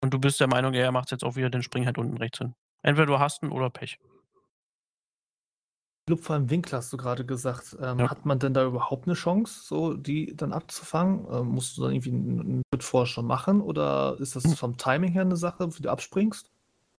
[0.00, 2.38] und du bist der Meinung, er macht jetzt auch wieder den Spring halt unten rechts
[2.38, 2.54] hin.
[2.82, 3.98] Entweder du hast ihn oder Pech.
[6.08, 7.76] Lupfer im Winkel hast du gerade gesagt.
[7.82, 8.10] Ähm, Ja.
[8.10, 11.26] Hat man denn da überhaupt eine Chance, so die dann abzufangen?
[11.30, 14.56] Ähm, musst du dann irgendwie einen Schritt vorher schon machen oder ist das Hm.
[14.56, 16.50] vom Timing her eine Sache, wie du abspringst?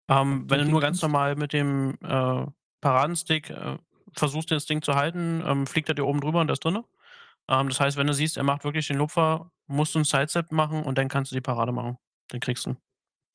[0.09, 2.47] Ähm, wenn du nur ganz normal mit dem äh,
[2.81, 3.79] Paradenstick äh,
[4.13, 6.85] versuchst, das Ding zu halten, ähm, fliegt er dir oben drüber und da ist drinne.
[7.49, 10.53] Ähm, das heißt, wenn du siehst, er macht wirklich den Lupfer, musst du einen Sidestep
[10.53, 11.97] machen und dann kannst du die Parade machen.
[12.33, 12.77] Den kriegst du.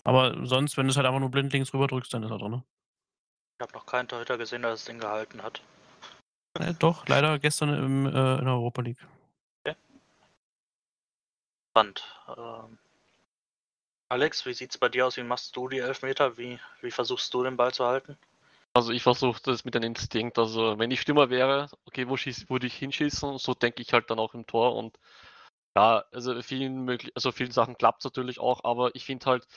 [0.03, 2.37] Aber sonst, wenn du es halt einfach nur blind links rüber drückst, dann ist er
[2.37, 2.63] drinne.
[3.59, 5.61] Ich habe noch keinen Torhüter gesehen, der das Ding gehalten hat.
[6.59, 9.05] Äh, doch, leider gestern im, äh, in der Europa League.
[11.73, 12.05] Spannend.
[12.37, 12.77] Ähm,
[14.09, 15.17] Alex, wie sieht's bei dir aus?
[15.17, 16.37] Wie machst du die Elfmeter?
[16.37, 18.15] Wie, wie versuchst du den Ball zu halten?
[18.75, 20.37] Also ich versuche das mit einem Instinkt.
[20.37, 23.39] Also wenn ich Stürmer wäre, okay, wo schieß, würde ich hinschießen?
[23.39, 24.75] So denke ich halt dann auch im Tor.
[24.75, 24.99] Und
[25.75, 29.47] ja, also vielen möglich, also vielen Sachen klappt es natürlich auch, aber ich finde halt,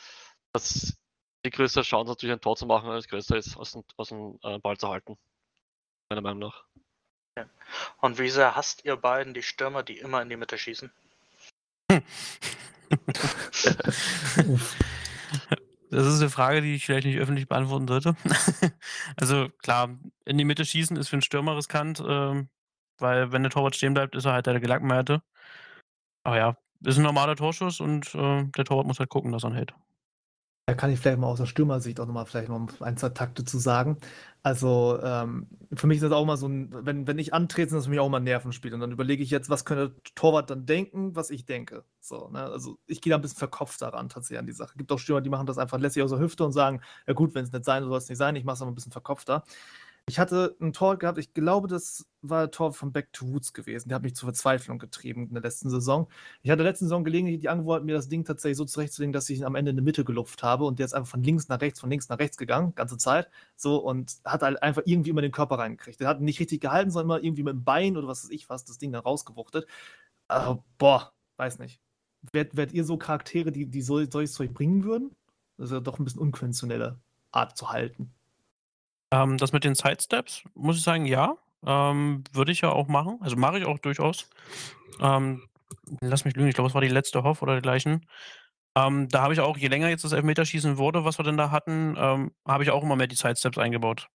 [0.57, 0.97] dass
[1.45, 4.39] die größere Chance natürlich ein Tor zu machen, als größer ist, aus dem, aus dem
[4.43, 5.19] äh, Ball zu halten.
[6.11, 6.65] Meiner Meinung nach.
[8.01, 10.91] Und wie sehr hasst ihr beiden die Stürmer, die immer in die Mitte schießen?
[15.89, 18.17] Das ist eine Frage, die ich vielleicht nicht öffentlich beantworten sollte.
[19.17, 22.49] also klar, in die Mitte schießen ist für einen Stürmer riskant, ähm,
[22.99, 25.23] weil wenn der Torwart stehen bleibt, ist er halt der Gelackmeierte.
[26.25, 29.51] Aber ja, ist ein normaler Torschuss und äh, der Torwart muss halt gucken, dass er
[29.51, 29.75] ihn hält.
[30.69, 33.45] Da kann ich vielleicht mal aus der Stürmersicht auch nochmal vielleicht noch ein, zwei Takte
[33.45, 33.99] zu sagen.
[34.43, 37.73] Also ähm, für mich ist das auch mal so ein, wenn, wenn ich antrete, ist
[37.73, 38.75] das für mich auch mal ein Nervenspiel.
[38.75, 41.85] Und dann überlege ich jetzt, was könnte Torwart dann denken, was ich denke.
[42.01, 42.43] So, ne?
[42.43, 44.77] Also ich gehe da ein bisschen verkopft daran tatsächlich an die Sache.
[44.77, 47.37] gibt auch Stürmer, die machen das einfach lässig aus der Hüfte und sagen, ja gut,
[47.37, 48.35] wenn es nicht sein soll, soll es nicht sein.
[48.35, 49.45] Ich mache es aber ein bisschen verkopfter.
[50.09, 53.53] Ich hatte ein Tor gehabt, ich glaube, das war ein Tor von Back to Woods
[53.53, 53.89] gewesen.
[53.89, 56.09] Der hat mich zur Verzweiflung getrieben in der letzten Saison.
[56.43, 59.39] Ich hatte letzten Saison Gelegenheit, die angeboten, mir das Ding tatsächlich so zurechtzulegen, dass ich
[59.39, 61.61] ihn am Ende in der Mitte gelupft habe und der ist einfach von links nach
[61.61, 63.29] rechts, von links nach rechts gegangen, ganze Zeit.
[63.57, 65.99] So und hat halt einfach irgendwie immer den Körper reingekriegt.
[65.99, 68.49] Der hat nicht richtig gehalten, sondern immer irgendwie mit dem Bein oder was weiß ich
[68.49, 69.67] was, das Ding dann rausgewuchtet.
[70.29, 71.81] Also, boah, weiß nicht.
[72.33, 75.17] Wärt, wärt ihr so Charaktere, die, die so, solches Zeug bringen würden?
[75.57, 77.01] Das ist ja doch ein bisschen unkonventionelle
[77.33, 78.13] Art zu halten.
[79.13, 81.37] Ähm, das mit den Sidesteps, muss ich sagen, ja.
[81.65, 83.19] Ähm, würde ich ja auch machen.
[83.21, 84.31] Also mache ich auch durchaus.
[85.01, 85.43] Ähm,
[86.01, 88.07] lass mich lügen, ich glaube, es war die letzte Hoff oder dergleichen.
[88.77, 91.51] Ähm, da habe ich auch, je länger jetzt das Elfmeterschießen wurde, was wir denn da
[91.51, 94.09] hatten, ähm, habe ich auch immer mehr die Sidesteps eingebaut.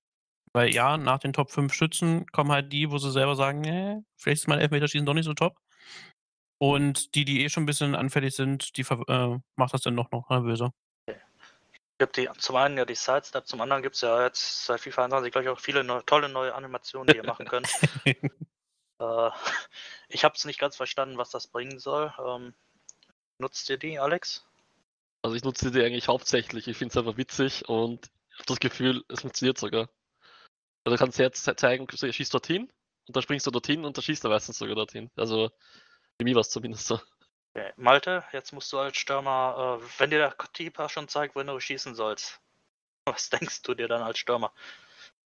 [0.53, 3.97] Weil ja, nach den Top 5 Schützen kommen halt die, wo sie selber sagen, nee,
[4.17, 5.57] vielleicht ist mein Elfmeterschießen doch nicht so top.
[6.59, 10.11] Und die, die eh schon ein bisschen anfällig sind, die äh, macht das dann noch,
[10.11, 10.71] noch nervöser.
[12.01, 15.03] Gibt die zum einen ja die Sidestep, zum anderen gibt es ja jetzt seit FIFA
[15.03, 17.69] 21, glaube ich, auch viele neu, tolle neue Animationen, die ihr machen könnt.
[18.99, 19.29] äh,
[20.09, 22.11] ich habe es nicht ganz verstanden, was das bringen soll.
[22.17, 22.55] Ähm,
[23.37, 24.43] nutzt ihr die, Alex?
[25.21, 26.67] Also ich nutze die eigentlich hauptsächlich.
[26.67, 29.87] Ich finde es einfach witzig und ich habe das Gefühl, es funktioniert sogar.
[30.83, 32.63] Also du kannst jetzt zeigen, du schießt dorthin
[33.05, 35.11] und dann springst du dorthin und dann schießt er meistens sogar dorthin.
[35.17, 35.51] Also
[36.17, 36.99] für mich war es zumindest so.
[37.55, 37.73] Okay.
[37.75, 41.59] Malte, jetzt musst du als Stürmer, äh, wenn dir der Keeper schon zeigt, wenn du
[41.59, 42.41] schießen sollst,
[43.05, 44.53] was denkst du dir dann als Stürmer?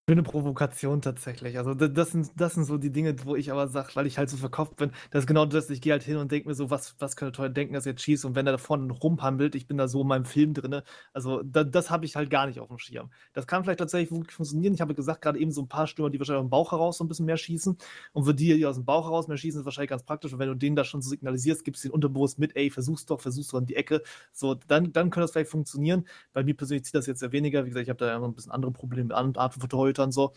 [0.07, 1.57] Schöne Provokation tatsächlich.
[1.57, 4.29] Also das sind, das sind so die Dinge, wo ich aber sage, weil ich halt
[4.29, 6.69] so verkauft bin, das ist genau das, ich gehe halt hin und denke mir so,
[6.69, 9.55] was, was könnte toll denken, dass er jetzt schießt und wenn er da vorne rumhandelt,
[9.55, 10.83] ich bin da so in meinem Film drin,
[11.15, 13.11] also da, das habe ich halt gar nicht auf dem Schirm.
[13.33, 14.75] Das kann vielleicht tatsächlich wirklich funktionieren.
[14.75, 16.99] Ich habe gesagt, gerade eben so ein paar Stürmer, die wahrscheinlich aus dem Bauch heraus
[16.99, 17.79] so ein bisschen mehr schießen
[18.13, 20.39] und für die, die aus dem Bauch heraus mehr schießen, ist wahrscheinlich ganz praktisch und
[20.39, 23.49] wenn du denen da schon so signalisierst, gibst den Unterbewusst mit, ey, versuch's doch, versuch's
[23.49, 24.03] doch in die Ecke,
[24.33, 26.07] so, dann, dann könnte das vielleicht funktionieren.
[26.35, 28.29] Bei mir persönlich zieht das jetzt sehr weniger, wie gesagt, ich habe da ja noch
[28.29, 30.32] ein bisschen andere Probleme mit anderen Arten von Torhütern so,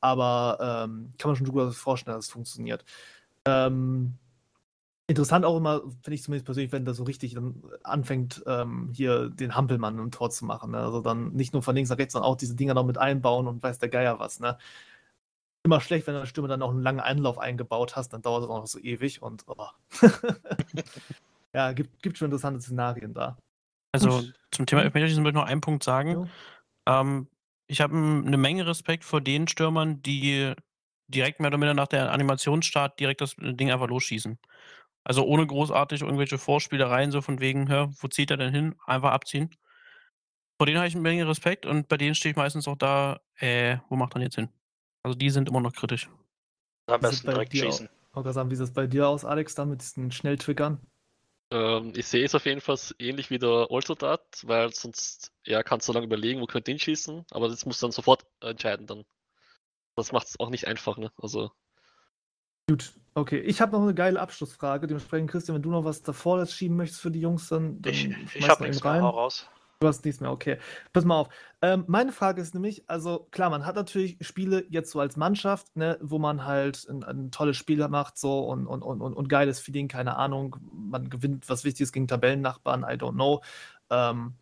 [0.00, 2.84] aber ähm, kann man schon gut vorstellen, dass es funktioniert.
[3.46, 4.14] Ähm,
[5.06, 9.28] interessant auch immer, finde ich zumindest persönlich, wenn der so richtig dann anfängt, ähm, hier
[9.28, 10.72] den Hampelmann im Tor zu machen.
[10.72, 10.78] Ne?
[10.78, 13.46] Also dann nicht nur von links nach rechts, sondern auch diese Dinger noch mit einbauen
[13.46, 14.40] und weiß der Geier was.
[14.40, 14.58] Ne?
[15.64, 18.48] Immer schlecht, wenn der Stimme dann auch einen langen Einlauf eingebaut hast, dann dauert es
[18.48, 19.68] auch noch so ewig und oh.
[21.52, 23.36] ja, gibt, gibt schon interessante Szenarien da.
[23.92, 26.12] Also zum Thema Elfmeterschießen würde ich noch einen Punkt sagen.
[26.12, 26.26] Jo.
[26.86, 27.28] Ähm,
[27.72, 30.52] ich habe eine Menge Respekt vor den Stürmern, die
[31.08, 34.38] direkt mehr oder minder nach der Animationsstart direkt das Ding einfach losschießen.
[35.04, 38.74] Also ohne großartig irgendwelche Vorspielereien, so von wegen, hör, wo zieht er denn hin?
[38.86, 39.50] Einfach abziehen.
[40.58, 43.20] Vor denen habe ich eine Menge Respekt und bei denen stehe ich meistens auch da,
[43.36, 44.50] äh, wo macht er denn jetzt hin?
[45.02, 46.10] Also die sind immer noch kritisch.
[46.86, 47.88] Am Wie sieht besten bei direkt dir schießen.
[48.12, 50.78] Auch, sagen, wie ist das bei dir aus, Alex, da mit diesen Schnelltriggern?
[51.52, 55.86] Ähm, ich sehe es auf jeden Fall ähnlich wie der Old-Soldat, weil sonst ja, kannst
[55.86, 59.04] du lange überlegen, wo könnte ich hinschießen, aber das musst du dann sofort entscheiden dann.
[59.94, 61.12] Das macht es auch nicht einfach, ne?
[61.18, 61.50] Also
[62.70, 63.40] Gut, okay.
[63.40, 64.86] Ich habe noch eine geile Abschlussfrage.
[64.86, 68.08] Dementsprechend, Christian, wenn du noch was davor schieben möchtest für die Jungs, dann, dann Ich,
[68.34, 69.46] ich habe mal nichts eben mehr, hau raus.
[69.82, 70.58] Du hast nichts mehr, okay.
[70.92, 71.28] Pass mal auf.
[71.60, 75.74] Ähm, meine Frage ist nämlich, also klar, man hat natürlich Spiele jetzt so als Mannschaft,
[75.74, 79.28] ne, wo man halt ein, ein tolles Spiel macht, so und, und, und, und, und
[79.28, 80.54] geiles Feeling, keine Ahnung.
[80.72, 83.42] Man gewinnt was Wichtiges gegen Tabellennachbarn, I don't know.
[83.90, 84.34] Ähm,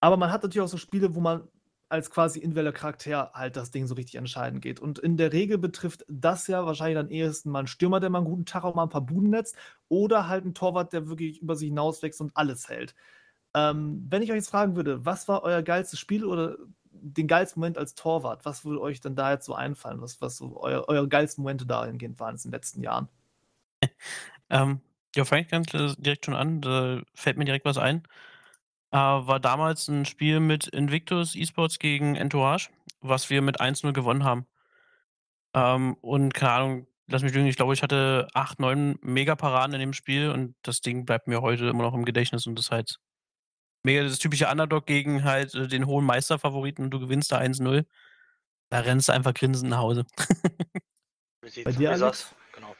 [0.00, 1.48] aber man hat natürlich auch so Spiele, wo man
[1.88, 4.80] als quasi individueller Charakter halt das Ding so richtig entscheiden geht.
[4.80, 8.18] Und in der Regel betrifft das ja wahrscheinlich dann ehesten mal einen Stürmer, der mal
[8.18, 9.56] einen guten Tag auch mal ein paar Buden netzt,
[9.88, 12.96] oder halt ein Torwart, der wirklich über sich hinauswächst und alles hält.
[13.54, 16.56] Ähm, wenn ich euch jetzt fragen würde, was war euer geilstes Spiel oder
[16.90, 20.00] den geilsten Moment als Torwart, was würde euch denn da jetzt so einfallen?
[20.00, 23.08] Was, was so euer, eure geilsten Momente dahingehend waren in den letzten Jahren?
[24.50, 24.80] ähm,
[25.14, 26.60] ja, fange ich ganz direkt schon an.
[26.60, 28.02] Da fällt mir direkt was ein.
[28.90, 32.70] Äh, war damals ein Spiel mit Invictus Esports gegen Entourage,
[33.00, 34.46] was wir mit 1-0 gewonnen haben.
[35.54, 39.80] Ähm, und keine Ahnung, lass mich lügen, ich glaube, ich hatte 8, 9 Megaparaden in
[39.80, 43.00] dem Spiel und das Ding bleibt mir heute immer noch im Gedächtnis und das halt
[43.84, 47.84] mega das typische Underdog gegen halt äh, den hohen Meisterfavoriten und du gewinnst da 1-0.
[48.70, 50.04] Da rennst du einfach grinsend nach Hause.
[51.40, 52.34] Bei dir, Alex?
[52.52, 52.74] Genau.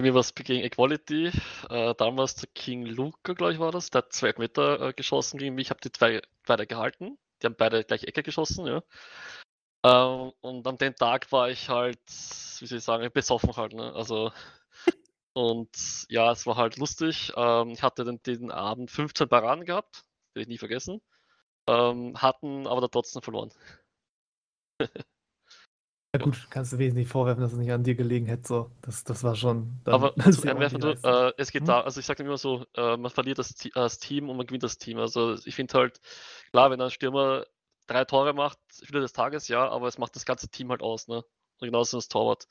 [0.00, 1.30] Mir war es gegen Equality.
[1.68, 3.90] Äh, damals der King Luca, glaube ich, war das.
[3.90, 5.66] Der hat zwei Meter äh, geschossen gegen mich.
[5.66, 7.18] Ich habe die zwei beide gehalten.
[7.42, 8.82] Die haben beide gleich Ecke geschossen, ja.
[9.84, 12.00] Ähm, und an dem Tag war ich halt,
[12.58, 13.74] wie soll ich sagen, besoffen halt.
[13.74, 13.92] Ne?
[13.94, 14.32] Also,
[15.32, 17.32] und ja, es war halt lustig.
[17.36, 20.04] Ähm, ich hatte den, den Abend 15 Paraden gehabt,
[20.34, 21.00] werde ich nie vergessen.
[21.66, 23.52] Ähm, hatten aber da trotzdem verloren.
[26.12, 28.48] Ja gut, kannst du wesentlich vorwerfen, dass es nicht an dir gelegen hätte.
[28.48, 28.70] So.
[28.82, 29.80] Das, das war schon.
[29.84, 31.66] Dann, aber einwerfen, du, äh, es geht hm?
[31.68, 34.64] da, also ich sage immer so, äh, man verliert das, das, Team und man gewinnt
[34.64, 34.98] das Team.
[34.98, 36.00] Also ich finde halt,
[36.50, 37.46] klar, wenn ein Stürmer
[37.86, 41.06] drei Tore macht, Spieler des Tages, ja, aber es macht das ganze Team halt aus,
[41.06, 41.24] ne?
[41.60, 42.48] Und genauso das Torwart.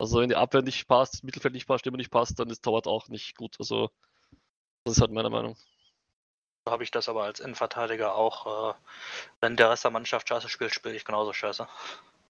[0.00, 2.62] Also wenn die Abwehr nicht passt, das Mittelfeld nicht passt, Stürmer nicht passt, dann ist
[2.62, 3.56] Torwart auch nicht gut.
[3.58, 3.90] Also
[4.84, 5.56] das ist halt meine Meinung.
[6.64, 8.70] So habe ich das aber als Innenverteidiger auch.
[8.70, 8.74] Äh,
[9.42, 11.68] wenn der Rest der Mannschaft scheiße spielt, spiele ich genauso scheiße.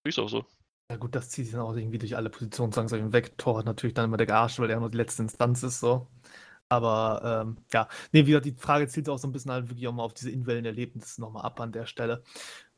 [0.02, 0.44] Ist auch so.
[0.90, 3.38] Ja gut, das zieht sich dann auch irgendwie durch alle Positionen langsam weg.
[3.38, 6.08] Torwart natürlich dann immer der Arsch, weil er nur die letzte Instanz ist, so.
[6.68, 9.92] Aber ähm, ja, nee, wieder die Frage zielt auch so ein bisschen halt wirklich auch
[9.92, 12.24] mal auf diese individuellen Erlebnisse nochmal ab an der Stelle.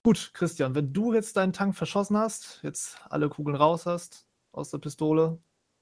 [0.03, 4.71] Gut, Christian, wenn du jetzt deinen Tank verschossen hast, jetzt alle Kugeln raus hast aus
[4.71, 5.39] der Pistole,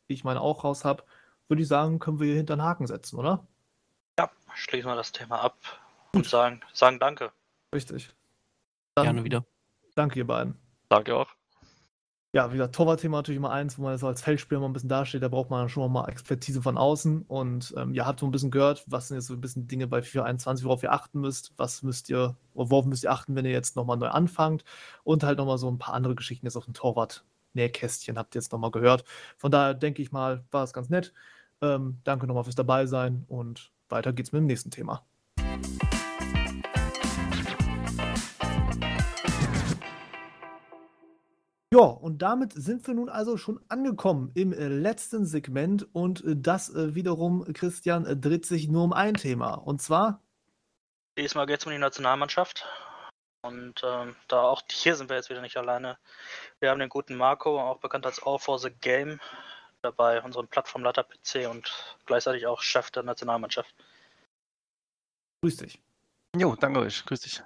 [0.07, 1.05] ich meine auch raus habe,
[1.49, 3.47] würde ich sagen, können wir hier hinter einen Haken setzen, oder?
[4.19, 5.57] Ja, schließen wir das Thema ab
[6.15, 7.33] und sagen, sagen Danke.
[7.75, 8.15] Richtig.
[8.95, 9.45] Dann Gerne wieder.
[9.95, 10.57] Danke, ihr beiden.
[10.89, 11.35] Danke auch
[12.33, 14.89] ja, wie gesagt, Torwartthema natürlich immer eins, wo man so als Feldspieler mal ein bisschen
[14.89, 17.23] dasteht, da braucht man schon mal Expertise von außen.
[17.23, 19.89] Und ähm, ihr habt so ein bisschen gehört, was sind jetzt so ein bisschen Dinge
[19.89, 23.45] bei FIFA 21, worauf ihr achten müsst, was müsst ihr, worauf müsst ihr achten, wenn
[23.45, 24.65] ihr jetzt nochmal neu anfangt.
[25.03, 27.25] Und halt nochmal so ein paar andere Geschichten jetzt auf dem Torwart.
[27.55, 29.05] Nähkästchen habt ihr jetzt nochmal gehört.
[29.37, 31.13] Von daher denke ich mal, war es ganz nett.
[31.63, 35.05] Ähm, danke nochmal fürs Dabeisein und weiter geht's mit dem nächsten Thema.
[41.73, 46.35] Ja, und damit sind wir nun also schon angekommen im äh, letzten Segment und äh,
[46.37, 49.55] das äh, wiederum, Christian, dreht sich nur um ein Thema.
[49.55, 50.21] Und zwar?
[51.17, 52.67] Diesmal geht es um die Nationalmannschaft.
[53.43, 55.99] Und ähm, da auch hier sind wir jetzt wieder nicht alleine.
[56.59, 59.21] Wir haben den guten Marco, auch bekannt als All for the Game,
[59.83, 63.75] dabei, unseren Plattformleiter PC und gleichzeitig auch Chef der Nationalmannschaft.
[65.43, 65.81] Grüß dich.
[66.37, 67.05] Jo, danke euch.
[67.07, 67.43] Grüß dich.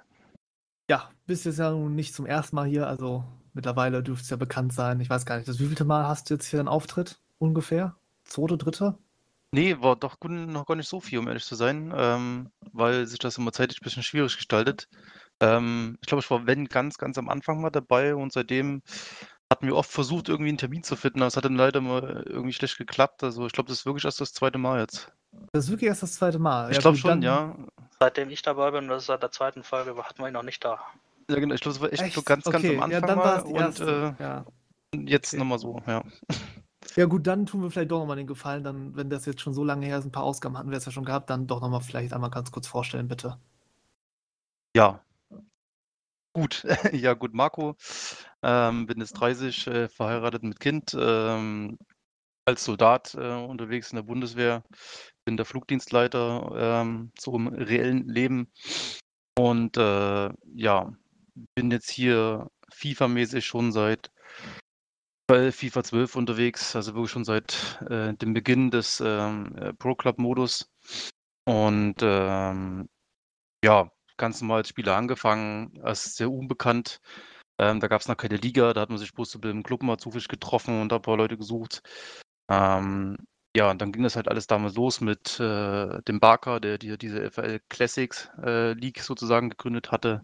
[0.89, 3.23] Ja, bist jetzt ja nun nicht zum ersten Mal hier, also
[3.55, 4.99] Mittlerweile dürfte es ja bekannt sein.
[4.99, 7.21] Ich weiß gar nicht, das wievielte Mal hast du jetzt hier einen Auftritt?
[7.39, 7.95] Ungefähr?
[8.25, 8.97] Zweite, dritte?
[9.51, 13.17] Nee, war doch noch gar nicht so viel, um ehrlich zu sein, ähm, weil sich
[13.17, 14.89] das immer zeitlich ein bisschen schwierig gestaltet.
[15.41, 18.81] Ähm, ich glaube, ich war, wenn, ganz, ganz am Anfang mal dabei und seitdem
[19.49, 22.23] hatten wir oft versucht, irgendwie einen Termin zu finden, aber es hat dann leider mal
[22.27, 23.23] irgendwie schlecht geklappt.
[23.23, 25.11] Also ich glaube, das ist wirklich erst das zweite Mal jetzt.
[25.51, 26.71] Das ist wirklich erst das zweite Mal.
[26.71, 27.55] Ich ja, glaube schon, ja.
[27.99, 30.63] Seitdem ich dabei bin, das ist seit der zweiten Folge, hatten wir ihn noch nicht
[30.63, 30.79] da.
[31.29, 31.53] Ja, genau.
[31.53, 32.15] Ich glaube, es war echt, echt?
[32.15, 34.45] So ganz, ganz am Anfang ja, dann mal und äh, ja.
[34.93, 35.39] jetzt okay.
[35.39, 36.03] nochmal so, ja.
[36.95, 39.53] Ja gut, dann tun wir vielleicht doch nochmal den Gefallen, dann, wenn das jetzt schon
[39.53, 41.61] so lange her ist, ein paar Ausgaben hatten wir es ja schon gehabt, dann doch
[41.61, 43.37] nochmal vielleicht einmal ganz kurz vorstellen, bitte.
[44.75, 45.01] Ja.
[46.35, 47.77] Gut, ja gut, Marco,
[48.43, 51.77] ähm, bin jetzt 30, äh, verheiratet mit Kind, ähm,
[52.45, 54.61] als Soldat äh, unterwegs in der Bundeswehr,
[55.23, 58.51] bin der Flugdienstleiter, ähm, so im reellen Leben.
[59.39, 60.93] Und äh, ja,
[61.55, 64.11] bin jetzt hier FIFA-mäßig schon seit
[65.27, 69.95] bei FIFA 12 unterwegs, also wirklich schon seit äh, dem Beginn des ähm, äh, Pro
[69.95, 70.69] Club-Modus.
[71.45, 72.89] Und ähm,
[73.63, 76.99] ja, ganz normal als Spieler angefangen, als sehr unbekannt.
[77.59, 79.97] Ähm, da gab es noch keine Liga, da hat man sich bloß im Club mal
[79.97, 81.81] zufällig getroffen und ein paar Leute gesucht.
[82.49, 83.17] Ähm,
[83.55, 86.97] ja, und dann ging das halt alles damals los mit äh, dem Barker, der die,
[86.97, 90.23] diese FL Classics äh, League sozusagen gegründet hatte.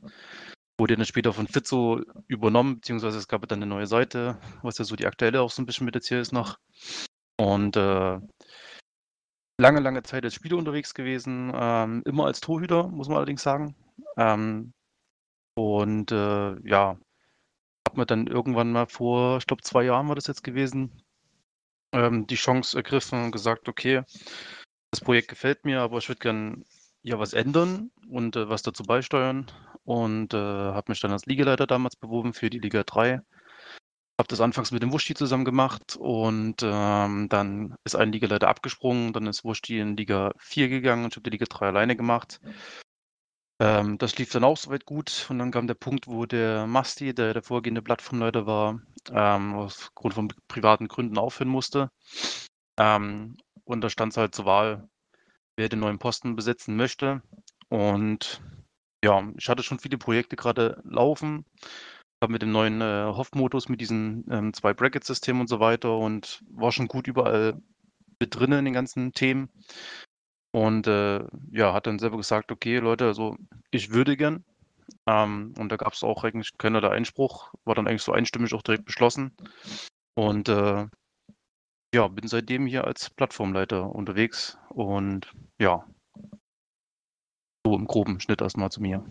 [0.77, 4.85] Wurde dann später von Fitzo übernommen, beziehungsweise es gab dann eine neue Seite, was ja
[4.85, 6.57] so die aktuelle auch so ein bisschen mit jetzt hier ist noch.
[7.37, 8.19] Und äh,
[9.61, 13.75] lange, lange Zeit als Spieler unterwegs gewesen, ähm, immer als Torhüter, muss man allerdings sagen.
[14.17, 14.73] Ähm,
[15.55, 16.97] und äh, ja,
[17.87, 21.03] habe mir dann irgendwann mal vor, ich glaube, zwei Jahren war das jetzt gewesen,
[21.93, 24.03] ähm, die Chance ergriffen und gesagt, okay,
[24.91, 26.65] das Projekt gefällt mir, aber ich würde gern
[27.03, 29.51] ja was ändern und äh, was dazu beisteuern.
[29.83, 33.21] Und äh, habe mich dann als Ligaleiter damals beworben für die Liga 3.
[34.21, 39.13] Habe das anfangs mit dem Wuschti zusammen gemacht und ähm, dann ist ein Ligaleiter abgesprungen,
[39.13, 42.39] dann ist Wuschti in Liga 4 gegangen und ich habe die Liga 3 alleine gemacht.
[43.59, 47.15] Ähm, das lief dann auch soweit gut und dann kam der Punkt, wo der Masti,
[47.15, 48.79] der der vorgehende Plattformleiter war,
[49.11, 51.89] ähm, aufgrund von privaten Gründen aufhören musste.
[52.77, 54.87] Ähm, und da stand es halt zur Wahl,
[55.57, 57.23] wer den neuen Posten besetzen möchte.
[57.69, 58.39] Und
[59.03, 61.43] ja, ich hatte schon viele Projekte gerade laufen,
[62.21, 66.43] habe mit dem neuen äh, Hoff-Modus, mit diesen ähm, zwei Bracket-Systemen und so weiter und
[66.49, 67.59] war schon gut überall
[68.19, 69.49] mit drin in den ganzen Themen.
[70.51, 73.35] Und äh, ja, hat dann selber gesagt, okay, Leute, also
[73.71, 74.43] ich würde gern.
[75.07, 78.53] Ähm, und da gab es auch eigentlich keiner der Einspruch, war dann eigentlich so einstimmig
[78.53, 79.31] auch direkt beschlossen.
[80.15, 80.87] Und äh,
[81.93, 85.85] ja, bin seitdem hier als Plattformleiter unterwegs und ja,
[87.65, 89.03] so im groben Schnitt erstmal zu mir.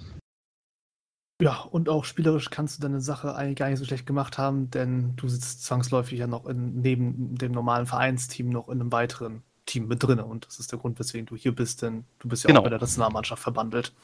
[1.41, 4.71] Ja, und auch spielerisch kannst du deine Sache eigentlich gar nicht so schlecht gemacht haben,
[4.71, 9.43] denn du sitzt zwangsläufig ja noch in, neben dem normalen Vereinsteam noch in einem weiteren
[9.65, 10.21] Team mit drin.
[10.21, 12.61] Und das ist der Grund, weswegen du hier bist, denn du bist ja Genau.
[12.61, 13.95] auch bei der Nationalmannschaft verbandelt.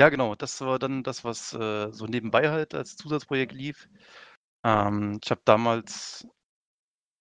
[0.00, 0.34] Ja, genau.
[0.34, 3.88] Das war dann das, was äh, so nebenbei halt als Zusatzprojekt lief.
[4.64, 6.26] Ähm, ich habe damals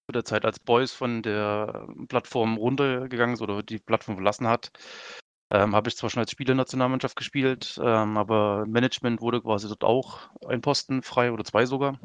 [0.07, 4.71] zu der Zeit, als Boys von der Plattform runtergegangen ist oder die Plattform verlassen hat,
[5.51, 9.41] ähm, habe ich zwar schon als Spieler in der Nationalmannschaft gespielt, ähm, aber Management wurde
[9.41, 11.99] quasi dort auch ein Posten frei oder zwei sogar.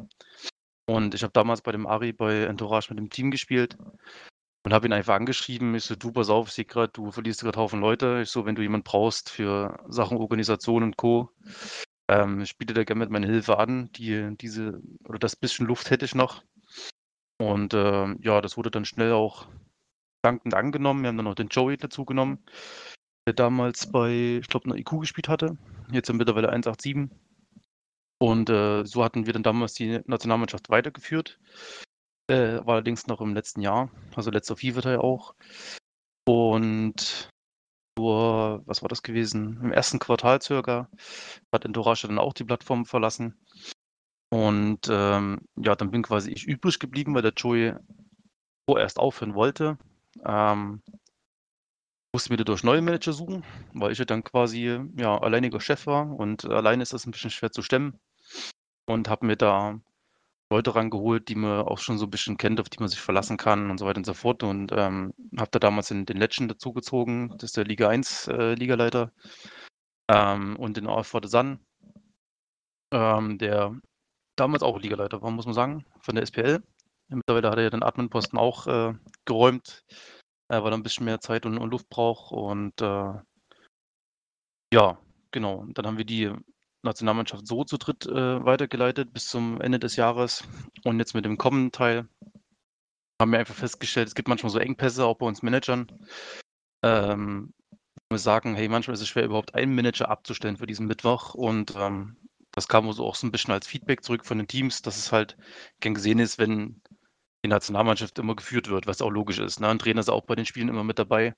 [0.89, 3.77] Und ich habe damals bei dem Ari bei Entourage mit dem Team gespielt
[4.64, 5.74] und habe ihn einfach angeschrieben.
[5.74, 8.20] Ich so, du, pass auf, ich sehe gerade, du verlierst gerade Haufen Leute.
[8.23, 11.31] Ich so, wenn du jemanden brauchst für Sachen Organisation und Co.,
[12.09, 13.90] ähm, ich biete dir gerne mit meiner Hilfe an.
[13.93, 16.43] Die, diese, oder das bisschen Luft hätte ich noch.
[17.39, 19.48] Und ähm, ja, das wurde dann schnell auch
[20.23, 21.02] dankend angenommen.
[21.02, 22.44] Wir haben dann noch den Joey dazu genommen,
[23.27, 25.57] der damals bei, ich glaube, einer IQ gespielt hatte.
[25.90, 27.11] Jetzt sind mittlerweile 187.
[28.19, 31.39] Und äh, so hatten wir dann damals die Nationalmannschaft weitergeführt.
[32.28, 35.35] Äh, war allerdings noch im letzten Jahr, also letzter FIFA-Teil auch.
[36.27, 37.31] Und
[37.98, 39.59] nur, was war das gewesen?
[39.62, 40.89] Im ersten Quartal circa
[41.53, 43.39] hat Entourage dann auch die Plattform verlassen.
[44.31, 47.74] Und ähm, ja, dann bin quasi ich übrig geblieben, weil der Joey
[48.69, 49.78] vorerst aufhören wollte.
[50.24, 50.82] Ähm,
[52.16, 53.44] musste mir dadurch neue Manager suchen,
[53.74, 57.28] weil ich ja dann quasi ja, alleiniger Chef war und alleine ist das ein bisschen
[57.28, 58.01] schwer zu stemmen.
[58.86, 59.78] Und habe mir da
[60.51, 63.36] Leute rangeholt, die man auch schon so ein bisschen kennt, auf die man sich verlassen
[63.36, 64.43] kann und so weiter und so fort.
[64.43, 68.55] Und ähm, habe da damals den, den Legend dazugezogen, das ist der Liga 1 äh,
[68.55, 69.12] Ligaleiter.
[70.09, 71.59] Ähm, und den AFV de Sun,
[72.93, 73.78] ähm, der
[74.36, 76.62] damals auch Ligaleiter war, muss man sagen, von der SPL.
[77.09, 78.94] Mittlerweile hat er ja den Adminposten auch äh,
[79.26, 79.84] geräumt,
[80.48, 82.32] äh, weil er ein bisschen mehr Zeit und, und Luft braucht.
[82.32, 83.14] Und äh,
[84.73, 84.98] ja,
[85.31, 85.56] genau.
[85.56, 86.32] Und dann haben wir die
[86.82, 90.44] Nationalmannschaft so zu dritt äh, weitergeleitet bis zum Ende des Jahres.
[90.85, 92.09] Und jetzt mit dem kommenden Teil
[93.20, 95.86] haben wir einfach festgestellt, es gibt manchmal so Engpässe auch bei uns Managern.
[96.82, 97.52] Ähm,
[98.10, 101.35] wir sagen, hey, manchmal ist es schwer, überhaupt einen Manager abzustellen für diesen Mittwoch.
[101.35, 102.16] Und ähm,
[102.52, 105.12] das kam so auch so ein bisschen als Feedback zurück von den Teams, dass es
[105.12, 105.36] halt
[105.81, 106.81] gern gesehen ist, wenn
[107.47, 109.60] die Nationalmannschaft immer geführt wird, was auch logisch ist.
[109.60, 109.68] Ne?
[109.68, 111.35] Ein Trainer ist auch bei den Spielen immer mit dabei.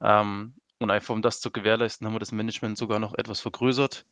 [0.00, 4.04] Ähm, und einfach um das zu gewährleisten, haben wir das Management sogar noch etwas vergrößert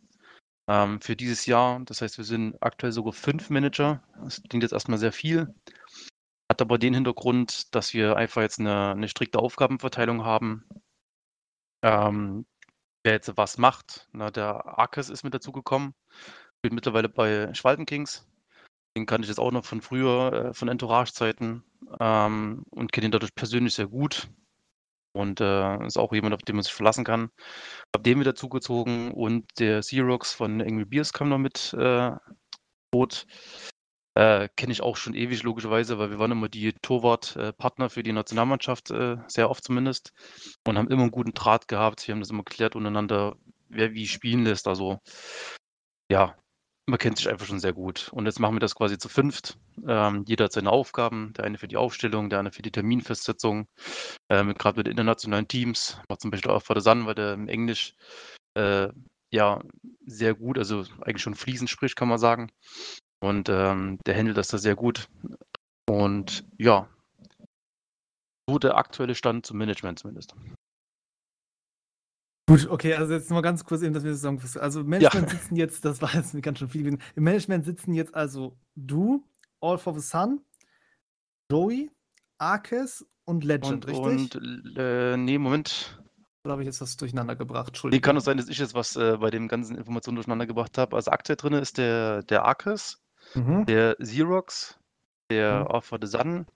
[0.69, 1.81] ähm, für dieses Jahr.
[1.85, 4.03] Das heißt, wir sind aktuell sogar fünf Manager.
[4.23, 5.53] Das klingt jetzt erstmal sehr viel.
[6.49, 10.65] Hat aber den Hintergrund, dass wir einfach jetzt eine, eine strikte Aufgabenverteilung haben.
[11.83, 12.47] Ähm,
[13.03, 14.09] wer jetzt was macht.
[14.13, 15.95] Na, der Arkes ist mit dazu gekommen.
[16.59, 18.30] Spielt mittlerweile bei Schwalten Kings.
[18.97, 21.63] Den kannte ich jetzt auch noch von früher, äh, von Entourage-Zeiten.
[22.01, 24.29] Ähm, und kenne ihn dadurch persönlich sehr gut.
[25.13, 27.31] Und äh, ist auch jemand, auf den man sich verlassen kann.
[27.95, 32.13] Hab den wieder zugezogen und der Xerox von Angry Beers kam noch mit äh,
[32.93, 33.27] Boot.
[34.15, 38.13] Äh, Kenne ich auch schon ewig, logischerweise, weil wir waren immer die Torwart-Partner für die
[38.13, 40.13] Nationalmannschaft, äh, sehr oft zumindest.
[40.67, 42.07] Und haben immer einen guten Draht gehabt.
[42.07, 43.37] Wir haben das immer geklärt untereinander,
[43.69, 44.69] wer wie spielen lässt.
[44.69, 44.99] Also,
[46.11, 46.37] ja,
[46.91, 48.11] man kennt sich einfach schon sehr gut.
[48.13, 49.59] Und jetzt machen wir das quasi zu fünft.
[49.87, 51.33] Ähm, jeder hat seine Aufgaben.
[51.35, 53.67] Der eine für die Aufstellung, der andere für die Terminfestsetzung.
[54.29, 55.99] Ähm, Gerade mit internationalen Teams.
[56.09, 57.95] Macht zum Beispiel auch vor der Sun, weil der im Englisch
[58.55, 58.89] äh,
[59.33, 59.63] ja
[60.07, 62.51] sehr gut, also eigentlich schon fließend spricht, kann man sagen.
[63.21, 65.09] Und ähm, der handelt das da sehr gut.
[65.89, 66.89] Und ja,
[68.49, 70.35] so der aktuelle Stand zum Management zumindest.
[72.51, 74.61] Gut, okay, also jetzt mal ganz kurz eben, dass wir das zusammenfassen.
[74.61, 77.01] Also im Management sitzen jetzt, das war jetzt ganz schön viel gewesen.
[77.15, 79.25] Im Management sitzen jetzt also du,
[79.61, 80.41] All for the Sun,
[81.53, 81.91] Joey,
[82.39, 84.35] Arkes und Legend, Und, richtig?
[84.35, 86.03] und äh, nee, Moment.
[86.45, 87.67] Oder habe ich jetzt was durcheinander gebracht?
[87.67, 88.03] Nee, Entschuldigung.
[88.03, 90.97] kann es sein, dass ich jetzt was äh, bei den ganzen Informationen durcheinander gebracht habe.
[90.97, 93.01] Also aktuell drin ist der, der Arcus,
[93.35, 93.65] Mhm.
[93.67, 94.77] der Xerox,
[95.31, 95.67] der Mhm.
[95.69, 96.47] All for the Sun.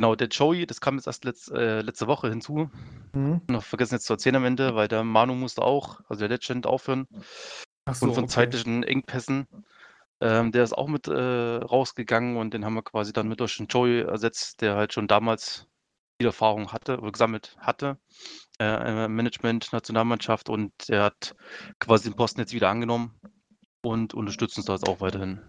[0.00, 2.70] Genau, der Joey, das kam jetzt erst letz, äh, letzte Woche hinzu.
[3.12, 3.42] Mhm.
[3.48, 6.66] Noch vergessen jetzt zu erzählen am Ende, weil der Manu musste auch, also der Legend,
[6.66, 7.06] aufhören.
[7.84, 8.32] Ach so, Und von okay.
[8.32, 9.46] zeitlichen Engpässen.
[10.22, 13.58] Ähm, der ist auch mit äh, rausgegangen und den haben wir quasi dann mit durch
[13.58, 15.66] den Joey ersetzt, der halt schon damals
[16.18, 17.98] viel Erfahrung hatte oder gesammelt hatte.
[18.58, 21.36] Äh, Management, Nationalmannschaft und der hat
[21.78, 23.20] quasi den Posten jetzt wieder angenommen
[23.82, 25.42] und unterstützt uns da jetzt auch weiterhin.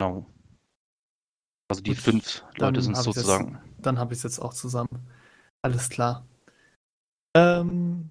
[0.00, 0.26] Genau.
[1.70, 3.58] Also die Gut, fünf Leute sind ich's jetzt- sozusagen.
[3.78, 5.08] Dann habe ich es jetzt auch zusammen.
[5.62, 6.26] Alles klar.
[7.36, 8.10] Ähm,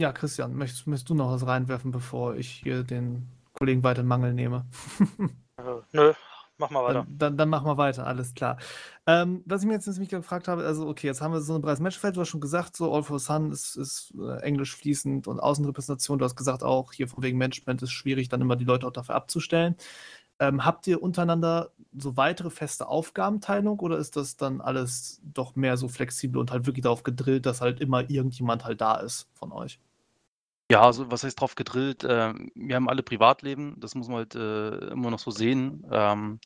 [0.00, 4.06] ja, Christian, möchtest, möchtest du noch was reinwerfen, bevor ich hier den Kollegen weiter in
[4.06, 4.66] Mangel nehme?
[5.60, 6.14] Äh, nö,
[6.56, 6.94] mach mal weiter.
[7.04, 8.56] Dann, dann, dann machen wir weiter, alles klar.
[9.06, 11.60] Ähm, was ich mir jetzt nämlich gefragt habe, also okay, jetzt haben wir so ein
[11.60, 15.26] breites Matchfeld, du hast schon gesagt, so All for Sun ist, ist äh, Englisch fließend
[15.28, 18.64] und Außenrepräsentation, du hast gesagt auch, hier von wegen Management ist schwierig, dann immer die
[18.64, 19.76] Leute auch dafür abzustellen.
[20.40, 25.76] Ähm, habt ihr untereinander so weitere feste Aufgabenteilung oder ist das dann alles doch mehr
[25.76, 29.52] so flexibel und halt wirklich darauf gedrillt, dass halt immer irgendjemand halt da ist von
[29.52, 29.80] euch?
[30.70, 32.04] Ja, also was heißt drauf gedrillt?
[32.08, 35.84] Ähm, wir haben alle Privatleben, das muss man halt äh, immer noch so sehen.
[35.90, 36.38] Ähm,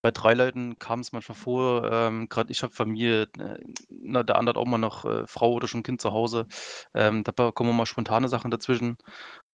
[0.00, 3.58] bei drei Leuten kam es manchmal vor, ähm, gerade ich habe Familie, äh,
[3.90, 6.46] na, der andere hat auch mal noch äh, Frau oder schon Kind zu Hause.
[6.94, 8.96] Ähm, da kommen mal spontane Sachen dazwischen.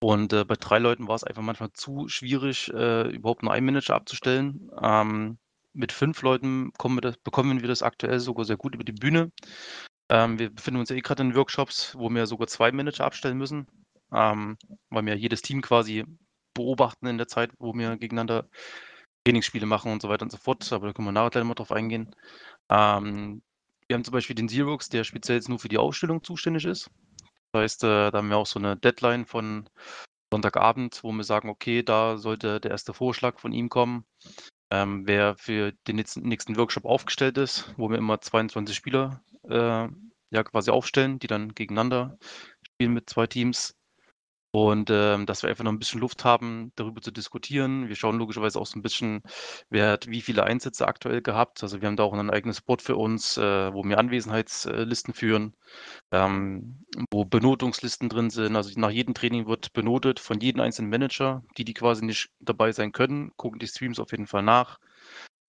[0.00, 3.66] Und äh, bei drei Leuten war es einfach manchmal zu schwierig, äh, überhaupt nur einen
[3.66, 4.70] Manager abzustellen.
[4.82, 5.38] Ähm,
[5.72, 9.32] mit fünf Leuten wir das, bekommen wir das aktuell sogar sehr gut über die Bühne.
[10.10, 13.38] Ähm, wir befinden uns ja eh gerade in Workshops, wo wir sogar zwei Manager abstellen
[13.38, 13.66] müssen
[14.14, 14.56] ähm,
[14.90, 16.04] weil wir jedes Team quasi
[16.54, 18.48] beobachten in der Zeit, wo wir gegeneinander
[19.24, 20.70] Trainingsspiele machen und so weiter und so fort.
[20.72, 22.14] Aber da können wir nachher gleich mal drauf eingehen.
[22.70, 23.42] Ähm,
[23.88, 26.90] wir haben zum Beispiel den Xerox, der speziell jetzt nur für die Ausstellung zuständig ist.
[27.54, 29.70] Das heißt, äh, da haben wir auch so eine Deadline von
[30.32, 34.04] Sonntagabend, wo wir sagen, okay, da sollte der erste Vorschlag von ihm kommen,
[34.72, 39.86] ähm, wer für den nächsten, Workshop aufgestellt ist, wo wir immer 22 Spieler äh,
[40.30, 42.18] ja quasi aufstellen, die dann gegeneinander
[42.66, 43.76] spielen mit zwei Teams.
[44.54, 47.88] Und ähm, dass wir einfach noch ein bisschen Luft haben, darüber zu diskutieren.
[47.88, 49.20] Wir schauen logischerweise auch so ein bisschen,
[49.68, 51.64] wer hat wie viele Einsätze aktuell gehabt.
[51.64, 55.56] Also wir haben da auch ein eigenes Board für uns, äh, wo wir Anwesenheitslisten führen,
[56.12, 58.54] ähm, wo Benotungslisten drin sind.
[58.54, 62.70] Also nach jedem Training wird benotet von jedem einzelnen Manager, die, die quasi nicht dabei
[62.70, 64.78] sein können, gucken die Streams auf jeden Fall nach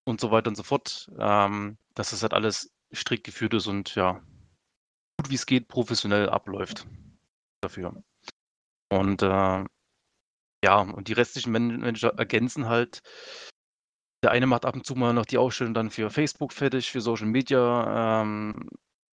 [0.05, 1.11] und so weiter und so fort.
[1.19, 4.13] Ähm, dass das halt alles strikt geführt ist und ja,
[5.19, 6.87] gut wie es geht, professionell abläuft
[7.61, 8.03] dafür.
[8.89, 9.63] Und äh,
[10.63, 13.01] ja, und die restlichen Man- Manager ergänzen halt.
[14.23, 17.01] Der eine macht ab und zu mal noch die Ausstellung dann für Facebook fertig, für
[17.01, 18.21] Social Media.
[18.21, 18.69] Ähm,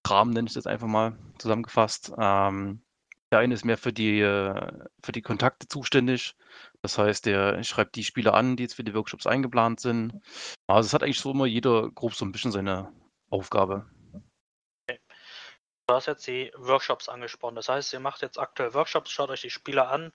[0.03, 2.13] Kram nenne ich das einfach mal zusammengefasst.
[2.17, 2.83] Ähm,
[3.31, 4.71] der eine ist mehr für die, äh,
[5.03, 6.35] für die Kontakte zuständig.
[6.81, 10.13] Das heißt, der schreibt die Spieler an, die jetzt für die Workshops eingeplant sind.
[10.67, 12.91] Also es hat eigentlich so immer jeder grob so ein bisschen seine
[13.29, 13.87] Aufgabe.
[15.90, 17.56] Du hast jetzt die Workshops angesprochen.
[17.56, 20.14] Das heißt, ihr macht jetzt aktuell Workshops, schaut euch die Spieler an.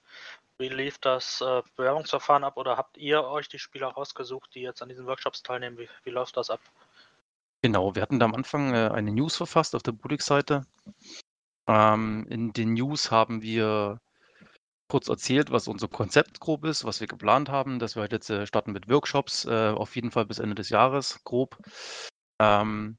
[0.57, 4.83] Wie lief das äh, Bewerbungsverfahren ab oder habt ihr euch die Spieler rausgesucht, die jetzt
[4.83, 5.77] an diesen Workshops teilnehmen?
[5.77, 6.61] Wie, wie läuft das ab?
[7.61, 10.65] Genau, wir hatten da am Anfang äh, eine News verfasst auf der Budik-Seite.
[11.67, 13.99] Ähm, in den News haben wir
[14.89, 18.31] kurz erzählt, was unser Konzept grob ist, was wir geplant haben, dass wir halt jetzt
[18.31, 21.59] äh, starten mit Workshops, äh, auf jeden Fall bis Ende des Jahres grob,
[22.39, 22.97] ähm,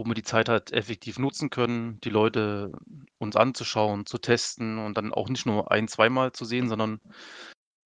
[0.00, 2.72] wo wir die Zeit halt effektiv nutzen können, die Leute
[3.18, 7.00] uns anzuschauen, zu testen und dann auch nicht nur ein, zweimal zu sehen, sondern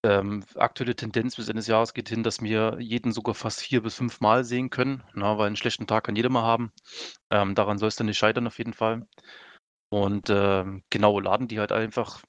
[0.05, 3.83] ähm, aktuelle Tendenz bis Ende des Jahres geht hin, dass wir jeden sogar fast vier
[3.83, 6.73] bis fünf Mal sehen können, na, weil einen schlechten Tag kann jeder mal haben.
[7.31, 9.09] Ähm, daran soll es dann nicht scheitern auf jeden Fall.
[9.91, 12.23] Und ähm, genau, laden die halt einfach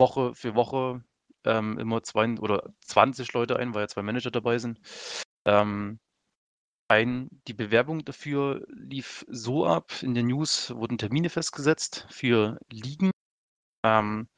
[0.00, 1.02] Woche für Woche
[1.44, 4.80] ähm, immer zwei oder 20 Leute ein, weil ja zwei Manager dabei sind.
[5.44, 5.98] Ähm,
[6.88, 13.10] ein, die Bewerbung dafür lief so ab, in den News wurden Termine festgesetzt für Ligen.
[13.84, 14.28] Ähm,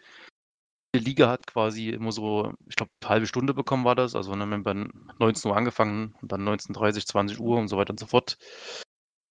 [0.94, 4.16] die Liga hat quasi immer so, ich glaube, eine halbe Stunde bekommen war das.
[4.16, 7.90] Also dann haben wir 19 Uhr angefangen und dann 19.30 20 Uhr und so weiter
[7.90, 8.36] und so fort.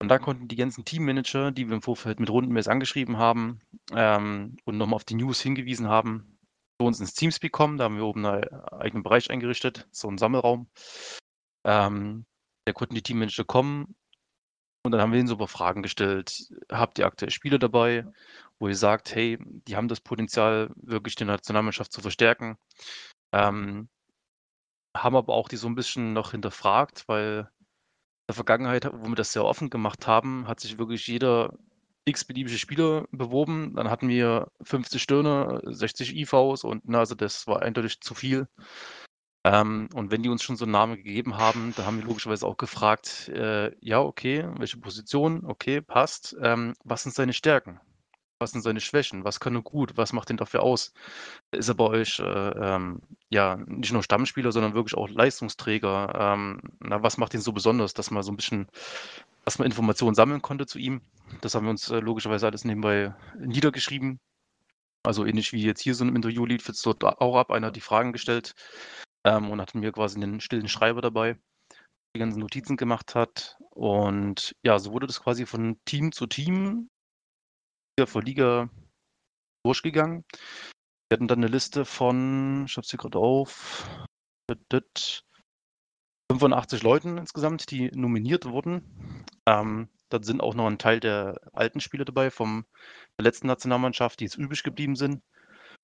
[0.01, 3.59] Und da konnten die ganzen Teammanager, die wir im Vorfeld mit Rundenmails angeschrieben haben
[3.93, 6.39] ähm, und nochmal auf die News hingewiesen haben,
[6.79, 7.77] zu uns ins Teamspeak kommen.
[7.77, 10.69] Da haben wir oben einen eigenen Bereich eingerichtet, so einen Sammelraum.
[11.65, 12.25] Ähm,
[12.69, 13.95] da konnten die Teammanager kommen
[14.83, 16.47] und dann haben wir ihnen so ein paar Fragen gestellt.
[16.71, 18.05] Habt ihr aktuell Spiele dabei,
[18.59, 19.37] wo ihr sagt, hey,
[19.67, 22.57] die haben das Potenzial, wirklich die Nationalmannschaft zu verstärken?
[23.33, 23.89] Ähm,
[24.95, 29.15] haben aber auch die so ein bisschen noch hinterfragt, weil in der Vergangenheit, wo wir
[29.15, 31.57] das sehr offen gemacht haben, hat sich wirklich jeder
[32.05, 33.75] x-beliebige Spieler beworben.
[33.75, 38.47] Dann hatten wir 50 Stirne, 60 IVs und na, also das war eindeutig zu viel.
[39.45, 42.45] Ähm, und wenn die uns schon so einen Namen gegeben haben, dann haben wir logischerweise
[42.45, 46.35] auch gefragt, äh, ja, okay, welche Position, okay, passt.
[46.41, 47.79] Ähm, was sind seine Stärken?
[48.39, 49.23] Was sind seine Schwächen?
[49.25, 49.97] Was kann er gut?
[49.97, 50.93] Was macht ihn dafür aus?
[51.51, 56.13] Ist er bei euch äh, ähm, ja nicht nur Stammspieler, sondern wirklich auch Leistungsträger?
[56.15, 58.67] Ähm, na, was macht ihn so besonders, dass man so ein bisschen,
[59.45, 61.01] dass man Informationen sammeln konnte zu ihm?
[61.41, 64.19] Das haben wir uns äh, logischerweise alles nebenbei niedergeschrieben.
[65.03, 67.51] Also ähnlich wie jetzt hier so ein Interview lief jetzt dort auch ab.
[67.51, 68.53] Einer hat die Fragen gestellt
[69.25, 71.37] ähm, und hatte mir quasi einen stillen Schreiber dabei,
[72.15, 73.57] die ganzen Notizen gemacht hat.
[73.71, 76.89] Und ja, so wurde das quasi von Team zu Team,
[77.97, 78.69] Liga vor Liga
[79.65, 80.23] durchgegangen.
[81.09, 83.87] Wir hatten dann eine Liste von, ich habe sie gerade auf,
[86.31, 89.25] 85 Leuten insgesamt, die nominiert wurden.
[89.45, 92.65] Ähm, da sind auch noch ein Teil der alten Spieler dabei vom
[93.17, 95.23] der letzten Nationalmannschaft, die jetzt übrig geblieben sind.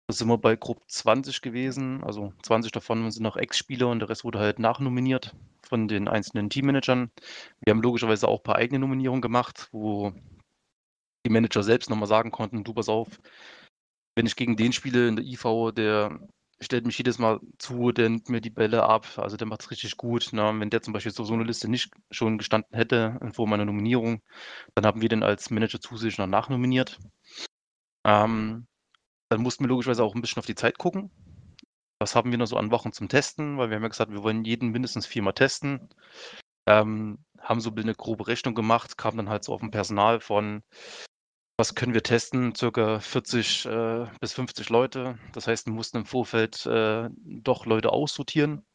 [0.08, 2.04] Da sind wir bei grob 20 gewesen.
[2.04, 6.50] Also 20 davon sind noch Ex-Spieler und der Rest wurde halt nachnominiert von den einzelnen
[6.50, 7.12] Teammanagern.
[7.62, 10.14] Wir haben logischerweise auch ein paar eigene Nominierungen gemacht, wo
[11.26, 13.20] die Manager selbst nochmal sagen konnten, du pass auf,
[14.16, 16.20] wenn ich gegen den spiele in der IV, der
[16.62, 19.72] stellt mich jedes Mal zu, der nimmt mir die Bälle ab, also der macht es
[19.72, 20.30] richtig gut.
[20.32, 23.66] Na, wenn der zum Beispiel so, so eine Liste nicht schon gestanden hätte vor meiner
[23.66, 24.22] Nominierung,
[24.76, 27.00] dann haben wir den als Manager zusätzlich noch nachnominiert.
[28.06, 28.68] Ähm,
[29.30, 31.12] dann mussten wir logischerweise auch ein bisschen auf die Zeit gucken.
[32.00, 33.58] Was haben wir noch so an Wochen zum Testen?
[33.58, 35.90] Weil wir haben ja gesagt, wir wollen jeden mindestens viermal testen.
[36.68, 40.64] Ähm, haben so eine grobe Rechnung gemacht, kam dann halt so auf ein Personal von,
[41.58, 42.54] was können wir testen?
[42.54, 45.18] Circa 40 äh, bis 50 Leute.
[45.34, 48.66] Das heißt, wir mussten im Vorfeld äh, doch Leute aussortieren.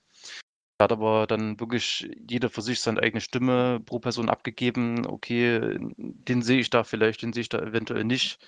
[0.78, 5.04] Da hat aber dann wirklich jeder für sich seine eigene Stimme pro Person abgegeben.
[5.04, 8.38] Okay, den sehe ich da vielleicht, den sehe ich da eventuell nicht.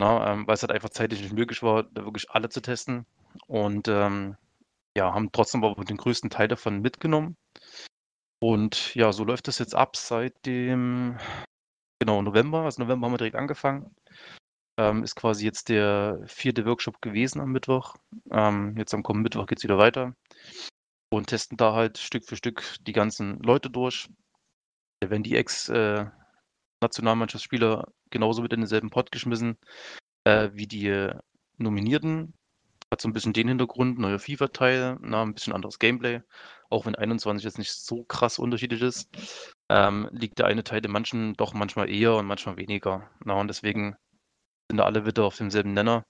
[0.00, 3.06] Na, ähm, weil es halt einfach zeitlich nicht möglich war, da wirklich alle zu testen.
[3.46, 4.36] Und ähm,
[4.96, 7.36] ja, haben trotzdem aber den größten Teil davon mitgenommen.
[8.40, 11.18] Und ja, so läuft das jetzt ab seit dem
[11.98, 12.62] genau November.
[12.62, 13.94] Also November haben wir direkt angefangen.
[14.76, 17.96] Ähm, ist quasi jetzt der vierte Workshop gewesen am Mittwoch.
[18.30, 20.14] Ähm, jetzt am kommenden Mittwoch geht es wieder weiter.
[21.10, 24.08] Und testen da halt Stück für Stück die ganzen Leute durch.
[25.00, 26.06] Werden die Ex- äh,
[26.84, 29.58] Nationalmannschaftsspieler genauso mit in denselben Pot geschmissen
[30.24, 31.10] äh, wie die
[31.58, 32.34] Nominierten.
[32.92, 36.20] Hat so ein bisschen den Hintergrund, neuer FIFA-Teil, ein bisschen anderes Gameplay.
[36.70, 39.08] Auch wenn 21 jetzt nicht so krass unterschiedlich ist,
[39.70, 43.10] ähm, liegt der eine Teil in manchen doch manchmal eher und manchmal weniger.
[43.24, 43.96] Na, und deswegen
[44.70, 46.04] sind da alle wieder auf demselben Nenner,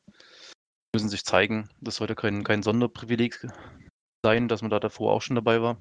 [0.94, 1.68] müssen sich zeigen.
[1.80, 3.46] Das sollte kein, kein Sonderprivileg
[4.24, 5.78] sein, dass man da davor auch schon dabei war.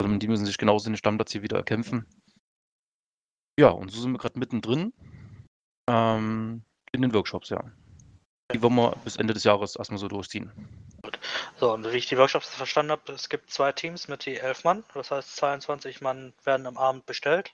[0.00, 2.06] Sondern die müssen sich genauso den Stammplatz hier wieder erkämpfen.
[3.60, 4.94] Ja, und so sind wir gerade mittendrin
[5.86, 6.62] ähm,
[6.92, 7.62] in den Workshops, ja.
[8.54, 10.50] Die wollen wir bis Ende des Jahres erstmal so durchziehen.
[11.58, 14.64] So, und wie ich die Workshops verstanden habe, es gibt zwei Teams mit die elf
[14.64, 17.52] Mann, das heißt 22 Mann werden am Abend bestellt.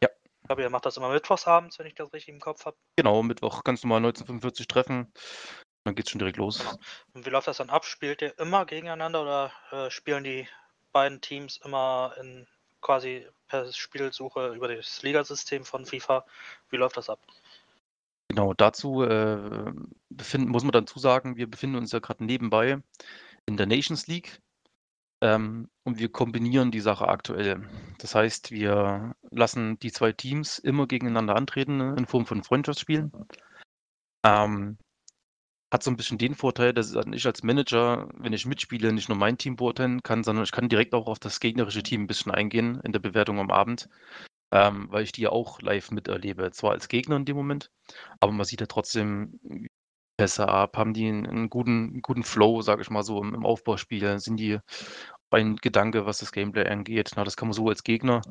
[0.00, 0.10] Ja.
[0.42, 2.76] Ich glaube, ihr macht das immer mittwochsabends, wenn ich das richtig im Kopf habe.
[2.94, 5.12] Genau, Mittwoch ganz normal 1945 treffen.
[5.82, 6.64] Dann geht's schon direkt los.
[7.14, 7.84] Und wie läuft das dann ab?
[7.84, 10.46] Spielt ihr immer gegeneinander oder äh, spielen die
[10.92, 12.46] beiden Teams immer in
[12.80, 16.24] quasi per Spielsuche über das Ligasystem von FIFA.
[16.70, 17.20] Wie läuft das ab?
[18.28, 19.72] Genau, dazu äh,
[20.10, 22.82] befinden, muss man dann zusagen, wir befinden uns ja gerade nebenbei
[23.46, 24.42] in der Nations League
[25.22, 27.66] ähm, und wir kombinieren die Sache aktuell.
[27.98, 33.10] Das heißt, wir lassen die zwei Teams immer gegeneinander antreten in Form von Freundschaftsspielen.
[34.24, 34.76] Ähm,
[35.70, 39.18] hat so ein bisschen den Vorteil, dass ich als Manager, wenn ich mitspiele, nicht nur
[39.18, 42.32] mein Team beurteilen kann, sondern ich kann direkt auch auf das gegnerische Team ein bisschen
[42.32, 43.88] eingehen in der Bewertung am Abend,
[44.52, 46.50] ähm, weil ich die ja auch live miterlebe.
[46.52, 47.70] Zwar als Gegner in dem Moment,
[48.20, 49.38] aber man sieht ja trotzdem
[50.16, 50.76] besser ab.
[50.76, 54.18] Haben die einen, einen guten, einen guten Flow, sage ich mal so, im, im, Aufbauspiel?
[54.20, 54.58] Sind die
[55.30, 57.12] ein Gedanke, was das Gameplay angeht?
[57.16, 58.22] Na, das kann man so als Gegner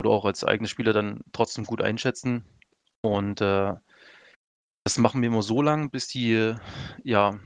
[0.00, 2.44] oder auch als eigener Spieler dann trotzdem gut einschätzen.
[3.02, 3.74] Und äh,
[4.84, 6.54] das machen wir immer so lang, bis die,
[7.02, 7.38] ja,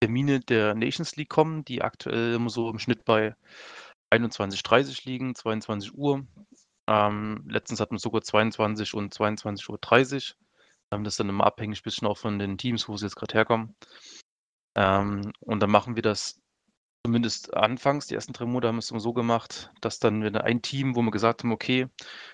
[0.00, 3.36] Termine der Nations League kommen, die aktuell immer so im Schnitt bei
[4.10, 6.26] 21.30 liegen, 22 Uhr.
[6.88, 10.36] Ähm, letztens hatten wir sogar 22 und 22.30 Uhr.
[10.90, 13.16] Ähm, das ist dann immer abhängig ein bisschen auch von den Teams, wo sie jetzt
[13.16, 13.76] gerade herkommen.
[14.74, 16.40] Ähm, und dann machen wir das
[17.04, 20.44] zumindest anfangs, die ersten drei Monate haben wir es immer so gemacht, dass dann wir
[20.44, 21.88] ein Team, wo wir gesagt haben, okay,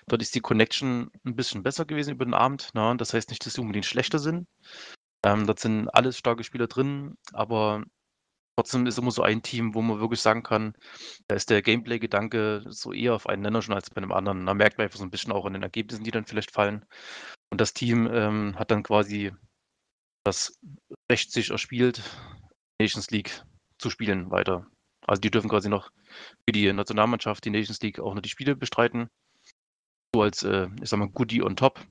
[0.07, 2.69] dort ist die Connection ein bisschen besser gewesen über den Abend.
[2.73, 4.47] Na, das heißt nicht, dass sie unbedingt schlechter sind.
[5.23, 7.83] Ähm, dort sind alles starke Spieler drin, aber
[8.55, 10.73] trotzdem ist immer so ein Team, wo man wirklich sagen kann,
[11.27, 14.45] da ist der Gameplay-Gedanke so eher auf einen Nenner schon als bei einem anderen.
[14.45, 16.85] Da merkt man einfach so ein bisschen auch an den Ergebnissen, die dann vielleicht fallen.
[17.49, 19.31] Und das Team ähm, hat dann quasi
[20.23, 20.59] das
[21.09, 22.03] Recht sich erspielt,
[22.81, 23.43] Nations League
[23.77, 24.67] zu spielen weiter.
[25.05, 25.91] Also die dürfen quasi noch
[26.45, 29.09] für die Nationalmannschaft, die Nations League, auch noch die Spiele bestreiten.
[30.13, 31.85] So als, äh, ich sag mal, Goodie on top.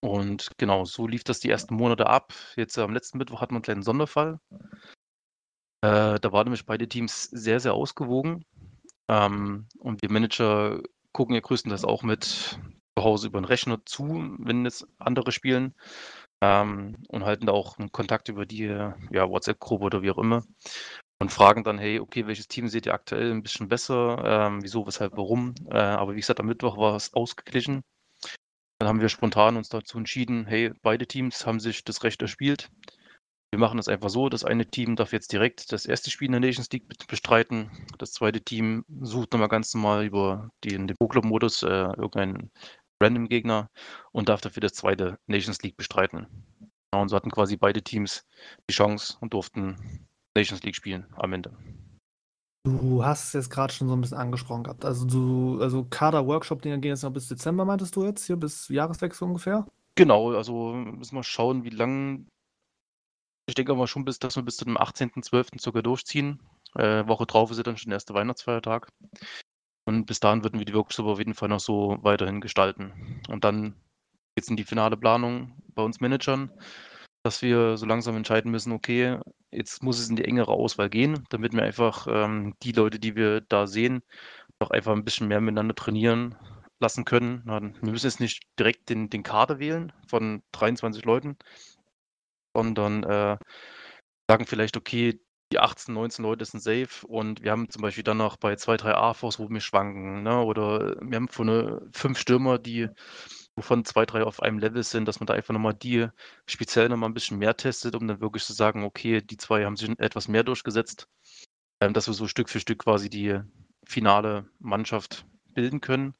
[0.00, 2.32] Und genau, so lief das die ersten Monate ab.
[2.56, 4.40] Jetzt am letzten Mittwoch hatten wir einen kleinen Sonderfall.
[5.82, 8.44] Äh, da waren nämlich beide Teams sehr, sehr ausgewogen.
[9.08, 10.80] Ähm, und die Manager
[11.12, 15.74] gucken ja größtenteils auch mit zu Hause über den Rechner zu, wenn jetzt andere spielen.
[16.42, 20.42] Ähm, und halten da auch einen Kontakt über die ja, WhatsApp-Gruppe oder wie auch immer.
[21.18, 24.22] Und fragen dann, hey, okay, welches Team seht ihr aktuell ein bisschen besser?
[24.24, 25.54] Ähm, wieso, weshalb, warum?
[25.70, 27.82] Äh, aber wie gesagt, am Mittwoch war es ausgeglichen.
[28.78, 32.70] Dann haben wir spontan uns dazu entschieden, hey, beide Teams haben sich das Recht erspielt.
[33.52, 36.32] Wir machen das einfach so, das eine Team darf jetzt direkt das erste Spiel in
[36.32, 37.70] der Nations League bestreiten.
[37.98, 41.88] Das zweite Team sucht nochmal ganz normal über den, Pro-Club-Modus äh,
[43.00, 43.70] irgendeinen Random-Gegner
[44.12, 46.26] und darf dafür das zweite Nations League bestreiten.
[46.94, 48.26] Ja, und so hatten quasi beide Teams
[48.68, 50.06] die Chance und durften
[50.36, 51.56] Nations League spielen am Ende.
[52.64, 54.84] Du hast es jetzt gerade schon so ein bisschen angesprochen gehabt.
[54.84, 59.26] Also du, also Kader-Workshop-Dinger gehen jetzt noch bis Dezember, meintest du jetzt hier, bis Jahreswechsel
[59.26, 59.66] ungefähr?
[59.94, 62.26] Genau, also müssen wir schauen, wie lang.
[63.46, 65.60] Ich denke aber schon, bis, dass wir bis zu dem 18.12.
[65.60, 66.40] sogar durchziehen.
[66.74, 68.88] Äh, Woche drauf ist ja dann schon der erste Weihnachtsfeiertag.
[69.90, 73.20] Und bis dahin würden wir die Workshops auf jeden Fall noch so weiterhin gestalten.
[73.28, 73.74] Und dann
[74.34, 76.50] geht es in die finale Planung bei uns Managern
[77.22, 79.18] dass wir so langsam entscheiden müssen, okay,
[79.50, 83.14] jetzt muss es in die engere Auswahl gehen, damit wir einfach ähm, die Leute, die
[83.14, 84.02] wir da sehen,
[84.60, 86.36] noch einfach ein bisschen mehr miteinander trainieren
[86.80, 87.42] lassen können.
[87.44, 91.36] Wir müssen jetzt nicht direkt den, den Kader wählen von 23 Leuten,
[92.56, 93.36] sondern äh,
[94.30, 95.20] sagen vielleicht, okay,
[95.52, 98.76] die 18, 19 Leute sind safe und wir haben zum Beispiel dann noch bei zwei,
[98.76, 100.42] drei AFOs, wo wir schwanken, ne?
[100.42, 102.88] oder wir haben von eine, fünf Stürmer, die
[103.56, 106.06] wovon zwei, drei auf einem Level sind, dass man da einfach nochmal die
[106.46, 109.76] speziell nochmal ein bisschen mehr testet, um dann wirklich zu sagen, okay, die zwei haben
[109.76, 111.08] sich etwas mehr durchgesetzt,
[111.80, 113.40] ähm, dass wir so Stück für Stück quasi die
[113.84, 116.14] finale Mannschaft bilden können.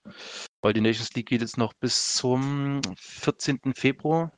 [0.61, 3.75] Weil die Nations League geht jetzt noch bis zum 14.
[3.75, 4.33] Februar,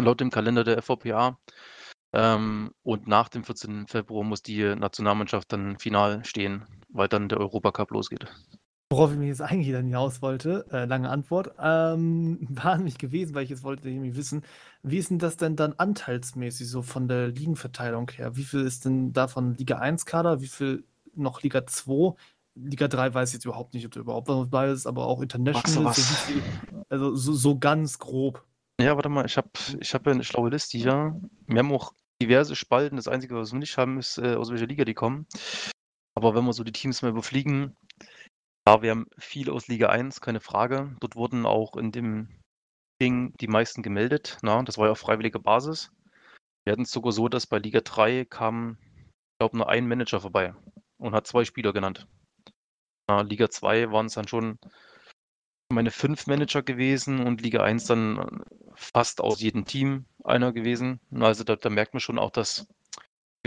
[0.00, 1.38] laut dem Kalender der FVPA.
[2.12, 3.86] Ähm, und nach dem 14.
[3.86, 8.26] Februar muss die Nationalmannschaft dann final stehen, weil dann der Europacup losgeht.
[8.90, 13.34] Worauf ich mich jetzt eigentlich dann hinaus wollte, äh, lange Antwort, ähm, war nämlich gewesen,
[13.34, 14.42] weil ich jetzt wollte nämlich wissen,
[14.82, 18.36] wie ist denn das denn dann anteilsmäßig so von der Ligenverteilung her?
[18.36, 20.84] Wie viel ist denn davon Liga 1 Kader, wie viel
[21.14, 22.14] noch Liga 2?
[22.54, 25.22] Liga 3 weiß ich jetzt überhaupt nicht, ob da überhaupt was dabei ist, aber auch
[25.22, 26.42] International, viel,
[26.90, 28.44] also so, so, ganz grob.
[28.78, 29.48] Ja, warte mal, ich habe
[29.80, 31.18] ich hab ja eine schlaue Liste hier.
[31.46, 32.96] Wir haben auch diverse Spalten.
[32.96, 35.26] Das Einzige, was wir nicht haben, ist, äh, aus welcher Liga die kommen.
[36.14, 37.76] Aber wenn wir so die Teams mal überfliegen,
[38.66, 40.96] ja, wir haben viel aus Liga 1, keine Frage.
[41.00, 42.28] Dort wurden auch in dem
[43.00, 44.38] Ding die meisten gemeldet.
[44.42, 45.90] Na, das war ja auf freiwilliger Basis.
[46.64, 50.20] Wir hatten es sogar so, dass bei Liga 3 kam, ich glaube, nur ein Manager
[50.20, 50.54] vorbei
[50.98, 52.06] und hat zwei Spieler genannt.
[53.08, 54.58] Na, Liga 2 waren es dann schon
[55.72, 58.42] meine fünf Manager gewesen und Liga 1 dann
[58.74, 61.00] fast aus jedem Team einer gewesen.
[61.18, 62.66] Also da, da merkt man schon auch, dass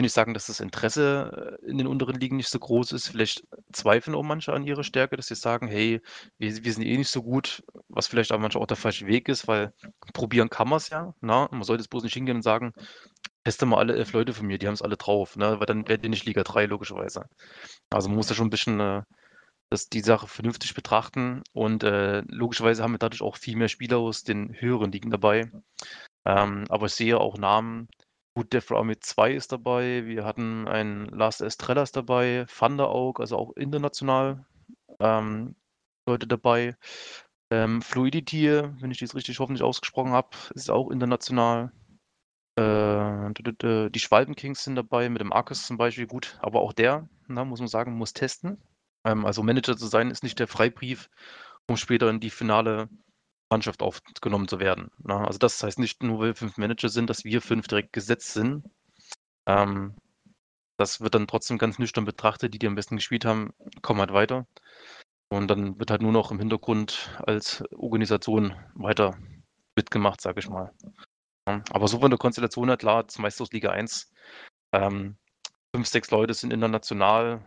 [0.02, 3.08] nicht sagen, dass das Interesse äh, in den unteren Ligen nicht so groß ist.
[3.08, 6.02] Vielleicht zweifeln auch manche an ihrer Stärke, dass sie sagen, hey,
[6.38, 9.30] wir, wir sind eh nicht so gut, was vielleicht auch manchmal auch der falsche Weg
[9.30, 9.74] ist, weil
[10.14, 11.14] probieren kann man es ja.
[11.22, 11.48] Na?
[11.52, 12.74] Man sollte es bloß nicht hingehen und sagen,
[13.46, 15.60] teste mal alle elf Leute von mir, die haben es alle drauf, ne?
[15.60, 17.26] weil dann wäre die nicht Liga 3 logischerweise.
[17.90, 19.04] Also man muss da schon ein bisschen äh,
[19.70, 23.98] das, die Sache vernünftig betrachten und äh, logischerweise haben wir dadurch auch viel mehr Spieler
[23.98, 25.52] aus den höheren Ligen dabei.
[26.26, 27.88] Ähm, aber ich sehe auch Namen,
[28.38, 30.06] Gut, Death Army 2 ist dabei.
[30.06, 34.46] Wir hatten einen Last Estrellas dabei, Thunderaug, also auch international
[35.00, 35.56] ähm,
[36.06, 36.76] Leute dabei.
[37.50, 41.72] Ähm, Fluidity, wenn ich das richtig hoffentlich ausgesprochen habe, ist auch international.
[42.58, 47.46] Äh, die Schwalbenkings sind dabei, mit dem Arcus zum Beispiel, gut, aber auch der, na,
[47.46, 48.62] muss man sagen, muss testen.
[49.06, 51.10] Ähm, also Manager zu sein, ist nicht der Freibrief,
[51.68, 52.90] um später in die finale
[53.50, 54.92] Mannschaft aufgenommen zu werden.
[55.04, 55.16] Ne?
[55.16, 58.34] Also das heißt nicht nur, weil wir fünf Manager sind, dass wir fünf direkt gesetzt
[58.34, 58.66] sind.
[59.46, 59.96] Ähm,
[60.78, 62.54] das wird dann trotzdem ganz nüchtern betrachtet.
[62.54, 64.46] Die, die am besten gespielt haben, kommen halt weiter.
[65.30, 69.18] Und dann wird halt nur noch im Hintergrund als Organisation weiter
[69.76, 70.74] mitgemacht, sage ich mal.
[71.46, 74.12] Aber so von der Konstellation her, klar, das aus Liga 1.
[74.74, 75.18] Ähm,
[75.74, 77.46] fünf, sechs Leute sind international,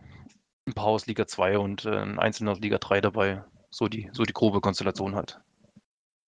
[0.69, 3.43] ein paar aus Liga 2 und äh, ein einzelner aus Liga 3 dabei.
[3.69, 5.39] So die, so die grobe Konstellation halt.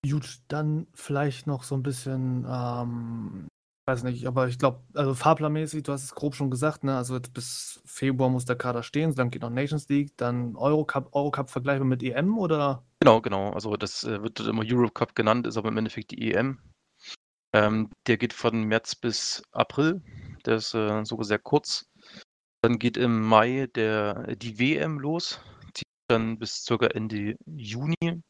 [0.07, 3.47] Gut, dann vielleicht noch so ein bisschen, ähm,
[3.87, 6.97] weiß nicht, aber ich glaube, also fahrplanmäßig, du hast es grob schon gesagt, ne?
[6.97, 11.09] Also jetzt bis Februar muss der Kader stehen, dann geht noch Nations League, dann Eurocup,
[11.13, 12.83] Eurocup vergleichbar mit EM oder?
[12.99, 13.51] Genau, genau.
[13.51, 16.59] Also das äh, wird immer Eurocup genannt, ist aber im Endeffekt die EM.
[17.53, 20.01] Ähm, der geht von März bis April.
[20.45, 21.90] Der ist äh, sogar sehr kurz.
[22.61, 25.41] Dann geht im Mai der, die WM los,
[25.73, 28.21] zieht dann bis circa Ende Juni.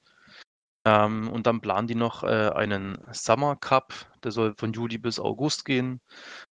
[0.86, 3.94] Ähm, und dann planen die noch äh, einen Summer Cup,
[4.24, 6.02] der soll von Juli bis August gehen.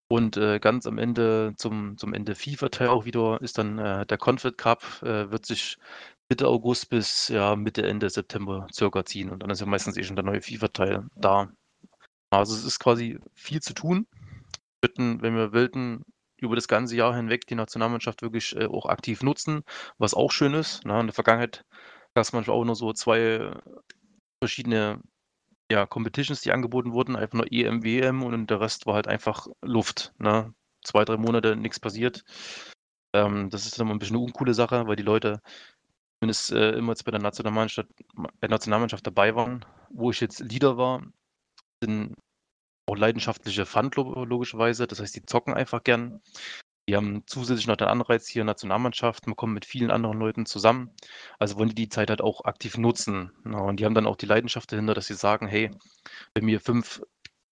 [0.09, 4.19] Und äh, ganz am Ende, zum, zum Ende FIFA-Teil auch wieder, ist dann äh, der
[4.19, 5.79] Confed Cup, äh, wird sich
[6.31, 9.31] Mitte August bis ja, Mitte, Ende September circa ziehen.
[9.31, 11.51] Und dann ist ja meistens eh schon der neue FIFA-Teil da.
[12.31, 14.07] Also es ist quasi viel zu tun.
[14.97, 16.05] Wenn wir wollten,
[16.41, 19.63] über das ganze Jahr hinweg die Nationalmannschaft wirklich äh, auch aktiv nutzen,
[19.99, 20.85] was auch schön ist.
[20.85, 21.01] Ne?
[21.01, 21.65] In der Vergangenheit
[22.15, 23.53] gab es manchmal auch nur so zwei
[24.43, 25.01] verschiedene
[25.71, 29.47] ja, Competitions, die angeboten wurden, einfach nur EM, WM und der Rest war halt einfach
[29.63, 30.15] Luft.
[30.19, 30.55] Ne?
[30.85, 32.25] Zwei, drei Monate nichts passiert.
[33.15, 35.41] Ähm, das ist dann immer ein bisschen eine uncoole Sache, weil die Leute
[36.19, 37.89] zumindest äh, immer jetzt bei der Nationalmannschaft,
[38.43, 39.65] der Nationalmannschaft dabei waren.
[39.91, 41.03] Wo ich jetzt Leader war,
[41.83, 42.15] sind
[42.89, 44.87] auch leidenschaftliche Fund logischerweise.
[44.87, 46.21] Das heißt, die zocken einfach gern.
[46.89, 50.91] Die haben zusätzlich noch den Anreiz hier Nationalmannschaft, man kommt mit vielen anderen Leuten zusammen.
[51.39, 53.31] Also wollen die die Zeit halt auch aktiv nutzen.
[53.45, 55.71] Ja, und die haben dann auch die Leidenschaft dahinter, dass sie sagen, hey,
[56.35, 57.03] wenn wir fünf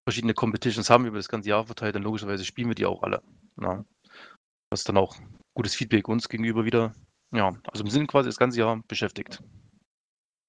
[0.09, 3.23] verschiedene Competitions haben über das ganze Jahr verteilt, dann logischerweise spielen wir die auch alle.
[3.57, 5.17] Das ist dann auch
[5.55, 6.95] gutes Feedback uns gegenüber wieder.
[7.35, 9.43] Ja, also im Sinne quasi das ganze Jahr beschäftigt.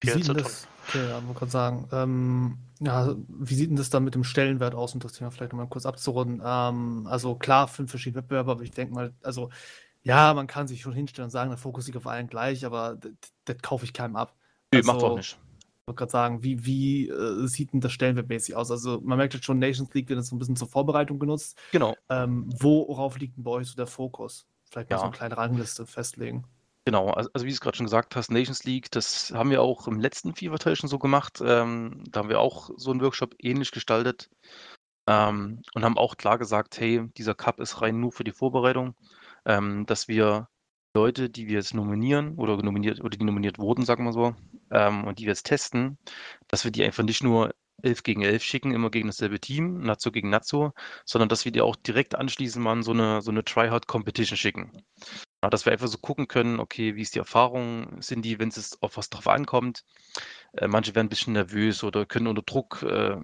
[0.01, 3.89] Wie sieht denn das, okay, ja, wollte gerade sagen, ähm, ja, wie sieht denn das
[3.89, 6.41] dann mit dem Stellenwert aus, um das Thema vielleicht nochmal kurz abzurunden?
[6.45, 9.49] Ähm, also klar, fünf verschiedene Wettbewerbe, aber ich denke mal, also
[10.03, 12.95] ja, man kann sich schon hinstellen und sagen, der Fokus liegt auf allen gleich, aber
[12.95, 13.11] das,
[13.45, 14.35] das kaufe ich keinem ab.
[14.71, 15.37] Nee, also, macht auch nicht.
[15.81, 18.71] Ich wollte gerade sagen, wie, wie äh, sieht denn das Stellenwertmäßig aus?
[18.71, 21.57] Also man merkt jetzt schon, Nations League wird jetzt so ein bisschen zur Vorbereitung genutzt.
[21.71, 21.95] Genau.
[22.09, 24.47] Ähm, worauf liegt denn bei euch so der Fokus?
[24.69, 24.99] Vielleicht mal ja.
[24.99, 26.45] so eine kleine Rangliste festlegen.
[26.87, 29.89] Genau, also, wie du es gerade schon gesagt hast, Nations League, das haben wir auch
[29.89, 31.41] im letzten FIFA-Teil schon so gemacht.
[31.43, 34.29] Ähm, da haben wir auch so einen Workshop ähnlich gestaltet
[35.05, 38.95] ähm, und haben auch klar gesagt, hey, dieser Cup ist rein nur für die Vorbereitung,
[39.45, 40.47] ähm, dass wir
[40.95, 44.33] Leute, die wir jetzt nominieren oder nominiert oder die nominiert wurden, sagen wir so,
[44.71, 45.97] ähm, und die wir jetzt testen,
[46.47, 47.53] dass wir die einfach nicht nur
[47.83, 50.71] 11 gegen 11 schicken, immer gegen dasselbe Team, Nazo gegen Nazo,
[51.03, 54.71] sondern dass wir die auch direkt anschließend mal so eine, so eine Tryhard-Competition schicken.
[55.43, 58.01] Ja, dass wir einfach so gucken können, okay, wie ist die Erfahrung?
[58.01, 59.85] Sind die, wenn es auf was drauf ankommt?
[60.53, 63.17] Äh, manche werden ein bisschen nervös oder können unter Druck äh,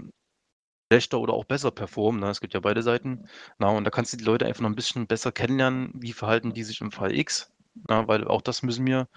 [0.92, 2.22] schlechter oder auch besser performen.
[2.22, 2.30] Ne?
[2.30, 3.28] Es gibt ja beide Seiten.
[3.58, 6.54] Na, und da kannst du die Leute einfach noch ein bisschen besser kennenlernen, wie verhalten
[6.54, 7.52] die sich im Fall X.
[7.90, 9.08] Na, weil auch das müssen wir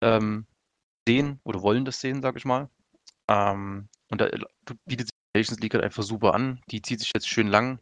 [0.00, 0.46] ähm,
[1.06, 2.70] sehen oder wollen das sehen, sage ich mal.
[3.28, 4.28] Ähm, und da
[4.86, 6.62] bietet sich die Nations League halt einfach super an.
[6.70, 7.78] Die zieht sich jetzt schön lang.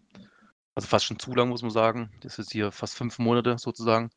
[0.74, 2.10] Also fast schon zu lang, muss man sagen.
[2.22, 4.10] Das ist hier fast fünf Monate sozusagen.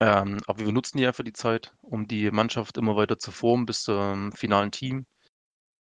[0.00, 3.66] Ähm, aber wir nutzen die einfach die Zeit, um die Mannschaft immer weiter zu formen
[3.66, 5.06] bis zum finalen Team.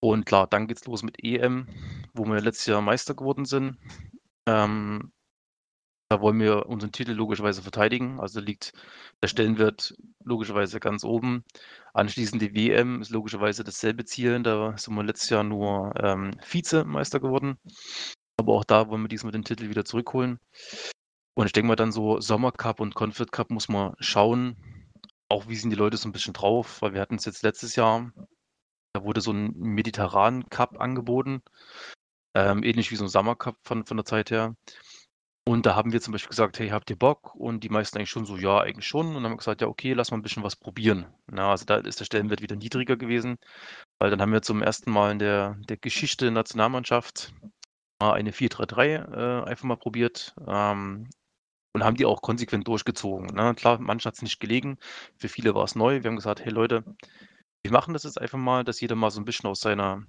[0.01, 1.67] Und klar, dann geht's los mit EM,
[2.13, 3.77] wo wir letztes Jahr Meister geworden sind.
[4.47, 5.11] Ähm,
[6.11, 8.19] da wollen wir unseren Titel logischerweise verteidigen.
[8.19, 8.73] Also liegt
[9.21, 11.43] der Stellenwert logischerweise ganz oben.
[11.93, 14.41] Anschließend die WM ist logischerweise dasselbe Ziel.
[14.41, 17.57] Da sind wir letztes Jahr nur ähm, Vizemeister geworden.
[18.37, 20.39] Aber auch da wollen wir diesmal den Titel wieder zurückholen.
[21.39, 24.57] Und ich denke mal dann so Sommercup und Confed Cup muss man schauen,
[25.29, 27.77] auch wie sind die Leute so ein bisschen drauf, weil wir hatten es jetzt letztes
[27.77, 28.11] Jahr,
[28.91, 31.41] da wurde so ein Mediterran Cup angeboten,
[32.35, 34.53] ähm, ähnlich wie so ein Summer Cup von, von der Zeit her.
[35.47, 37.33] Und da haben wir zum Beispiel gesagt, hey, habt ihr Bock?
[37.35, 39.07] Und die meisten eigentlich schon so, ja, eigentlich schon.
[39.07, 41.05] Und dann haben wir gesagt, ja, okay, lass mal ein bisschen was probieren.
[41.27, 43.37] Na, also da ist der Stellenwert wieder niedriger gewesen,
[43.97, 47.33] weil dann haben wir zum ersten Mal in der, der Geschichte der Nationalmannschaft
[47.99, 50.35] eine 4-3-3 äh, einfach mal probiert.
[50.45, 51.09] Ähm,
[51.73, 53.27] und haben die auch konsequent durchgezogen.
[53.35, 53.53] Ne?
[53.55, 54.77] Klar, manchen hat es nicht gelegen,
[55.17, 56.03] für viele war es neu.
[56.03, 56.83] Wir haben gesagt, hey Leute,
[57.63, 60.03] wir machen das jetzt einfach mal, dass jeder mal so ein bisschen aus seiner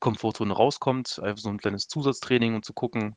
[0.00, 3.16] Komfortzone rauskommt, einfach so ein kleines Zusatztraining und zu gucken,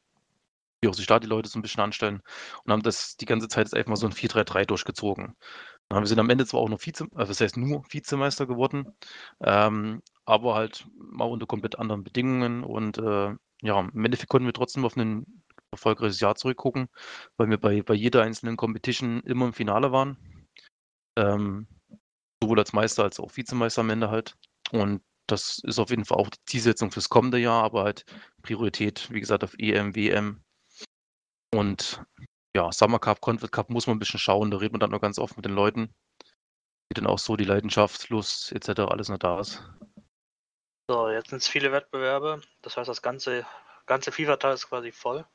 [0.81, 2.21] wie auch sich da die Leute so ein bisschen anstellen
[2.63, 5.35] und haben das die ganze Zeit jetzt einfach mal so ein 4-3-3 durchgezogen.
[5.91, 8.93] Wir sind am Ende zwar auch noch Vize, also das heißt nur Vizemeister geworden,
[9.41, 14.53] ähm, aber halt mal unter komplett anderen Bedingungen und äh, ja, im Endeffekt konnten wir
[14.53, 16.89] trotzdem auf einen erfolgreiches Jahr zurückgucken,
[17.37, 20.47] weil wir bei, bei jeder einzelnen Competition immer im Finale waren.
[21.17, 21.67] Ähm,
[22.41, 24.37] sowohl als Meister als auch Vizemeister am Ende halt.
[24.71, 28.05] Und das ist auf jeden Fall auch die Zielsetzung fürs kommende Jahr, aber halt
[28.41, 30.43] Priorität, wie gesagt, auf EM, WM.
[31.53, 32.03] Und
[32.55, 35.01] ja, Summer Cup, Confed Cup muss man ein bisschen schauen, da redet man dann noch
[35.01, 35.93] ganz oft mit den Leuten,
[36.89, 38.81] wie dann auch so die Leidenschaft, Lust etc.
[38.81, 39.63] alles noch da ist.
[40.89, 42.41] So, jetzt sind es viele Wettbewerbe.
[42.63, 43.45] Das heißt, das ganze,
[43.85, 45.25] ganze FIFA-Teil ist quasi voll.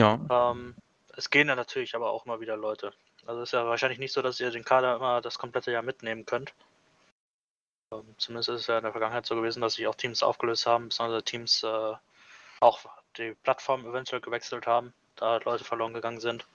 [0.00, 0.74] Ja, Ähm,
[1.14, 2.94] es gehen ja natürlich aber auch mal wieder Leute.
[3.26, 5.82] Also es ist ja wahrscheinlich nicht so, dass ihr den Kader immer das komplette Jahr
[5.82, 6.54] mitnehmen könnt.
[7.92, 10.66] Ähm, zumindest ist es ja in der Vergangenheit so gewesen, dass sich auch Teams aufgelöst
[10.66, 11.92] haben, beziehungsweise Teams äh,
[12.60, 12.80] auch
[13.18, 16.46] die Plattform eventuell gewechselt haben, da Leute verloren gegangen sind.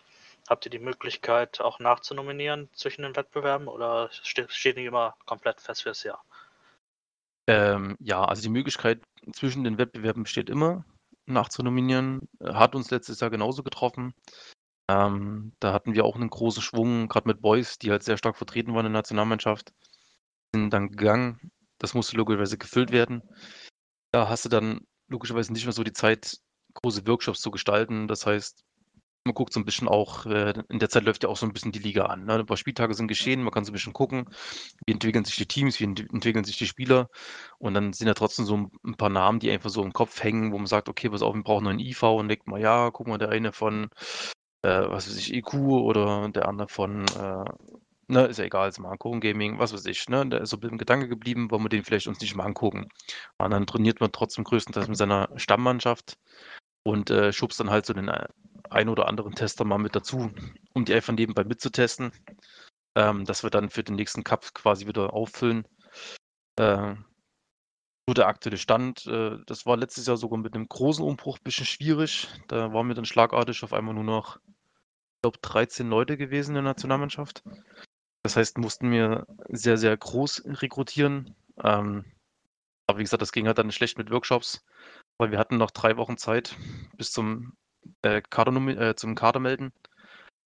[0.50, 5.62] Habt ihr die Möglichkeit, auch nachzunominieren zwischen den Wettbewerben oder steht, steht nicht immer komplett
[5.62, 6.24] fest fürs Jahr?
[7.48, 9.02] ähm, ja, also die Möglichkeit
[9.34, 10.84] zwischen den Wettbewerben besteht immer,
[11.26, 12.28] nachzunominieren.
[12.44, 14.14] Hat uns letztes Jahr genauso getroffen.
[14.90, 18.38] Ähm, da hatten wir auch einen großen Schwung, gerade mit Boys, die halt sehr stark
[18.38, 19.74] vertreten waren in der Nationalmannschaft.
[20.54, 21.52] Sind dann gegangen.
[21.80, 23.24] Das musste logischerweise gefüllt werden.
[24.12, 26.38] Da hast du dann logischerweise nicht mehr so die Zeit,
[26.74, 28.08] große Workshops zu gestalten.
[28.08, 28.64] Das heißt,
[29.26, 31.54] man guckt so ein bisschen auch, äh, in der Zeit läuft ja auch so ein
[31.54, 32.26] bisschen die Liga an.
[32.26, 32.36] Ne?
[32.36, 34.30] Ein paar Spieltage sind geschehen, man kann so ein bisschen gucken,
[34.86, 37.10] wie entwickeln sich die Teams, wie ent entwickeln sich die Spieler.
[37.58, 40.52] Und dann sind ja trotzdem so ein paar Namen, die einfach so im Kopf hängen,
[40.54, 42.92] wo man sagt, okay, pass auf, wir brauchen noch einen IV und denkt mal, ja,
[42.92, 43.90] guck mal, der eine von,
[44.62, 47.46] äh, was weiß ich, EQ oder der andere von, äh,
[48.08, 50.58] ne, ist ja egal, ist mal angucken, Gaming, was weiß ich, ne, der ist so
[50.62, 52.90] ein Gedanke geblieben, wollen wir den vielleicht uns nicht mal angucken.
[53.38, 56.18] Und dann trainiert man trotzdem größtenteils mit seiner Stammmannschaft
[56.84, 58.12] und äh, schubst dann halt so den
[58.70, 60.32] äh, ein oder anderen Tester mal mit dazu,
[60.74, 62.12] um die einfach nebenbei mitzutesten,
[62.96, 65.68] ähm, dass wir dann für den nächsten Cup quasi wieder auffüllen.
[66.58, 66.96] Äh,
[68.08, 71.44] so der aktuelle Stand, äh, das war letztes Jahr sogar mit einem großen Umbruch ein
[71.44, 72.28] bisschen schwierig.
[72.48, 76.64] Da waren wir dann schlagartig auf einmal nur noch, ich glaube, 13 Leute gewesen in
[76.64, 77.44] der Nationalmannschaft.
[78.24, 81.36] Das heißt, mussten wir sehr, sehr groß rekrutieren.
[81.64, 82.06] Ähm,
[82.88, 84.64] aber wie gesagt, das ging halt dann schlecht mit Workshops,
[85.18, 86.56] weil wir hatten noch drei Wochen Zeit
[86.98, 87.54] bis zum
[88.02, 89.72] äh, Kader, äh, zum Kader melden.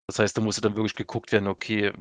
[0.06, 1.92] Das heißt, da musste dann wirklich geguckt werden, okay,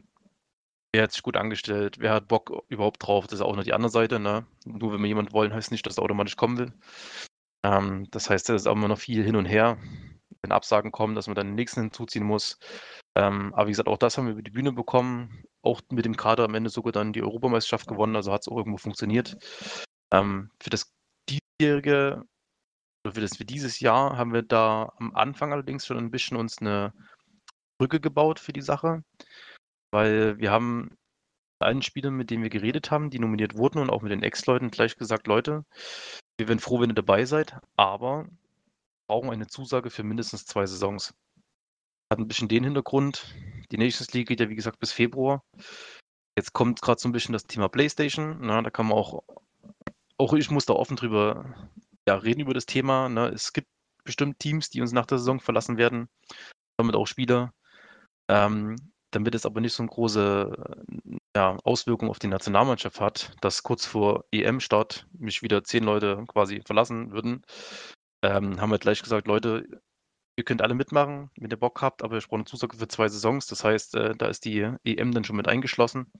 [0.93, 3.73] wer hat sich gut angestellt, wer hat Bock überhaupt drauf, das ist auch noch die
[3.73, 4.19] andere Seite.
[4.19, 4.45] Ne?
[4.65, 6.73] Nur wenn wir jemanden wollen, heißt nicht, dass er automatisch kommen will.
[7.63, 9.77] Ähm, das heißt, da ist auch immer noch viel hin und her,
[10.41, 12.57] wenn Absagen kommen, dass man dann den nächsten hinzuziehen muss.
[13.15, 15.43] Ähm, aber wie gesagt, auch das haben wir über die Bühne bekommen.
[15.63, 18.57] Auch mit dem Kader am Ende sogar dann die Europameisterschaft gewonnen, also hat es auch
[18.57, 19.37] irgendwo funktioniert.
[20.11, 20.91] Ähm, für das
[21.29, 22.23] diesjährige
[23.09, 26.59] für das für dieses Jahr haben wir da am Anfang allerdings schon ein bisschen uns
[26.59, 26.93] eine
[27.79, 29.03] Brücke gebaut für die Sache,
[29.91, 30.97] weil wir haben
[31.59, 34.71] allen Spielern, mit denen wir geredet haben, die nominiert wurden und auch mit den Ex-Leuten
[34.71, 35.65] gleich gesagt, Leute,
[36.37, 38.27] wir wären froh, wenn ihr dabei seid, aber
[39.07, 41.13] brauchen eine Zusage für mindestens zwei Saisons.
[42.11, 43.35] Hat ein bisschen den Hintergrund.
[43.71, 45.43] Die Nations League geht ja, wie gesagt, bis Februar.
[46.37, 48.37] Jetzt kommt gerade so ein bisschen das Thema PlayStation.
[48.41, 49.23] Na, da kann man auch,
[50.17, 51.69] auch ich muss da offen drüber
[52.07, 53.09] ja, reden über das Thema.
[53.09, 53.27] Ne?
[53.29, 53.67] Es gibt
[54.03, 56.09] bestimmt Teams, die uns nach der Saison verlassen werden,
[56.77, 57.53] damit auch Spieler.
[58.29, 58.75] Ähm,
[59.11, 60.83] damit es aber nicht so eine große
[61.35, 66.61] ja, Auswirkung auf die Nationalmannschaft hat, dass kurz vor EM-Start mich wieder zehn Leute quasi
[66.65, 67.43] verlassen würden,
[68.23, 69.67] ähm, haben wir gleich gesagt, Leute,
[70.37, 73.09] ihr könnt alle mitmachen, wenn ihr Bock habt, aber ich brauche eine Zusage für zwei
[73.09, 73.47] Saisons.
[73.47, 76.11] Das heißt, äh, da ist die EM dann schon mit eingeschlossen.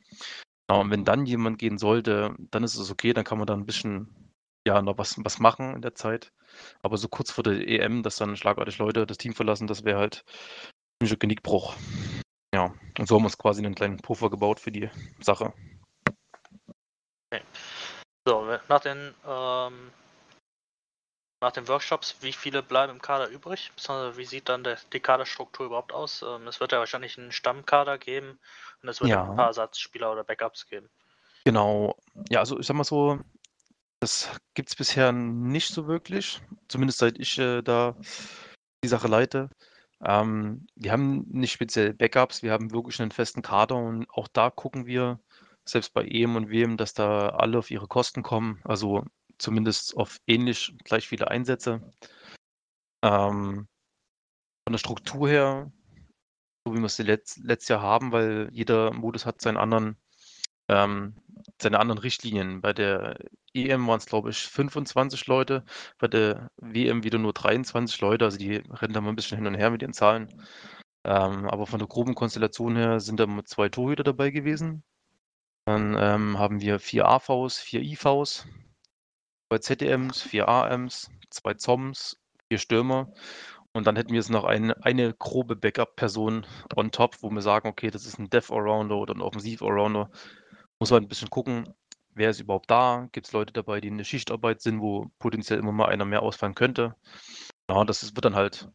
[0.67, 3.65] Und wenn dann jemand gehen sollte, dann ist es okay, dann kann man da ein
[3.65, 4.30] bisschen
[4.67, 6.31] ja, noch was, was machen in der Zeit.
[6.81, 9.99] Aber so kurz vor der EM, dass dann schlagartig Leute das Team verlassen, das wäre
[9.99, 10.23] halt
[11.01, 11.75] ein Genickbruch.
[12.53, 14.89] Ja, und so haben wir uns quasi einen kleinen Puffer gebaut für die
[15.19, 15.53] Sache.
[17.31, 17.43] Okay.
[18.27, 19.91] So, nach den, ähm,
[21.41, 23.71] nach den Workshops, wie viele bleiben im Kader übrig?
[23.75, 26.21] Beziehungsweise wie sieht dann der, die Kaderstruktur überhaupt aus?
[26.21, 28.39] Ähm, es wird ja wahrscheinlich einen Stammkader geben
[28.83, 29.23] und es wird Ja.
[29.23, 30.89] ein paar Ersatzspieler oder Backups geben.
[31.45, 31.97] Genau.
[32.29, 33.19] Ja, also ich sag mal so,
[34.01, 37.95] das gibt es bisher nicht so wirklich, zumindest seit ich äh, da
[38.83, 39.49] die Sache leite.
[40.03, 44.49] Ähm, wir haben nicht speziell Backups, wir haben wirklich einen festen Kader und auch da
[44.49, 45.19] gucken wir,
[45.65, 49.05] selbst bei EM und WM, dass da alle auf ihre Kosten kommen, also
[49.37, 51.81] zumindest auf ähnlich gleich viele Einsätze.
[53.03, 53.67] Ähm,
[54.65, 55.71] von der Struktur her,
[56.65, 59.95] so wie wir es letzt, letztes Jahr haben, weil jeder Modus hat seinen anderen,
[60.69, 61.15] ähm,
[61.61, 62.61] seine anderen Richtlinien.
[62.61, 63.17] Bei der
[63.53, 65.65] EM waren es, glaube ich, 25 Leute,
[65.99, 69.47] bei der WM wieder nur 23 Leute, also die rennen da mal ein bisschen hin
[69.47, 70.29] und her mit den Zahlen.
[71.03, 74.83] Ähm, aber von der groben Konstellation her sind da zwei Torhüter dabei gewesen.
[75.65, 78.47] Dann ähm, haben wir vier AVs, vier IVs,
[79.49, 82.17] zwei ZDMs, vier AMs, zwei ZOMs,
[82.49, 83.13] vier Stürmer
[83.73, 87.69] Und dann hätten wir jetzt noch eine, eine grobe Backup-Person on top, wo wir sagen,
[87.69, 90.09] okay, das ist ein Dev-Allrounder oder ein Offensiv-Allrounder.
[90.81, 91.75] Muss man ein bisschen gucken,
[92.15, 93.07] wer ist überhaupt da?
[93.11, 96.23] Gibt es Leute dabei, die in der Schichtarbeit sind, wo potenziell immer mal einer mehr
[96.23, 96.95] ausfallen könnte?
[97.69, 98.67] Ja, das ist, wird dann halt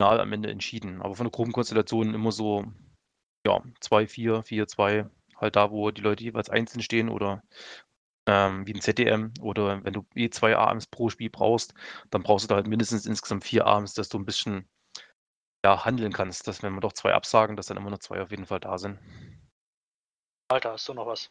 [0.00, 1.02] final am Ende entschieden.
[1.02, 2.64] Aber von der groben Konstellation immer so,
[3.46, 7.42] ja, 2, 4, 4, 2, halt da, wo die Leute jeweils einzeln stehen oder
[8.26, 11.74] ähm, wie ein ZDM oder wenn du eh zwei AMs pro Spiel brauchst,
[12.08, 14.66] dann brauchst du da halt mindestens insgesamt vier AMs, dass du ein bisschen
[15.62, 18.30] ja, handeln kannst, dass wenn wir doch zwei absagen, dass dann immer noch zwei auf
[18.30, 18.98] jeden Fall da sind.
[20.48, 21.30] Alter, hast du noch was?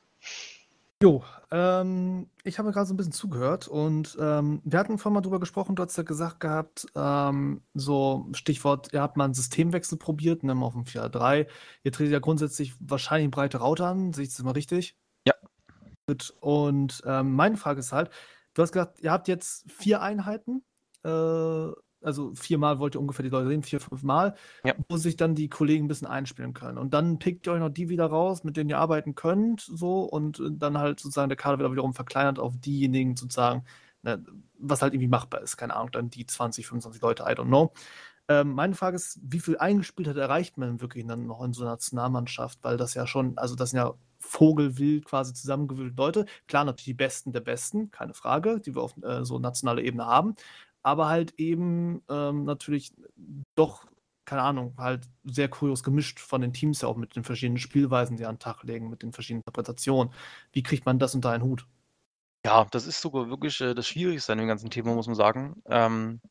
[1.02, 5.22] Jo, ähm, ich habe gerade so ein bisschen zugehört und ähm, wir hatten vorhin mal
[5.22, 10.00] drüber gesprochen, du hast ja gesagt gehabt, ähm, so Stichwort, ihr habt mal einen Systemwechsel
[10.00, 11.48] probiert, ne, auf dem 4.3.
[11.84, 14.96] Ihr tretet ja grundsätzlich wahrscheinlich breite Raute an, sehe ich das mal richtig?
[15.28, 15.36] Ja.
[16.08, 18.10] Gut, Und ähm, meine Frage ist halt,
[18.56, 20.64] du hast gesagt, ihr habt jetzt vier Einheiten,
[21.04, 21.72] äh,
[22.08, 24.74] also viermal wollt ihr ungefähr die Leute sehen, vier, fünf Mal, Ja.
[24.90, 26.78] wo sich dann die Kollegen ein bisschen einspielen können.
[26.78, 30.04] Und dann pickt ihr euch noch die wieder raus, mit denen ihr arbeiten könnt, so,
[30.04, 33.64] und äh, dann halt sozusagen der Kader wieder wiederum verkleinert auf diejenigen sozusagen,
[34.04, 34.24] ne,
[34.58, 35.58] was halt irgendwie machbar ist.
[35.58, 37.74] Keine Ahnung, dann die 20, 25 Leute, I don't know.
[38.30, 41.72] Ähm, meine Frage ist, wie viel Eingespieltheit erreicht man wirklich dann noch in so einer
[41.72, 42.60] Nationalmannschaft?
[42.62, 46.26] Weil das ja schon, also das sind ja vogelwild quasi zusammengewürfelte Leute.
[46.48, 50.06] Klar, natürlich die Besten der Besten, keine Frage, die wir auf äh, so nationaler Ebene
[50.06, 50.36] haben.
[50.88, 52.94] Aber halt eben ähm, natürlich
[53.56, 53.86] doch,
[54.24, 58.16] keine Ahnung, halt sehr kurios gemischt von den Teams ja auch mit den verschiedenen Spielweisen,
[58.16, 60.14] die an den Tag legen, mit den verschiedenen Interpretationen.
[60.54, 61.68] Wie kriegt man das unter einen Hut?
[62.46, 65.62] Ja, das ist sogar wirklich äh, das Schwierigste an dem ganzen Thema, muss man sagen.
[65.66, 66.22] Ähm,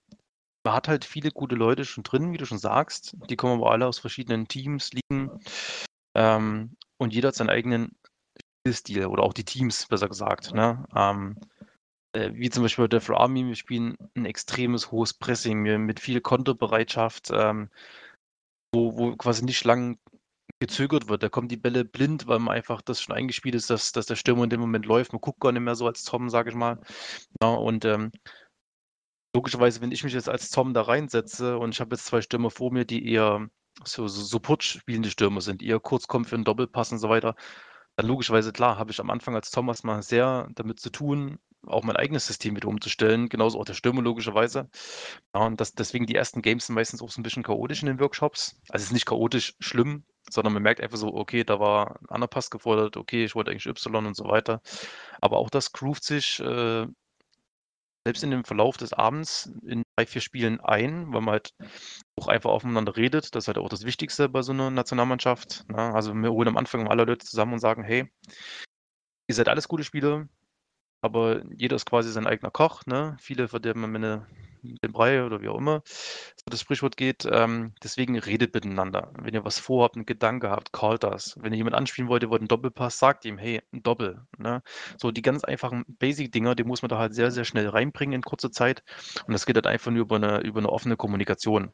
[0.64, 3.14] man hat halt viele gute Leute schon drin, wie du schon sagst.
[3.28, 5.38] Die kommen aber alle aus verschiedenen Teams, Ligen.
[6.14, 7.94] Ähm, und jeder hat seinen eigenen
[8.62, 10.54] Spielstil oder auch die Teams, besser gesagt.
[10.54, 10.82] Ne?
[10.96, 11.75] Ähm, äh,
[12.34, 17.30] wie zum Beispiel bei Death Army, wir spielen ein extremes hohes Pressing mit viel Konterbereitschaft,
[17.32, 17.70] ähm,
[18.72, 19.98] wo, wo quasi nicht lang
[20.60, 21.22] gezögert wird.
[21.22, 24.16] Da kommen die Bälle blind, weil man einfach das schon eingespielt ist, dass, dass der
[24.16, 25.12] Stürmer in dem Moment läuft.
[25.12, 26.80] Man guckt gar nicht mehr so als Tom, sage ich mal.
[27.42, 28.10] Ja, und ähm,
[29.34, 32.50] logischerweise, wenn ich mich jetzt als Tom da reinsetze und ich habe jetzt zwei Stürmer
[32.50, 33.48] vor mir, die eher
[33.84, 37.34] so, so Support spielende Stürmer sind, eher kurz kommen für einen Doppelpass und so weiter,
[37.96, 41.82] dann logischerweise, klar, habe ich am Anfang als Thomas mal sehr damit zu tun, auch
[41.82, 44.68] mein eigenes System wieder umzustellen, genauso auch der Stürmer logischerweise.
[45.34, 47.86] Ja, und das, deswegen die ersten Games sind meistens auch so ein bisschen chaotisch in
[47.86, 48.60] den Workshops.
[48.68, 52.08] Also es ist nicht chaotisch schlimm, sondern man merkt einfach so, okay, da war ein
[52.08, 54.60] anderer Pass gefordert, okay, ich wollte eigentlich Y und so weiter.
[55.20, 56.86] Aber auch das groovt sich äh,
[58.06, 61.50] selbst in dem Verlauf des Abends in drei, vier Spielen ein, weil man halt
[62.16, 63.34] auch einfach aufeinander redet.
[63.34, 65.68] Das ist halt auch das Wichtigste bei so einer Nationalmannschaft.
[65.68, 65.76] Ne?
[65.76, 68.08] Also wir holen am Anfang alle Leute zusammen und sagen, hey,
[69.26, 70.28] ihr seid alles gute Spieler,
[71.06, 72.84] aber jeder ist quasi sein eigener Koch.
[72.86, 73.16] Ne?
[73.20, 74.26] Viele verderben am Ende
[74.82, 77.26] den Brei oder wie auch immer, so das Sprichwort geht.
[77.30, 79.12] Ähm, deswegen redet miteinander.
[79.18, 81.36] Wenn ihr was vorhabt, einen Gedanke habt, callt das.
[81.40, 84.22] Wenn ihr jemand anspielen wollt, ihr wollt einen Doppelpass, sagt ihm, hey, ein Doppel.
[84.38, 84.62] Ne?
[84.98, 88.22] So die ganz einfachen Basic-Dinger, die muss man da halt sehr, sehr schnell reinbringen in
[88.22, 88.82] kurzer Zeit.
[89.26, 91.72] Und das geht halt einfach nur über eine, über eine offene Kommunikation.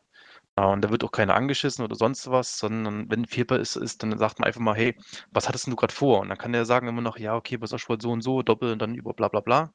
[0.59, 4.03] Ja, und da wird auch keiner angeschissen oder sonst was, sondern wenn Fehlbar ist, ist,
[4.03, 4.95] dann sagt man einfach mal, hey,
[5.31, 6.21] was hattest du gerade vor?
[6.21, 8.43] Und dann kann der sagen immer noch, ja, okay, was ich wollte so und so,
[8.43, 9.73] doppel und dann über bla bla bla.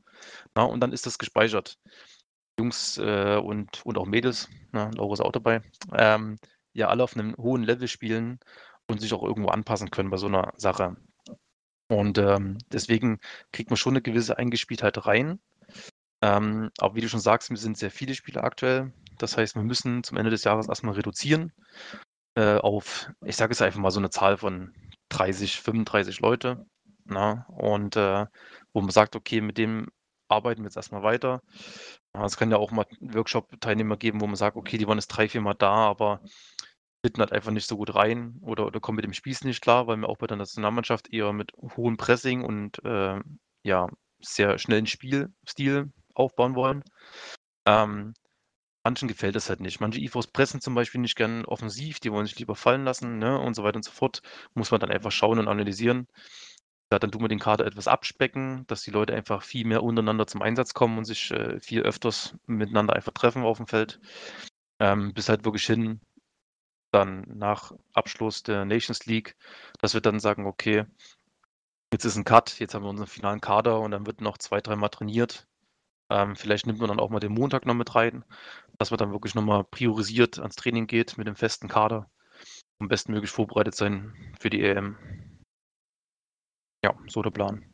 [0.57, 1.79] Ja, und dann ist das gespeichert.
[2.59, 5.61] Jungs äh, und, und auch Mädels, ne, Laura ist auch dabei,
[5.93, 6.37] ähm,
[6.73, 8.39] ja alle auf einem hohen Level spielen
[8.87, 10.97] und sich auch irgendwo anpassen können bei so einer Sache.
[11.89, 13.19] Und ähm, deswegen
[13.51, 15.39] kriegt man schon eine gewisse Eingespieltheit rein.
[16.21, 18.93] Ähm, aber wie du schon sagst, wir sind sehr viele Spieler aktuell.
[19.17, 21.53] Das heißt, wir müssen zum Ende des Jahres erstmal reduzieren
[22.35, 24.73] äh, auf, ich sage es einfach mal so eine Zahl von
[25.09, 26.65] 30, 35 Leute.
[27.05, 27.45] Na?
[27.49, 28.25] Und äh,
[28.73, 29.87] wo man sagt, okay, mit dem
[30.29, 31.41] arbeiten wir jetzt erstmal weiter.
[32.13, 35.29] Es kann ja auch mal Workshop-Teilnehmer geben, wo man sagt, okay, die waren jetzt drei,
[35.29, 36.21] vier Mal da, aber
[37.03, 39.87] fitten halt einfach nicht so gut rein oder, oder kommen mit dem Spieß nicht klar,
[39.87, 43.19] weil wir auch bei der Nationalmannschaft eher mit hohem Pressing und äh,
[43.63, 43.87] ja,
[44.19, 46.83] sehr schnellen Spielstil aufbauen wollen.
[47.65, 48.13] Ähm,
[48.87, 49.81] manchen gefällt das halt nicht.
[49.81, 53.37] Manche IVs pressen zum Beispiel nicht gern offensiv, die wollen sich lieber fallen lassen ne,
[53.37, 54.21] und so weiter und so fort.
[54.53, 56.07] Muss man dann einfach schauen und analysieren.
[56.91, 60.25] Ja, dann tun wir den Kader etwas abspecken, dass die Leute einfach viel mehr untereinander
[60.25, 63.99] zum Einsatz kommen und sich äh, viel öfters miteinander einfach treffen auf dem Feld.
[64.79, 65.99] Ähm, bis halt wirklich hin,
[66.91, 69.35] dann nach Abschluss der Nations League,
[69.81, 70.85] dass wir dann sagen, okay,
[71.91, 74.61] jetzt ist ein Cut, jetzt haben wir unseren finalen Kader und dann wird noch zwei,
[74.61, 75.45] dreimal trainiert.
[76.09, 78.23] Ähm, vielleicht nimmt man dann auch mal den Montag noch mit rein,
[78.77, 82.09] dass man dann wirklich nochmal priorisiert ans Training geht mit dem festen Kader,
[82.79, 84.97] um bestmöglich vorbereitet sein für die EM.
[86.83, 87.65] Ja, so der Plan.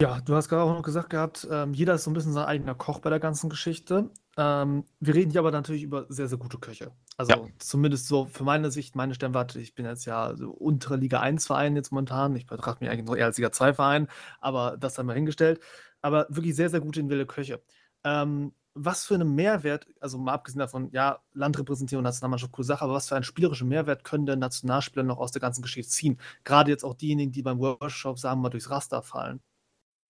[0.00, 2.44] Ja, du hast gerade auch noch gesagt gehabt, ähm, jeder ist so ein bisschen sein
[2.44, 4.10] eigener Koch bei der ganzen Geschichte.
[4.36, 6.92] Ähm, wir reden hier aber natürlich über sehr, sehr gute Köche.
[7.16, 7.48] Also Ja.
[7.58, 11.48] zumindest so für meine Sicht, meine Sternwarte, ich bin jetzt ja so untere Liga 1
[11.48, 12.36] Verein jetzt momentan.
[12.36, 14.06] Ich betrachte mich eigentlich noch eher als Liga 2 Verein,
[14.40, 15.58] aber das einmal hingestellt.
[16.00, 17.60] Aber wirklich sehr, sehr gute individuelle Köche.
[18.04, 22.94] Ähm, was für einen Mehrwert, also mal abgesehen davon, ja, Landrepräsentierung, Nationalmannschaft, coole Sache, aber
[22.94, 26.20] was für einen spielerischen Mehrwert können denn Nationalspieler noch aus der ganzen Geschichte ziehen?
[26.44, 29.40] Gerade jetzt auch diejenigen, die beim Workshop, sagen wir mal, durchs Raster fallen.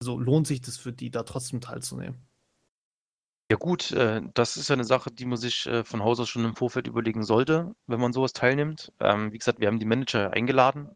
[0.00, 2.28] Also lohnt sich das für die, da trotzdem teilzunehmen?
[3.50, 6.28] Ja gut, äh, das ist ja eine Sache, die man sich äh, von Haus aus
[6.28, 8.92] schon im Vorfeld überlegen sollte, wenn man sowas teilnimmt.
[9.00, 10.90] Ähm, wie gesagt, wir haben die Manager eingeladen.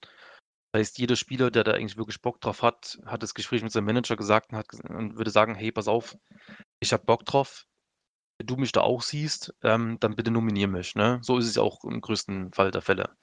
[0.72, 3.72] Das heißt, jeder Spieler, der da eigentlich wirklich Bock drauf hat, hat das Gespräch mit
[3.72, 6.16] seinem Manager gesagt und, hat, und würde sagen, hey, pass auf,
[6.82, 7.66] ich habe Bock drauf.
[8.38, 10.94] Wenn du mich da auch siehst, ähm, dann bitte nominier mich.
[10.96, 11.20] Ne?
[11.22, 13.16] So ist es auch im größten Fall der Fälle.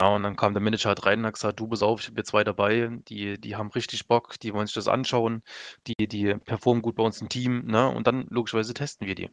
[0.00, 2.06] Ja, und dann kam der Manager halt rein und hat gesagt, du, pass auf, ich
[2.06, 5.42] habe hier zwei dabei, die, die haben richtig Bock, die wollen sich das anschauen,
[5.88, 7.88] die, die performen gut bei uns im Team, ne?
[7.88, 9.28] Und dann logischerweise testen wir die.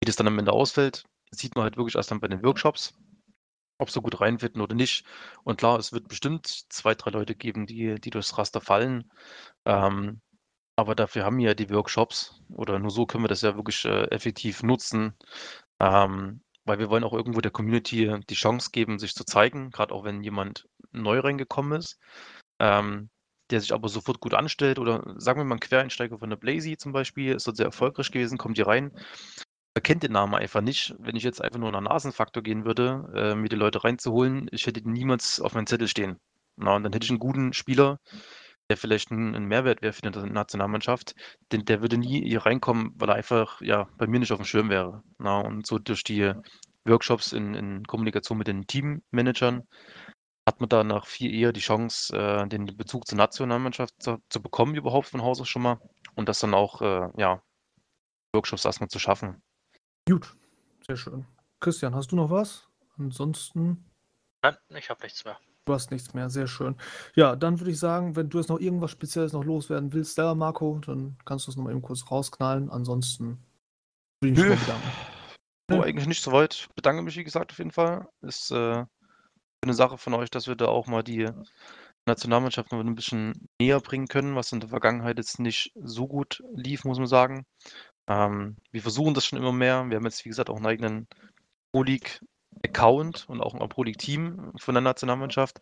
[0.00, 2.94] Wie das dann am Ende ausfällt, sieht man halt wirklich erst dann bei den Workshops,
[3.78, 5.06] ob sie gut reinfinden oder nicht.
[5.44, 9.10] Und klar, es wird bestimmt zwei, drei Leute geben, die, die durchs Raster fallen.
[9.64, 10.20] Ähm,
[10.76, 13.84] aber dafür haben wir ja die Workshops oder nur so können wir das ja wirklich
[13.84, 15.14] äh, effektiv nutzen.
[15.80, 19.92] Ähm, weil wir wollen auch irgendwo der Community die Chance geben, sich zu zeigen, gerade
[19.94, 21.98] auch wenn jemand neu reingekommen ist,
[22.60, 23.10] ähm,
[23.50, 26.76] der sich aber sofort gut anstellt oder sagen wir mal ein Quereinsteiger von der Blazy
[26.76, 28.92] zum Beispiel, ist dort sehr erfolgreich gewesen, kommt hier rein,
[29.74, 30.94] erkennt den Namen einfach nicht.
[30.98, 34.66] Wenn ich jetzt einfach nur nach Nasenfaktor gehen würde, äh, mir die Leute reinzuholen, ich
[34.66, 36.18] hätte niemals auf meinem Zettel stehen.
[36.56, 37.98] Na, und dann hätte ich einen guten Spieler,
[38.72, 41.14] der vielleicht ein, ein Mehrwert wäre für die Nationalmannschaft,
[41.52, 44.46] denn der würde nie hier reinkommen, weil er einfach ja bei mir nicht auf dem
[44.46, 45.02] Schirm wäre.
[45.18, 46.32] Na, und so durch die
[46.86, 49.68] Workshops in, in Kommunikation mit den Teammanagern
[50.48, 54.40] hat man da nach viel eher die Chance, äh, den Bezug zur Nationalmannschaft zu, zu
[54.40, 55.78] bekommen, überhaupt von Haus aus schon mal.
[56.14, 57.42] Und das dann auch, äh, ja,
[58.32, 59.42] Workshops erstmal zu schaffen.
[60.08, 60.34] Gut,
[60.86, 61.26] sehr schön.
[61.60, 62.66] Christian, hast du noch was?
[62.96, 63.84] Ansonsten,
[64.42, 65.38] Nein, ich habe nichts mehr.
[65.64, 66.76] Du hast nichts mehr, sehr schön.
[67.14, 70.34] Ja, dann würde ich sagen, wenn du jetzt noch irgendwas Spezielles noch loswerden willst, selber
[70.34, 72.70] Marco, dann kannst du es nochmal eben kurz rausknallen.
[72.70, 73.38] Ansonsten
[74.20, 74.56] würde ich mich Nö.
[74.56, 74.90] bedanken.
[75.70, 75.82] So, Nö.
[75.82, 76.68] eigentlich nicht so weit.
[76.74, 78.08] Bedanke mich, wie gesagt, auf jeden Fall.
[78.22, 78.84] Ist äh,
[79.62, 81.28] eine Sache von euch, dass wir da auch mal die
[82.06, 86.42] Nationalmannschaft noch ein bisschen näher bringen können, was in der Vergangenheit jetzt nicht so gut
[86.54, 87.46] lief, muss man sagen.
[88.08, 89.88] Ähm, wir versuchen das schon immer mehr.
[89.88, 91.06] Wir haben jetzt, wie gesagt, auch einen eigenen
[91.70, 92.20] Pro League
[92.64, 95.58] Account und auch ein Pro League Team von der Nationalmannschaft.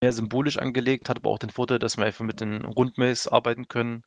[0.00, 3.68] Mehr symbolisch angelegt, hat aber auch den Vorteil, dass wir einfach mit den Rundmails arbeiten
[3.68, 4.02] können.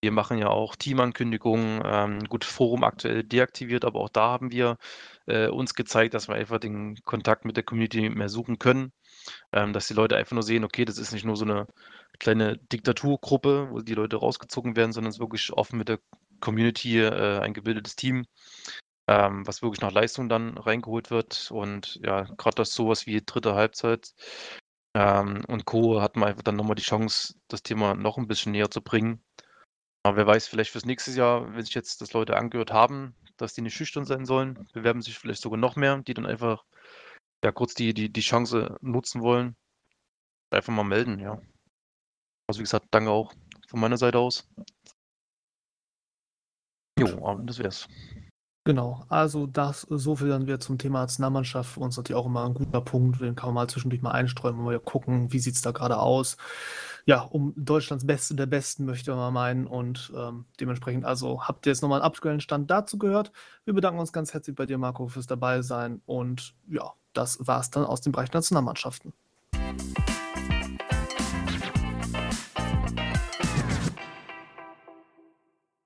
[0.00, 4.76] Wir machen ja auch Teamankündigungen, ähm, gut, Forum aktuell deaktiviert, aber auch da haben wir
[5.26, 8.92] äh, uns gezeigt, dass wir einfach den Kontakt mit der Community mehr suchen können,
[9.52, 11.66] ähm, dass die Leute einfach nur sehen, okay, das ist nicht nur so eine
[12.18, 16.00] kleine Diktaturgruppe, wo die Leute rausgezogen werden, sondern es ist wirklich offen mit der
[16.40, 18.26] Community äh, ein gebildetes Team,
[19.08, 21.50] ähm, was wirklich nach Leistung dann reingeholt wird.
[21.50, 24.14] Und ja, gerade das sowas wie dritte Halbzeit
[24.94, 26.00] ähm, und Co.
[26.00, 29.22] hat man einfach dann nochmal die Chance, das Thema noch ein bisschen näher zu bringen.
[30.04, 33.54] Aber wer weiß, vielleicht fürs nächste Jahr, wenn sich jetzt das Leute angehört haben, dass
[33.54, 36.64] die nicht schüchtern sein sollen, bewerben sich vielleicht sogar noch mehr, die dann einfach
[37.42, 39.56] ja kurz die, die, die Chance nutzen wollen.
[40.50, 41.40] Einfach mal melden, ja.
[42.46, 43.32] Also wie gesagt, danke auch
[43.68, 44.48] von meiner Seite aus.
[46.98, 47.88] Jo, aber das wär's.
[48.66, 51.74] Genau, also das so viel dann wieder zum Thema Nationalmannschaft.
[51.74, 54.56] Für uns natürlich auch immer ein guter Punkt, den kann man mal zwischendurch mal einstreuen,
[54.56, 56.38] mal gucken, wie sieht es da gerade aus.
[57.04, 61.66] Ja, um Deutschlands Beste der Besten möchte man mal meinen und ähm, dementsprechend, also habt
[61.66, 63.32] ihr jetzt nochmal einen aktuellen Stand dazu gehört.
[63.66, 67.70] Wir bedanken uns ganz herzlich bei dir, Marco, fürs dabei sein und ja, das war's
[67.70, 69.12] dann aus dem Bereich Nationalmannschaften.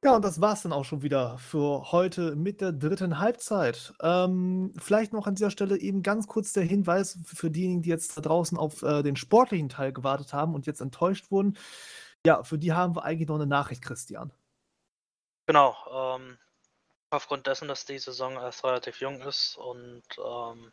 [0.08, 3.92] Ja, und das war's dann auch schon wieder für heute mit der dritten Halbzeit.
[4.00, 8.16] Ähm, vielleicht noch an dieser Stelle eben ganz kurz der Hinweis für diejenigen, die jetzt
[8.16, 11.58] da draußen auf äh, den sportlichen Teil gewartet haben und jetzt enttäuscht wurden.
[12.24, 14.32] Ja, für die haben wir eigentlich noch eine Nachricht, Christian.
[15.46, 16.38] Genau, ähm,
[17.10, 20.72] aufgrund dessen, dass die Saison erst relativ jung ist und ähm,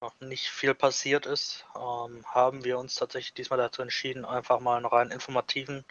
[0.00, 4.76] noch nicht viel passiert ist, ähm, haben wir uns tatsächlich diesmal dazu entschieden, einfach mal
[4.76, 5.84] einen rein informativen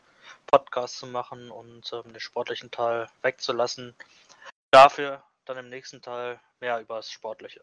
[0.48, 3.96] Podcast zu machen und ähm, den sportlichen Teil wegzulassen.
[4.72, 7.62] Dafür dann im nächsten Teil mehr über das Sportliche.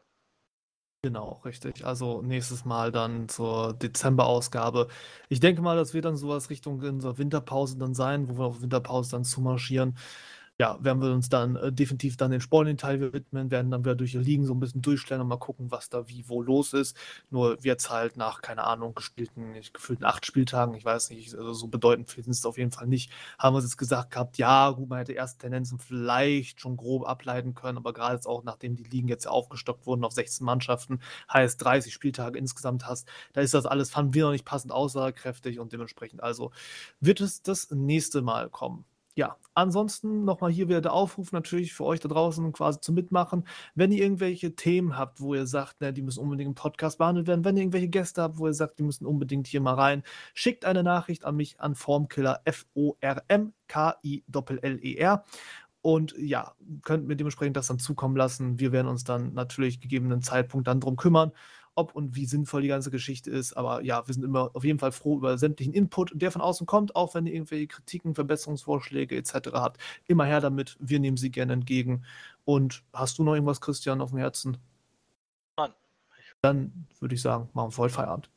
[1.03, 1.87] Genau, richtig.
[1.87, 4.89] Also nächstes Mal dann zur Dezemberausgabe.
[5.29, 8.63] Ich denke mal, das wird dann sowas Richtung unserer Winterpause dann sein, wo wir auf
[8.63, 9.97] Winterpause dann zumarschieren.
[10.61, 14.11] Ja, werden wir uns dann äh, definitiv dann den Sporting-Teil widmen, werden dann wieder durch
[14.11, 16.97] die Ligen so ein bisschen durchstellen und mal gucken, was da wie wo los ist.
[17.31, 21.69] Nur jetzt halt nach, keine Ahnung, gespielten, gefühlten acht Spieltagen, ich weiß nicht, also so
[21.69, 24.71] bedeutend viel sind es auf jeden Fall nicht, haben wir es jetzt gesagt gehabt, ja,
[24.71, 28.75] gut, man hätte erste Tendenzen vielleicht schon grob ableiten können, aber gerade jetzt auch, nachdem
[28.75, 31.01] die Ligen jetzt ja aufgestockt wurden auf 16 Mannschaften,
[31.33, 35.61] heißt 30 Spieltage insgesamt hast, da ist das alles, fanden wir noch nicht passend aussagekräftig
[35.61, 36.51] und dementsprechend also
[37.01, 38.85] wird es das nächste Mal kommen
[39.19, 43.49] ja, ansonsten nochmal hier wieder der Aufruf natürlich für euch da draußen quasi zu mitmachen.
[43.75, 47.27] Wenn ihr irgendwelche Themen habt, wo ihr sagt, ne, die müssen unbedingt im Podcast behandelt
[47.27, 50.05] werden, wenn ihr irgendwelche Gäste habt, wo ihr sagt, die müssen unbedingt hier mal rein,
[50.35, 52.85] schickt eine Nachricht an mich an Formkiller F-O-R-M-K-I-L-L-E-R.
[55.81, 58.61] Und ja, könnt mir dementsprechend das dann zukommen lassen.
[58.61, 61.33] Wir werden uns dann natürlich gegebenen Zeitpunkt dann drum kümmern
[61.79, 63.55] ob und wie sinnvoll die ganze Geschichte ist.
[63.55, 66.67] Aber ja, wir sind immer auf jeden Fall froh über sämtlichen Input, der von außen
[66.67, 69.51] kommt, auch wenn ihr irgendwelche Kritiken, Verbesserungsvorschläge etc.
[69.53, 69.81] habt.
[70.07, 72.05] Immer her damit, wir nehmen sie gerne entgegen.
[72.45, 74.59] Und hast du noch irgendwas, Christian, auf dem Herzen?
[75.57, 75.73] Nein.
[76.43, 78.31] Dann würde ich sagen, machen wir heute Feierabend.